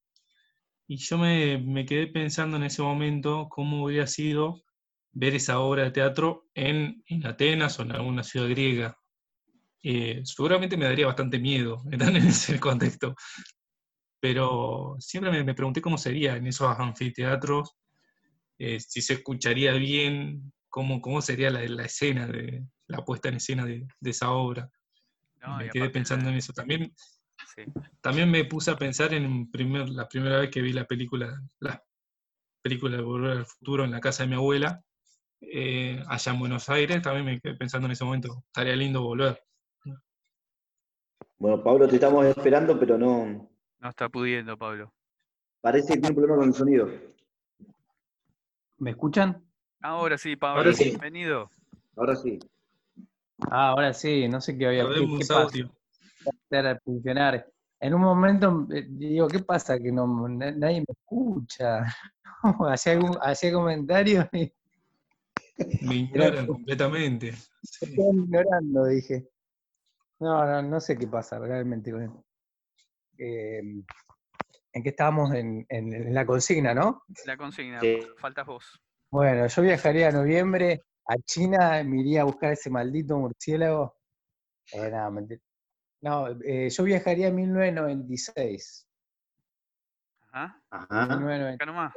y 0.88 0.98
yo 0.98 1.18
me, 1.18 1.58
me 1.58 1.86
quedé 1.86 2.08
pensando 2.08 2.58
en 2.58 2.64
ese 2.64 2.82
momento 2.82 3.48
cómo 3.50 3.84
hubiera 3.86 4.08
sido 4.08 4.64
ver 5.12 5.36
esa 5.36 5.60
obra 5.60 5.84
de 5.84 5.92
teatro 5.92 6.48
en, 6.54 7.04
en 7.08 7.26
Atenas 7.26 7.80
o 7.80 7.84
en 7.84 7.94
alguna 7.94 8.24
ciudad 8.24 8.50
griega. 8.50 8.98
Eh, 9.82 10.22
seguramente 10.26 10.78
me 10.78 10.86
daría 10.86 11.08
bastante 11.08 11.40
miedo 11.40 11.84
en 11.92 12.02
ese 12.18 12.60
contexto, 12.60 13.16
pero 14.20 14.96
siempre 15.00 15.32
me, 15.32 15.44
me 15.44 15.54
pregunté 15.54 15.82
cómo 15.82 15.98
sería 15.98 16.36
en 16.36 16.48
esos 16.48 16.78
anfiteatros, 16.78 17.76
eh, 18.58 18.80
si 18.80 19.02
se 19.02 19.14
escucharía 19.14 19.74
bien, 19.74 20.54
cómo, 20.70 21.02
cómo 21.02 21.22
sería 21.22 21.50
la, 21.50 21.62
la 21.68 21.86
escena, 21.86 22.28
de, 22.28 22.66
la 22.88 23.04
puesta 23.04 23.30
en 23.30 23.36
escena 23.36 23.66
de, 23.66 23.88
de 24.00 24.10
esa 24.10 24.32
obra. 24.32 24.70
No, 25.42 25.58
me 25.58 25.70
quedé 25.70 25.90
pensando 25.90 26.30
en 26.30 26.36
eso. 26.36 26.54
También, 26.54 26.94
Sí. 27.54 27.64
también 28.02 28.32
me 28.32 28.46
puse 28.46 28.72
a 28.72 28.78
pensar 28.78 29.14
en 29.14 29.50
primer, 29.52 29.90
la 29.90 30.08
primera 30.08 30.40
vez 30.40 30.50
que 30.50 30.62
vi 30.62 30.74
la 30.74 30.86
película, 30.86 31.40
la 31.60 31.82
película 32.62 32.98
de 32.98 33.04
Volver 33.04 33.38
al 33.38 33.46
Futuro 33.46 33.84
en 33.84 33.92
la 33.92 34.00
casa 34.00 34.24
de 34.24 34.30
mi 34.30 34.36
abuela, 34.36 34.82
eh, 35.42 36.02
allá 36.08 36.32
en 36.32 36.40
Buenos 36.40 36.70
Aires, 36.70 37.02
también 37.02 37.26
me 37.26 37.40
quedé 37.40 37.56
pensando 37.56 37.86
en 37.86 37.92
ese 37.92 38.04
momento, 38.04 38.44
estaría 38.48 38.76
lindo 38.76 39.04
volver. 39.04 39.42
Bueno, 41.38 41.62
Pablo, 41.62 41.88
te 41.88 41.96
estamos 41.96 42.26
esperando, 42.26 42.80
pero 42.80 42.98
no. 42.98 43.50
No 43.80 43.90
está 43.90 44.10
pudiendo, 44.10 44.58
Pablo. 44.58 44.94
Parece 45.62 45.94
que 45.94 46.00
tiene 46.00 46.10
un 46.10 46.16
problema 46.16 46.38
con 46.38 46.48
el 46.48 46.54
sonido. 46.54 46.90
¿Me 48.78 48.92
escuchan? 48.92 49.44
Ahora 49.82 50.18
sí, 50.18 50.36
Pablo, 50.36 50.60
Ahora 50.60 50.74
sí. 50.74 50.90
bienvenido. 50.90 51.50
Ahora 51.96 52.16
sí. 52.16 52.40
Ah, 53.50 53.70
ahora 53.70 53.94
sí, 53.94 54.28
no 54.28 54.42
sé 54.42 54.58
qué 54.58 54.68
había. 54.68 54.82
¿Qué, 54.84 54.88
Perdemos 54.90 55.20
qué 55.20 55.26
pasa? 55.28 55.42
audio. 55.44 55.72
Hacer 56.50 56.82
funcionar. 56.84 57.48
En 57.80 57.94
un 57.94 58.02
momento 58.02 58.68
eh, 58.72 58.86
digo, 58.90 59.28
¿qué 59.28 59.40
pasa? 59.40 59.78
Que 59.80 59.92
no, 59.92 60.28
na- 60.28 60.52
nadie 60.52 60.80
me 60.80 60.86
escucha. 60.90 61.84
hacía, 62.70 62.94
algún, 62.94 63.18
hacía 63.22 63.54
comentarios 63.54 64.28
y 64.34 64.52
Me 65.82 65.96
ignoran 65.96 66.48
completamente. 66.48 67.32
me 67.82 67.88
estaban 67.90 68.16
ignorando, 68.16 68.86
dije. 68.86 69.30
No, 70.20 70.46
no, 70.46 70.62
no 70.62 70.80
sé 70.80 70.98
qué 70.98 71.08
pasa 71.08 71.40
realmente 71.40 71.92
con. 71.92 72.24
Eh, 73.18 73.62
¿En 74.76 74.84
qué 74.84 74.90
estábamos? 74.90 75.34
En, 75.34 75.66
en- 75.70 75.94
en 75.94 76.14
la 76.14 76.26
consigna, 76.26 76.74
¿no? 76.74 77.04
La 77.26 77.38
consigna, 77.38 77.80
Sí. 77.80 78.02
faltas 78.18 78.46
vos. 78.46 78.82
Bueno, 79.10 79.48
yo 79.48 79.62
viajaría 79.62 80.10
a 80.10 80.12
noviembre 80.12 80.82
a 81.08 81.16
China, 81.26 81.82
me 81.86 82.02
iría 82.02 82.22
a 82.22 82.26
buscar 82.26 82.52
ese 82.52 82.70
maldito 82.70 83.18
murciélago. 83.18 83.96
Eh, 84.74 84.92
no, 86.02 86.28
eh, 86.44 86.70
yo 86.70 86.84
viajaría 86.84 87.28
en 87.30 87.36
1996. 87.36 88.86
Ajá. 90.32 90.62
Ajá. 90.70 91.16
1996. 91.16 91.56
Acá 91.56 91.66
nomás. 91.66 91.94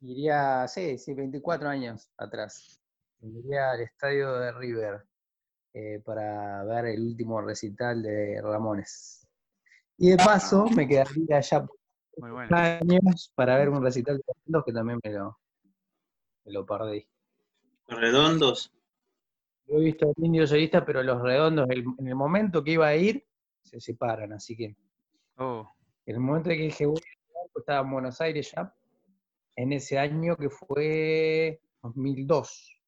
Iría, 0.00 0.66
sí, 0.68 0.96
sí, 0.96 1.12
24 1.12 1.68
años 1.68 2.10
atrás. 2.16 2.80
Iría 3.20 3.72
al 3.72 3.80
estadio 3.82 4.32
de 4.38 4.52
River 4.52 5.04
eh, 5.74 6.00
para 6.02 6.64
ver 6.64 6.86
el 6.86 7.02
último 7.02 7.42
recital 7.42 8.02
de 8.02 8.40
Ramones. 8.42 9.25
Y 9.98 10.10
de 10.10 10.16
paso 10.16 10.66
me 10.74 10.86
quedaría 10.86 11.38
allá 11.38 11.64
por 11.66 11.78
Muy 12.18 12.30
bueno. 12.30 12.56
años 12.56 13.32
para 13.34 13.56
ver 13.56 13.68
un 13.70 13.82
recital 13.82 14.16
de 14.18 14.22
Redondos 14.26 14.64
que 14.64 14.72
también 14.72 14.98
me 15.02 15.10
lo, 15.12 15.38
me 16.44 16.52
lo 16.52 16.66
perdí. 16.66 17.06
Redondos. 17.88 18.72
Yo 19.66 19.78
he 19.78 19.84
visto 19.84 20.12
el 20.16 20.24
indio 20.24 20.46
solista, 20.46 20.84
pero 20.84 21.02
los 21.02 21.20
redondos, 21.22 21.68
el- 21.70 21.84
en 21.98 22.06
el 22.08 22.14
momento 22.14 22.62
que 22.62 22.72
iba 22.72 22.86
a 22.86 22.94
ir, 22.96 23.26
se 23.62 23.80
separan, 23.80 24.32
así 24.32 24.56
que 24.56 24.76
Oh, 25.38 25.70
en 26.06 26.14
el 26.14 26.20
momento 26.20 26.50
en 26.50 26.56
que 26.56 26.62
dije, 26.64 26.86
voy 26.86 27.00
estaba 27.56 27.80
en 27.80 27.90
Buenos 27.90 28.20
Aires 28.20 28.52
ya, 28.54 28.72
en 29.56 29.72
ese 29.72 29.98
año 29.98 30.36
que 30.36 30.50
fue 30.50 31.60
2002. 31.82 32.80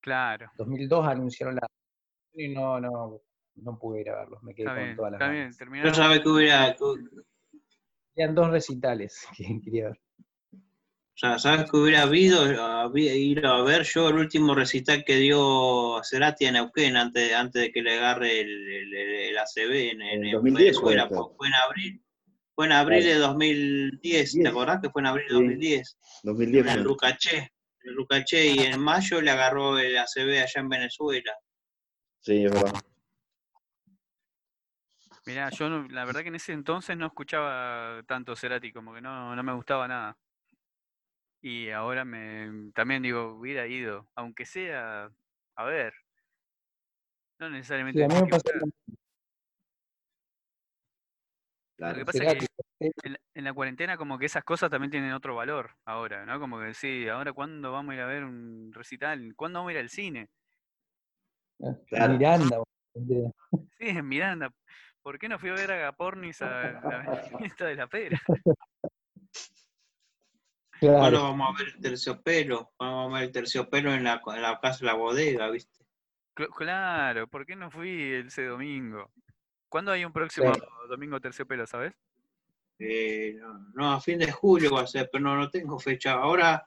claro. 0.00 0.50
2002 0.56 1.06
anunciaron 1.06 1.54
la... 1.56 1.66
Y 2.34 2.48
no, 2.48 2.80
no, 2.80 3.20
no 3.56 3.78
pude 3.78 4.00
ir 4.00 4.10
a 4.10 4.16
verlos, 4.20 4.42
me 4.42 4.54
quedé 4.54 4.66
Está 4.66 4.74
con 4.74 4.84
bien, 4.84 4.96
todas 4.96 5.12
las 5.12 5.20
está 5.20 5.64
bien. 5.70 5.84
Yo 5.84 5.94
sabía 5.94 6.22
que 6.22 6.28
hubiera, 6.28 6.76
Eran 8.16 8.34
dos 8.34 8.50
recitales 8.50 9.26
que 9.36 9.60
quería 9.64 9.84
ver. 9.88 10.00
o 10.54 11.16
sea, 11.16 11.38
sabes 11.38 11.70
que 11.70 11.76
hubiera 11.76 12.02
habido, 12.02 12.42
había 12.62 13.14
ir 13.14 13.44
a 13.46 13.62
ver 13.62 13.82
yo 13.84 14.08
el 14.08 14.16
último 14.16 14.54
recital 14.54 15.04
que 15.04 15.16
dio 15.16 16.00
Cerati 16.02 16.46
en 16.46 16.54
Neuquén 16.54 16.96
antes, 16.96 17.32
antes 17.34 17.62
de 17.62 17.72
que 17.72 17.82
le 17.82 17.94
agarre 17.98 18.40
el, 18.40 18.48
el, 18.72 18.94
el 18.94 19.38
ACB 19.38 19.70
en, 19.92 20.02
en, 20.02 20.18
En 20.18 20.24
en 20.26 20.32
2010 20.32 20.64
Venezuela. 20.82 21.08
fue 21.08 21.48
en 21.48 21.54
abril. 21.54 22.04
Fue 22.54 22.66
en 22.66 22.72
abril 22.72 23.04
de 23.04 23.14
2010, 23.14 24.32
¿te 24.32 24.38
10. 24.38 24.50
acordás 24.50 24.80
que 24.82 24.90
fue 24.90 25.00
en 25.02 25.06
abril 25.06 25.26
de 25.28 25.34
Sí. 25.34 25.40
2010? 25.40 25.98
2010 26.24 26.66
En. 26.66 26.82
Lucaché. 26.82 27.36
En 27.38 27.88
el 27.90 27.94
Lucaché 27.94 28.46
y 28.46 28.58
en 28.60 28.80
mayo 28.80 29.20
le 29.22 29.30
agarró 29.30 29.78
el 29.78 29.96
ACB 29.96 30.42
allá 30.42 30.52
en 30.60 30.68
Venezuela. 30.68 31.32
Sí, 32.20 32.44
es 32.44 32.52
verdad. 32.52 32.72
Mirá, 35.24 35.50
yo 35.50 35.68
no- 35.68 35.86
la 35.88 36.04
verdad 36.04 36.22
que 36.22 36.28
en 36.28 36.34
ese 36.34 36.52
entonces 36.52 36.96
no 36.96 37.06
escuchaba 37.06 38.02
tanto 38.06 38.34
Cerati, 38.34 38.72
como 38.72 38.92
que 38.94 39.00
no, 39.00 39.34
no 39.36 39.42
me 39.42 39.52
gustaba 39.52 39.86
nada. 39.86 40.16
Y 41.40 41.70
ahora 41.70 42.04
me 42.04 42.70
también 42.72 43.02
digo, 43.02 43.34
hubiera 43.34 43.66
ido, 43.66 44.08
aunque 44.14 44.46
sea, 44.46 45.10
a 45.56 45.64
ver, 45.64 45.92
no 47.38 47.50
necesariamente 47.50 48.00
Sí, 48.00 48.04
a 48.04 48.08
mí 48.08 48.14
tenés 48.14 48.22
me 48.22 48.26
que 48.28 48.30
pasó 48.30 48.44
buscar. 48.44 48.62
lo 51.78 51.94
que 51.94 52.04
Claro. 52.04 52.04
pasa 52.04 52.24
es 52.24 52.38
que 52.38 52.46
en, 53.04 53.12
la- 53.12 53.20
en 53.34 53.44
la 53.44 53.52
cuarentena 53.52 53.96
como 53.96 54.18
que 54.18 54.26
esas 54.26 54.44
cosas 54.44 54.70
también 54.70 54.90
tienen 54.90 55.12
otro 55.12 55.34
valor 55.34 55.70
ahora, 55.84 56.24
¿no? 56.24 56.38
Como 56.38 56.60
que 56.60 56.74
sí, 56.74 57.08
ahora 57.08 57.32
cuándo 57.32 57.72
vamos 57.72 57.92
a 57.92 57.94
ir 57.96 58.00
a 58.02 58.06
ver 58.06 58.24
un 58.24 58.70
recital, 58.72 59.34
¿cuándo 59.36 59.58
vamos 59.60 59.70
a 59.70 59.72
ir 59.72 59.78
al 59.78 59.88
cine? 59.88 60.28
Claro. 61.88 62.12
Miranda. 62.14 62.62
Sí, 63.78 63.88
en 63.88 64.08
Miranda. 64.08 64.52
¿Por 65.02 65.18
qué 65.18 65.28
no 65.28 65.38
fui 65.38 65.50
a 65.50 65.54
ver 65.54 65.72
a 65.72 65.76
Gapornis 65.76 66.40
a 66.42 66.72
la 66.72 67.02
fiesta 67.38 67.66
de 67.66 67.74
la 67.76 67.86
pera? 67.88 68.20
Ahora 70.80 70.80
Claro. 70.80 71.22
vamos 71.22 71.54
a 71.54 71.58
ver 71.62 71.74
el 71.74 71.80
terciopelo. 71.80 72.72
Vamos 72.78 73.12
a 73.12 73.14
ver 73.18 73.24
el 73.28 73.32
terciopelo 73.32 73.92
en 73.92 74.04
la, 74.04 74.20
en 74.34 74.42
la 74.42 74.58
casa 74.60 74.78
de 74.80 74.86
la 74.86 74.94
bodega, 74.94 75.48
¿viste? 75.50 75.84
Cl- 76.36 76.50
Claro, 76.54 77.26
¿por 77.28 77.46
qué 77.46 77.54
no 77.56 77.70
fui 77.70 78.12
ese 78.14 78.46
domingo? 78.46 79.12
¿Cuándo 79.68 79.92
hay 79.92 80.04
un 80.04 80.12
próximo 80.12 80.52
Claro. 80.52 80.88
domingo 80.88 81.20
terciopelo, 81.20 81.66
sabes? 81.66 81.94
Eh, 82.78 83.34
no, 83.38 83.58
no, 83.74 83.92
a 83.92 84.00
fin 84.00 84.18
de 84.18 84.30
julio 84.32 84.72
va 84.72 84.82
a 84.82 84.86
ser, 84.86 85.08
pero 85.12 85.22
no, 85.22 85.36
no 85.36 85.50
tengo 85.50 85.78
fecha. 85.78 86.12
Ahora, 86.14 86.66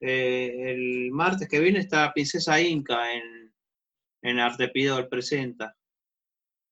eh, 0.00 0.54
el 0.70 1.10
martes 1.10 1.48
que 1.48 1.58
viene 1.58 1.80
está 1.80 2.12
Princesa 2.12 2.60
Inca 2.60 3.12
en, 3.12 3.52
en 4.22 4.38
Artepidor 4.38 5.08
Presenta. 5.08 5.74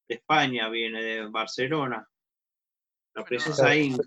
De 0.08 0.14
España 0.16 0.68
viene, 0.68 1.02
de 1.02 1.26
Barcelona. 1.28 2.06
La 3.14 3.24
Princesa 3.24 3.62
Claro. 3.64 3.74
Inca. 3.80 4.02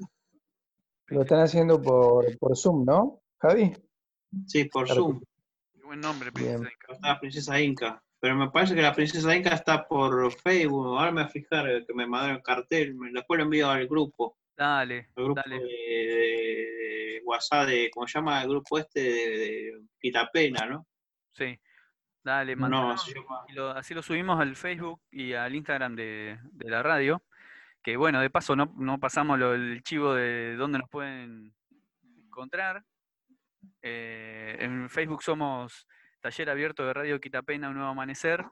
Lo 1.07 1.21
están 1.21 1.39
haciendo 1.39 1.81
por, 1.81 2.37
por 2.37 2.57
Zoom, 2.57 2.83
¿no, 2.85 3.21
Javi? 3.39 3.73
Sí, 4.45 4.65
por 4.65 4.85
Claro. 4.85 5.01
Zoom. 5.01 5.21
Qué 5.73 5.83
buen 5.83 5.99
nombre, 6.01 6.29
Bien. 6.31 6.61
Princesa 6.61 6.71
Inca. 6.73 6.93
Está 6.93 7.07
la 7.07 7.19
Princesa 7.19 7.61
Inca. 7.61 8.03
Pero 8.19 8.35
me 8.35 8.49
parece 8.49 8.75
que 8.75 8.81
la 8.81 8.93
Princesa 8.93 9.35
Inca 9.35 9.51
está 9.55 9.87
por 9.87 10.31
Facebook. 10.33 10.87
Ahora 10.97 11.11
me 11.11 11.21
voy 11.21 11.29
a 11.29 11.31
fijar 11.31 11.85
que 11.85 11.93
me 11.93 12.05
mandaron 12.07 12.37
el 12.37 12.43
cartel. 12.43 12.95
Después 13.13 13.37
lo 13.37 13.43
envío 13.45 13.69
al 13.69 13.87
grupo. 13.87 14.37
Dale, 14.55 15.09
El 15.15 15.23
grupo 15.25 15.41
dale. 15.45 15.59
de, 15.59 15.65
de- 15.65 17.17
de 17.17 17.21
WhatsApp, 17.23 17.67
de, 17.67 17.89
¿cómo 17.93 18.07
se 18.07 18.17
llama 18.17 18.41
el 18.41 18.49
grupo 18.49 18.77
este? 18.79 18.99
De, 19.01 19.11
de 19.37 19.81
Quitapena, 19.99 20.65
¿no? 20.65 20.87
Sí. 21.31 21.57
Dale, 22.27 22.57
No, 22.57 22.93
lo- 23.53 23.69
así 23.71 23.93
lo 23.93 24.01
subimos 24.01 24.37
al 24.41 24.53
Facebook 24.57 25.01
y 25.09 25.31
al 25.31 25.55
Instagram 25.55 25.95
de, 25.95 26.37
de 26.51 26.69
la 26.69 26.83
radio. 26.83 27.23
Que 27.81 27.95
bueno, 27.95 28.19
de 28.19 28.29
paso 28.29 28.53
no, 28.53 28.73
no 28.75 28.99
pasamos 28.99 29.39
lo- 29.39 29.53
el 29.53 29.81
chivo 29.81 30.13
de 30.13 30.57
dónde 30.57 30.79
nos 30.79 30.89
pueden 30.89 31.55
encontrar. 32.25 32.83
Eh, 33.81 34.57
en 34.59 34.89
Facebook 34.89 35.23
somos 35.23 35.87
taller 36.19 36.49
abierto 36.49 36.85
de 36.85 36.93
Radio 36.93 37.21
Quitapena, 37.21 37.69
Un 37.69 37.75
Nuevo 37.75 37.91
Amanecer. 37.91 38.43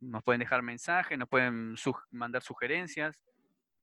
Nos 0.00 0.24
pueden 0.24 0.40
dejar 0.40 0.62
mensajes, 0.62 1.16
nos 1.16 1.28
pueden 1.28 1.76
mandar 2.10 2.42
sugerencias, 2.42 3.16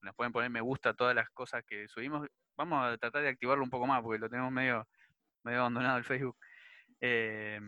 nos 0.02 0.14
pueden 0.14 0.34
poner 0.34 0.50
me 0.50 0.60
gusta 0.60 0.90
a 0.90 0.94
todas 0.94 1.16
las 1.16 1.30
cosas 1.30 1.64
que 1.66 1.88
subimos. 1.88 2.28
Vamos 2.58 2.86
a 2.86 2.98
tratar 2.98 3.22
de 3.24 3.30
activarlo 3.30 3.64
un 3.64 3.70
poco 3.70 3.88
más 3.88 4.02
porque 4.02 4.20
lo 4.20 4.30
tenemos 4.30 4.52
medio, 4.52 4.86
medio 5.44 5.62
abandonado 5.62 5.98
el 6.00 6.04
Facebook. 6.04 6.38
Eh, 7.00 7.62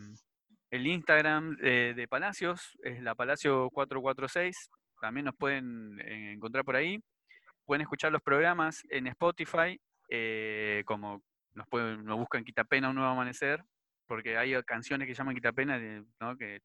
el 0.73 0.87
Instagram 0.87 1.55
de 1.57 2.07
Palacios 2.09 2.75
es 2.81 2.99
la 3.03 3.13
Palacio 3.13 3.69
446. 3.69 4.71
También 4.99 5.25
nos 5.25 5.35
pueden 5.35 5.99
eh, 5.99 6.33
encontrar 6.33 6.65
por 6.65 6.75
ahí. 6.75 6.97
Pueden 7.63 7.81
escuchar 7.81 8.11
los 8.11 8.23
programas 8.23 8.81
en 8.89 9.05
Spotify, 9.05 9.79
eh, 10.09 10.81
como 10.87 11.21
nos, 11.53 11.67
pueden, 11.67 12.03
nos 12.03 12.17
buscan 12.17 12.43
Quitapena 12.43 12.89
Un 12.89 12.95
Nuevo 12.95 13.11
Amanecer, 13.11 13.63
porque 14.07 14.35
hay 14.35 14.59
canciones 14.63 15.07
que 15.07 15.13
llaman 15.13 15.35
Quitapena, 15.35 15.77
¿no? 16.19 16.35
que 16.37 16.61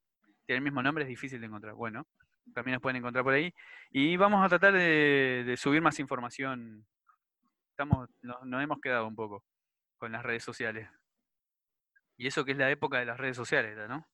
tienen 0.46 0.62
el 0.62 0.62
mismo 0.62 0.82
nombre, 0.82 1.04
es 1.04 1.08
difícil 1.08 1.38
de 1.38 1.46
encontrar. 1.46 1.74
Bueno, 1.74 2.06
también 2.54 2.76
nos 2.76 2.82
pueden 2.82 2.96
encontrar 2.96 3.24
por 3.24 3.34
ahí. 3.34 3.52
Y 3.90 4.16
vamos 4.16 4.42
a 4.42 4.48
tratar 4.48 4.72
de, 4.72 5.44
de 5.46 5.56
subir 5.58 5.82
más 5.82 5.98
información. 5.98 6.86
Estamos, 7.72 8.08
nos, 8.22 8.42
nos 8.46 8.62
hemos 8.62 8.80
quedado 8.80 9.06
un 9.06 9.14
poco 9.14 9.44
con 9.98 10.12
las 10.12 10.22
redes 10.22 10.44
sociales. 10.44 10.88
Y 12.18 12.26
eso 12.26 12.44
que 12.44 12.52
es 12.52 12.58
la 12.58 12.70
época 12.70 12.98
de 12.98 13.06
las 13.06 13.16
redes 13.16 13.36
sociales, 13.36 13.78
¿no? 13.88 14.06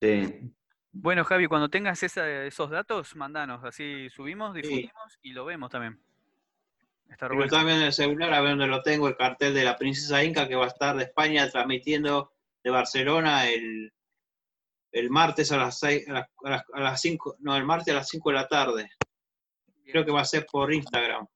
Sí. 0.00 0.52
Bueno, 0.92 1.24
Javi, 1.24 1.46
cuando 1.46 1.68
tengas 1.68 2.02
esa- 2.02 2.44
esos 2.44 2.70
datos, 2.70 3.16
mandanos, 3.16 3.64
así 3.64 4.08
subimos, 4.10 4.54
difundimos 4.54 5.18
y 5.22 5.32
lo 5.32 5.44
vemos 5.46 5.70
también. 5.70 5.98
Está 7.08 7.28
Pero 7.28 7.46
también 7.48 7.78
en 7.78 7.84
el 7.84 7.92
celular, 7.92 8.32
a 8.32 8.40
ver 8.40 8.50
dónde 8.50 8.66
lo 8.66 8.82
tengo, 8.82 9.08
el 9.08 9.16
cartel 9.16 9.54
de 9.54 9.64
la 9.64 9.76
princesa 9.76 10.22
Inca 10.22 10.46
que 10.46 10.54
va 10.54 10.64
a 10.66 10.68
estar 10.68 10.96
de 10.96 11.04
España 11.04 11.48
transmitiendo 11.50 12.32
de 12.62 12.70
Barcelona 12.70 13.48
el, 13.48 13.92
el 14.92 15.10
martes 15.10 15.50
a 15.52 15.56
las, 15.58 15.78
seis, 15.78 16.08
a, 16.08 16.12
las, 16.12 16.28
a 16.44 16.50
las- 16.50 16.64
a 16.72 16.80
las 16.80 17.00
5, 17.00 17.36
no, 17.40 17.56
el 17.56 17.64
martes 17.64 17.92
a 17.92 17.96
las 17.98 18.08
5 18.08 18.30
de 18.30 18.36
la 18.36 18.48
tarde. 18.48 18.90
Creo 19.84 20.04
que 20.04 20.12
va 20.12 20.20
a 20.22 20.24
ser 20.26 20.46
por 20.46 20.72
Instagram. 20.72 21.26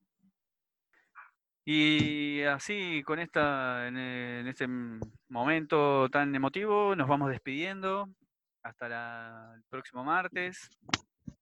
Y 1.70 2.40
así, 2.44 3.02
con 3.02 3.18
esta, 3.18 3.88
en, 3.88 3.98
este 4.48 4.66
momento 5.28 6.08
tan 6.08 6.34
emotivo, 6.34 6.96
nos 6.96 7.06
vamos 7.06 7.28
despidiendo. 7.28 8.08
Hasta 8.62 8.88
la- 8.88 9.52
el 9.54 9.62
próximo 9.64 10.02
martes. 10.02 10.70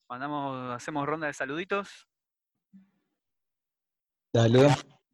Mandamos, 0.08 0.74
hacemos 0.74 1.06
ronda 1.06 1.28
de 1.28 1.32
saluditos. 1.32 2.08
Dale. 4.32 4.66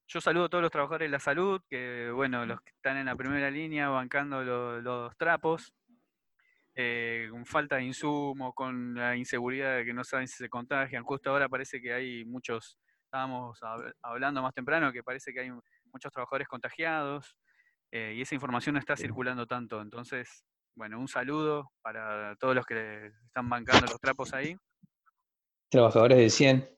Yo 0.08 0.22
saludo 0.22 0.46
a 0.46 0.48
todos 0.48 0.62
los 0.62 0.70
trabajadores 0.70 1.08
de 1.08 1.12
la 1.12 1.20
salud, 1.20 1.60
que 1.68 2.10
bueno, 2.10 2.46
los 2.46 2.62
que 2.62 2.70
están 2.70 2.96
en 2.96 3.04
la 3.04 3.14
primera 3.14 3.50
línea 3.50 3.90
bancando 3.90 4.42
lo- 4.42 4.80
los 4.80 5.14
trapos, 5.18 5.74
eh, 6.74 7.28
con 7.30 7.44
falta 7.44 7.76
de 7.76 7.84
insumo, 7.84 8.54
con 8.54 8.94
la 8.94 9.14
inseguridad 9.14 9.76
de 9.76 9.84
que 9.84 9.92
no 9.92 10.04
saben 10.04 10.26
si 10.26 10.36
se 10.38 10.48
contagian. 10.48 11.04
Justo 11.04 11.28
ahora 11.28 11.50
parece 11.50 11.82
que 11.82 11.92
hay 11.92 12.24
muchos, 12.24 12.78
estábamos 13.16 13.60
hab- 13.60 13.92
hablando 14.00 14.40
más 14.40 14.54
temprano, 14.54 14.90
que 14.90 15.02
parece 15.02 15.34
que 15.34 15.40
hay 15.40 15.50
muchos 15.92 16.10
trabajadores 16.10 16.48
contagiados 16.48 17.36
eh, 17.90 18.14
y 18.16 18.22
esa 18.22 18.34
información 18.34 18.72
no 18.72 18.78
está 18.78 18.96
circulando 18.96 19.46
tanto. 19.46 19.82
Entonces, 19.82 20.46
bueno, 20.74 20.98
un 20.98 21.08
saludo 21.08 21.70
para 21.82 22.34
todos 22.36 22.54
los 22.54 22.64
que 22.64 23.12
están 23.26 23.50
bancando 23.50 23.82
los 23.86 24.00
trapos 24.00 24.32
ahí. 24.32 24.56
Trabajadores 25.68 26.16
de 26.16 26.30
100. 26.30 26.70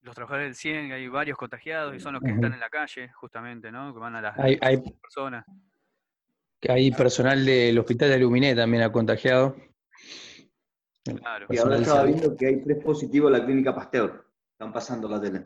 Los 0.00 0.16
trabajadores 0.16 0.48
del 0.48 0.54
100, 0.56 0.92
hay 0.92 1.06
varios 1.06 1.38
contagiados 1.38 1.94
y 1.94 2.00
son 2.00 2.14
los 2.14 2.22
que 2.22 2.30
están 2.30 2.52
en 2.52 2.60
la 2.60 2.70
calle, 2.70 3.12
justamente, 3.12 3.70
¿no? 3.70 3.94
Que 3.94 4.00
van 4.00 4.16
a 4.16 4.20
las 4.22 4.36
Hay, 4.38 4.58
hay, 4.60 4.78
personas. 4.78 5.44
hay 6.68 6.90
personal 6.90 7.44
del 7.44 7.78
hospital 7.78 8.08
de 8.08 8.14
Aluminé 8.16 8.54
también 8.56 8.82
ha 8.82 8.90
contagiado. 8.90 9.54
Claro. 11.04 11.46
Y 11.50 11.58
ahora 11.58 11.76
estaba 11.78 12.02
viendo 12.02 12.36
que 12.36 12.46
hay 12.46 12.62
tres 12.64 12.82
positivos 12.82 13.32
en 13.32 13.38
la 13.38 13.44
clínica 13.46 13.74
Pasteur. 13.74 14.24
Están 14.52 14.72
pasando 14.72 15.08
la 15.08 15.20
tele. 15.20 15.40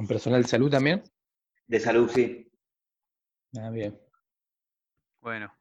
¿Un 0.00 0.06
personal 0.06 0.40
de 0.40 0.48
salud 0.48 0.70
también? 0.70 1.02
De 1.66 1.78
salud, 1.78 2.10
sí. 2.10 2.50
Ah, 3.58 3.68
bien. 3.68 4.00
Bueno, 5.20 5.52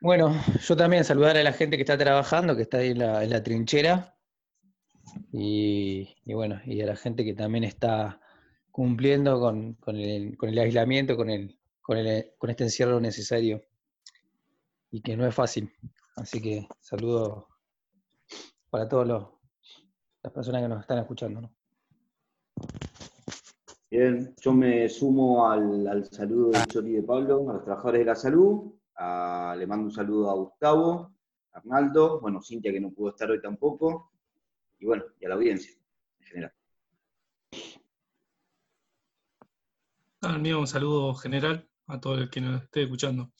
Bueno, 0.00 0.34
yo 0.66 0.76
también 0.78 1.04
saludar 1.04 1.36
a 1.36 1.42
la 1.42 1.52
gente 1.52 1.76
que 1.76 1.82
está 1.82 1.98
trabajando, 1.98 2.56
que 2.56 2.62
está 2.62 2.78
ahí 2.78 2.92
en 2.92 3.00
la, 3.00 3.22
en 3.22 3.28
la 3.28 3.42
trinchera. 3.42 4.16
Y, 5.30 6.16
y 6.24 6.32
bueno, 6.32 6.58
y 6.64 6.80
a 6.80 6.86
la 6.86 6.96
gente 6.96 7.22
que 7.22 7.34
también 7.34 7.64
está 7.64 8.18
cumpliendo 8.70 9.38
con, 9.40 9.74
con 9.74 9.96
el, 9.96 10.38
con 10.38 10.48
el 10.48 10.58
aislamiento, 10.58 11.14
con, 11.14 11.28
el, 11.28 11.60
con, 11.82 11.98
el, 11.98 12.32
con 12.38 12.48
este 12.48 12.64
encierro 12.64 12.98
necesario. 12.98 13.62
Y 14.90 15.02
que 15.02 15.18
no 15.18 15.26
es 15.26 15.34
fácil. 15.34 15.70
Así 16.16 16.40
que 16.40 16.66
saludo 16.80 17.48
para 18.70 18.88
todas 18.88 19.06
las 20.22 20.32
personas 20.32 20.62
que 20.62 20.68
nos 20.68 20.80
están 20.80 20.98
escuchando. 20.98 21.42
¿no? 21.42 21.54
Bien, 23.90 24.34
yo 24.40 24.52
me 24.52 24.88
sumo 24.88 25.48
al, 25.48 25.86
al 25.86 26.04
saludo 26.06 26.50
de 26.50 26.66
Chori 26.66 26.90
y 26.90 26.94
de 26.94 27.02
Pablo, 27.02 27.48
a 27.48 27.54
los 27.54 27.64
trabajadores 27.64 28.00
de 28.00 28.04
la 28.06 28.14
salud. 28.16 28.72
a- 28.98 29.54
le 29.58 29.66
mando 29.66 29.84
un 29.84 29.92
saludo 29.92 30.30
a 30.30 30.34
Gustavo, 30.34 31.12
a 31.52 31.58
Arnaldo, 31.58 32.18
bueno, 32.20 32.40
Cintia 32.42 32.72
que 32.72 32.80
no 32.80 32.90
pudo 32.90 33.10
estar 33.10 33.30
hoy 33.30 33.40
tampoco. 33.42 34.10
Y 34.78 34.86
bueno, 34.86 35.04
y 35.20 35.26
a 35.26 35.28
la 35.28 35.34
audiencia 35.34 35.72
en 36.20 36.26
general. 36.26 36.52
Al 40.22 40.40
mío 40.40 40.58
un 40.60 40.66
saludo 40.66 41.14
general 41.14 41.68
a 41.88 42.00
todo 42.00 42.14
el 42.14 42.30
que 42.30 42.40
nos 42.40 42.62
esté 42.62 42.82
escuchando. 42.84 43.30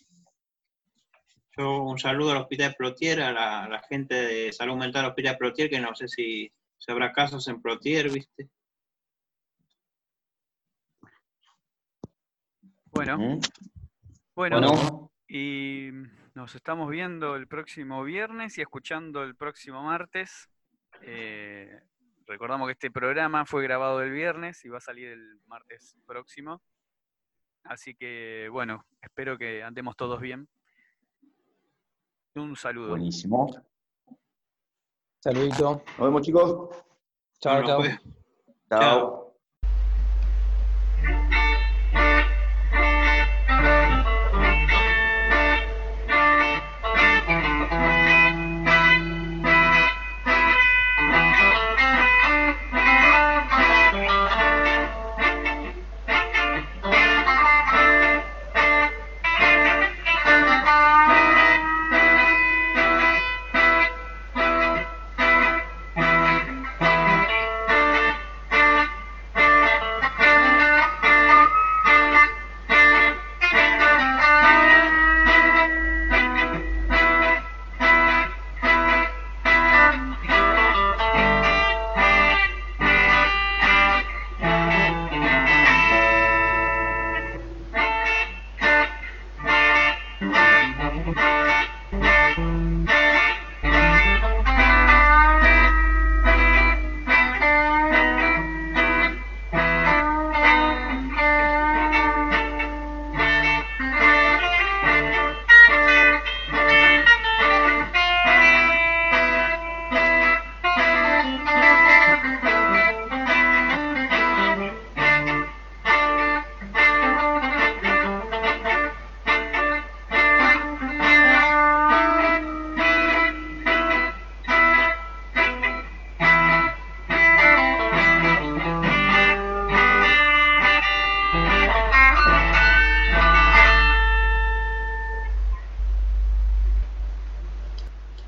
Yo 1.57 1.83
un 1.85 1.99
saludo 1.99 2.33
al 2.33 2.43
Hospital 2.43 2.75
Plotier, 2.77 3.23
a 3.23 3.33
la, 3.33 3.65
a 3.65 3.69
la 3.71 3.81
gente 3.81 4.15
de 4.15 4.53
salud 4.53 4.77
mental 4.77 5.03
del 5.05 5.11
Hospital 5.13 5.37
Plotier, 5.39 5.71
que 5.71 5.81
no 5.81 5.95
sé 5.95 6.07
si, 6.07 6.53
si 6.77 6.93
habrá 6.93 7.13
casos 7.13 7.49
en 7.49 7.63
Plotier, 7.63 8.11
¿viste? 8.13 8.51
Bueno, 12.97 13.19
¿Mm? 13.19 13.41
bueno. 14.35 14.61
Bueno. 14.61 15.11
Y 15.29 15.91
nos 16.35 16.55
estamos 16.55 16.89
viendo 16.89 17.35
el 17.37 17.47
próximo 17.47 18.05
viernes 18.05 18.59
y 18.59 18.63
escuchando 18.63 19.23
el 19.23 19.35
próximo 19.35 19.83
martes. 19.83 20.49
Eh, 21.03 21.81
recordamos 22.27 22.69
que 22.69 22.73
este 22.73 22.91
programa 22.91 23.45
fue 23.45 23.63
grabado 23.63 24.03
el 24.03 24.11
viernes 24.11 24.65
y 24.65 24.69
va 24.69 24.79
a 24.79 24.81
salir 24.81 25.09
el 25.09 25.41
martes 25.47 25.97
próximo. 26.07 26.63
Así 27.65 27.95
que, 27.95 28.49
bueno, 28.51 28.85
espero 29.03 29.37
que 29.37 29.63
andemos 29.63 29.97
todos 29.97 30.21
bien. 30.21 30.49
Un 32.37 32.55
saludo. 32.55 32.91
Buenísimo. 32.91 33.49
Saludito. 35.21 35.83
Nos 35.99 36.07
vemos, 36.07 36.23
chicos. 36.23 36.69
Chao, 37.41 37.65
chao. 37.65 37.83
Chao. 38.71 39.26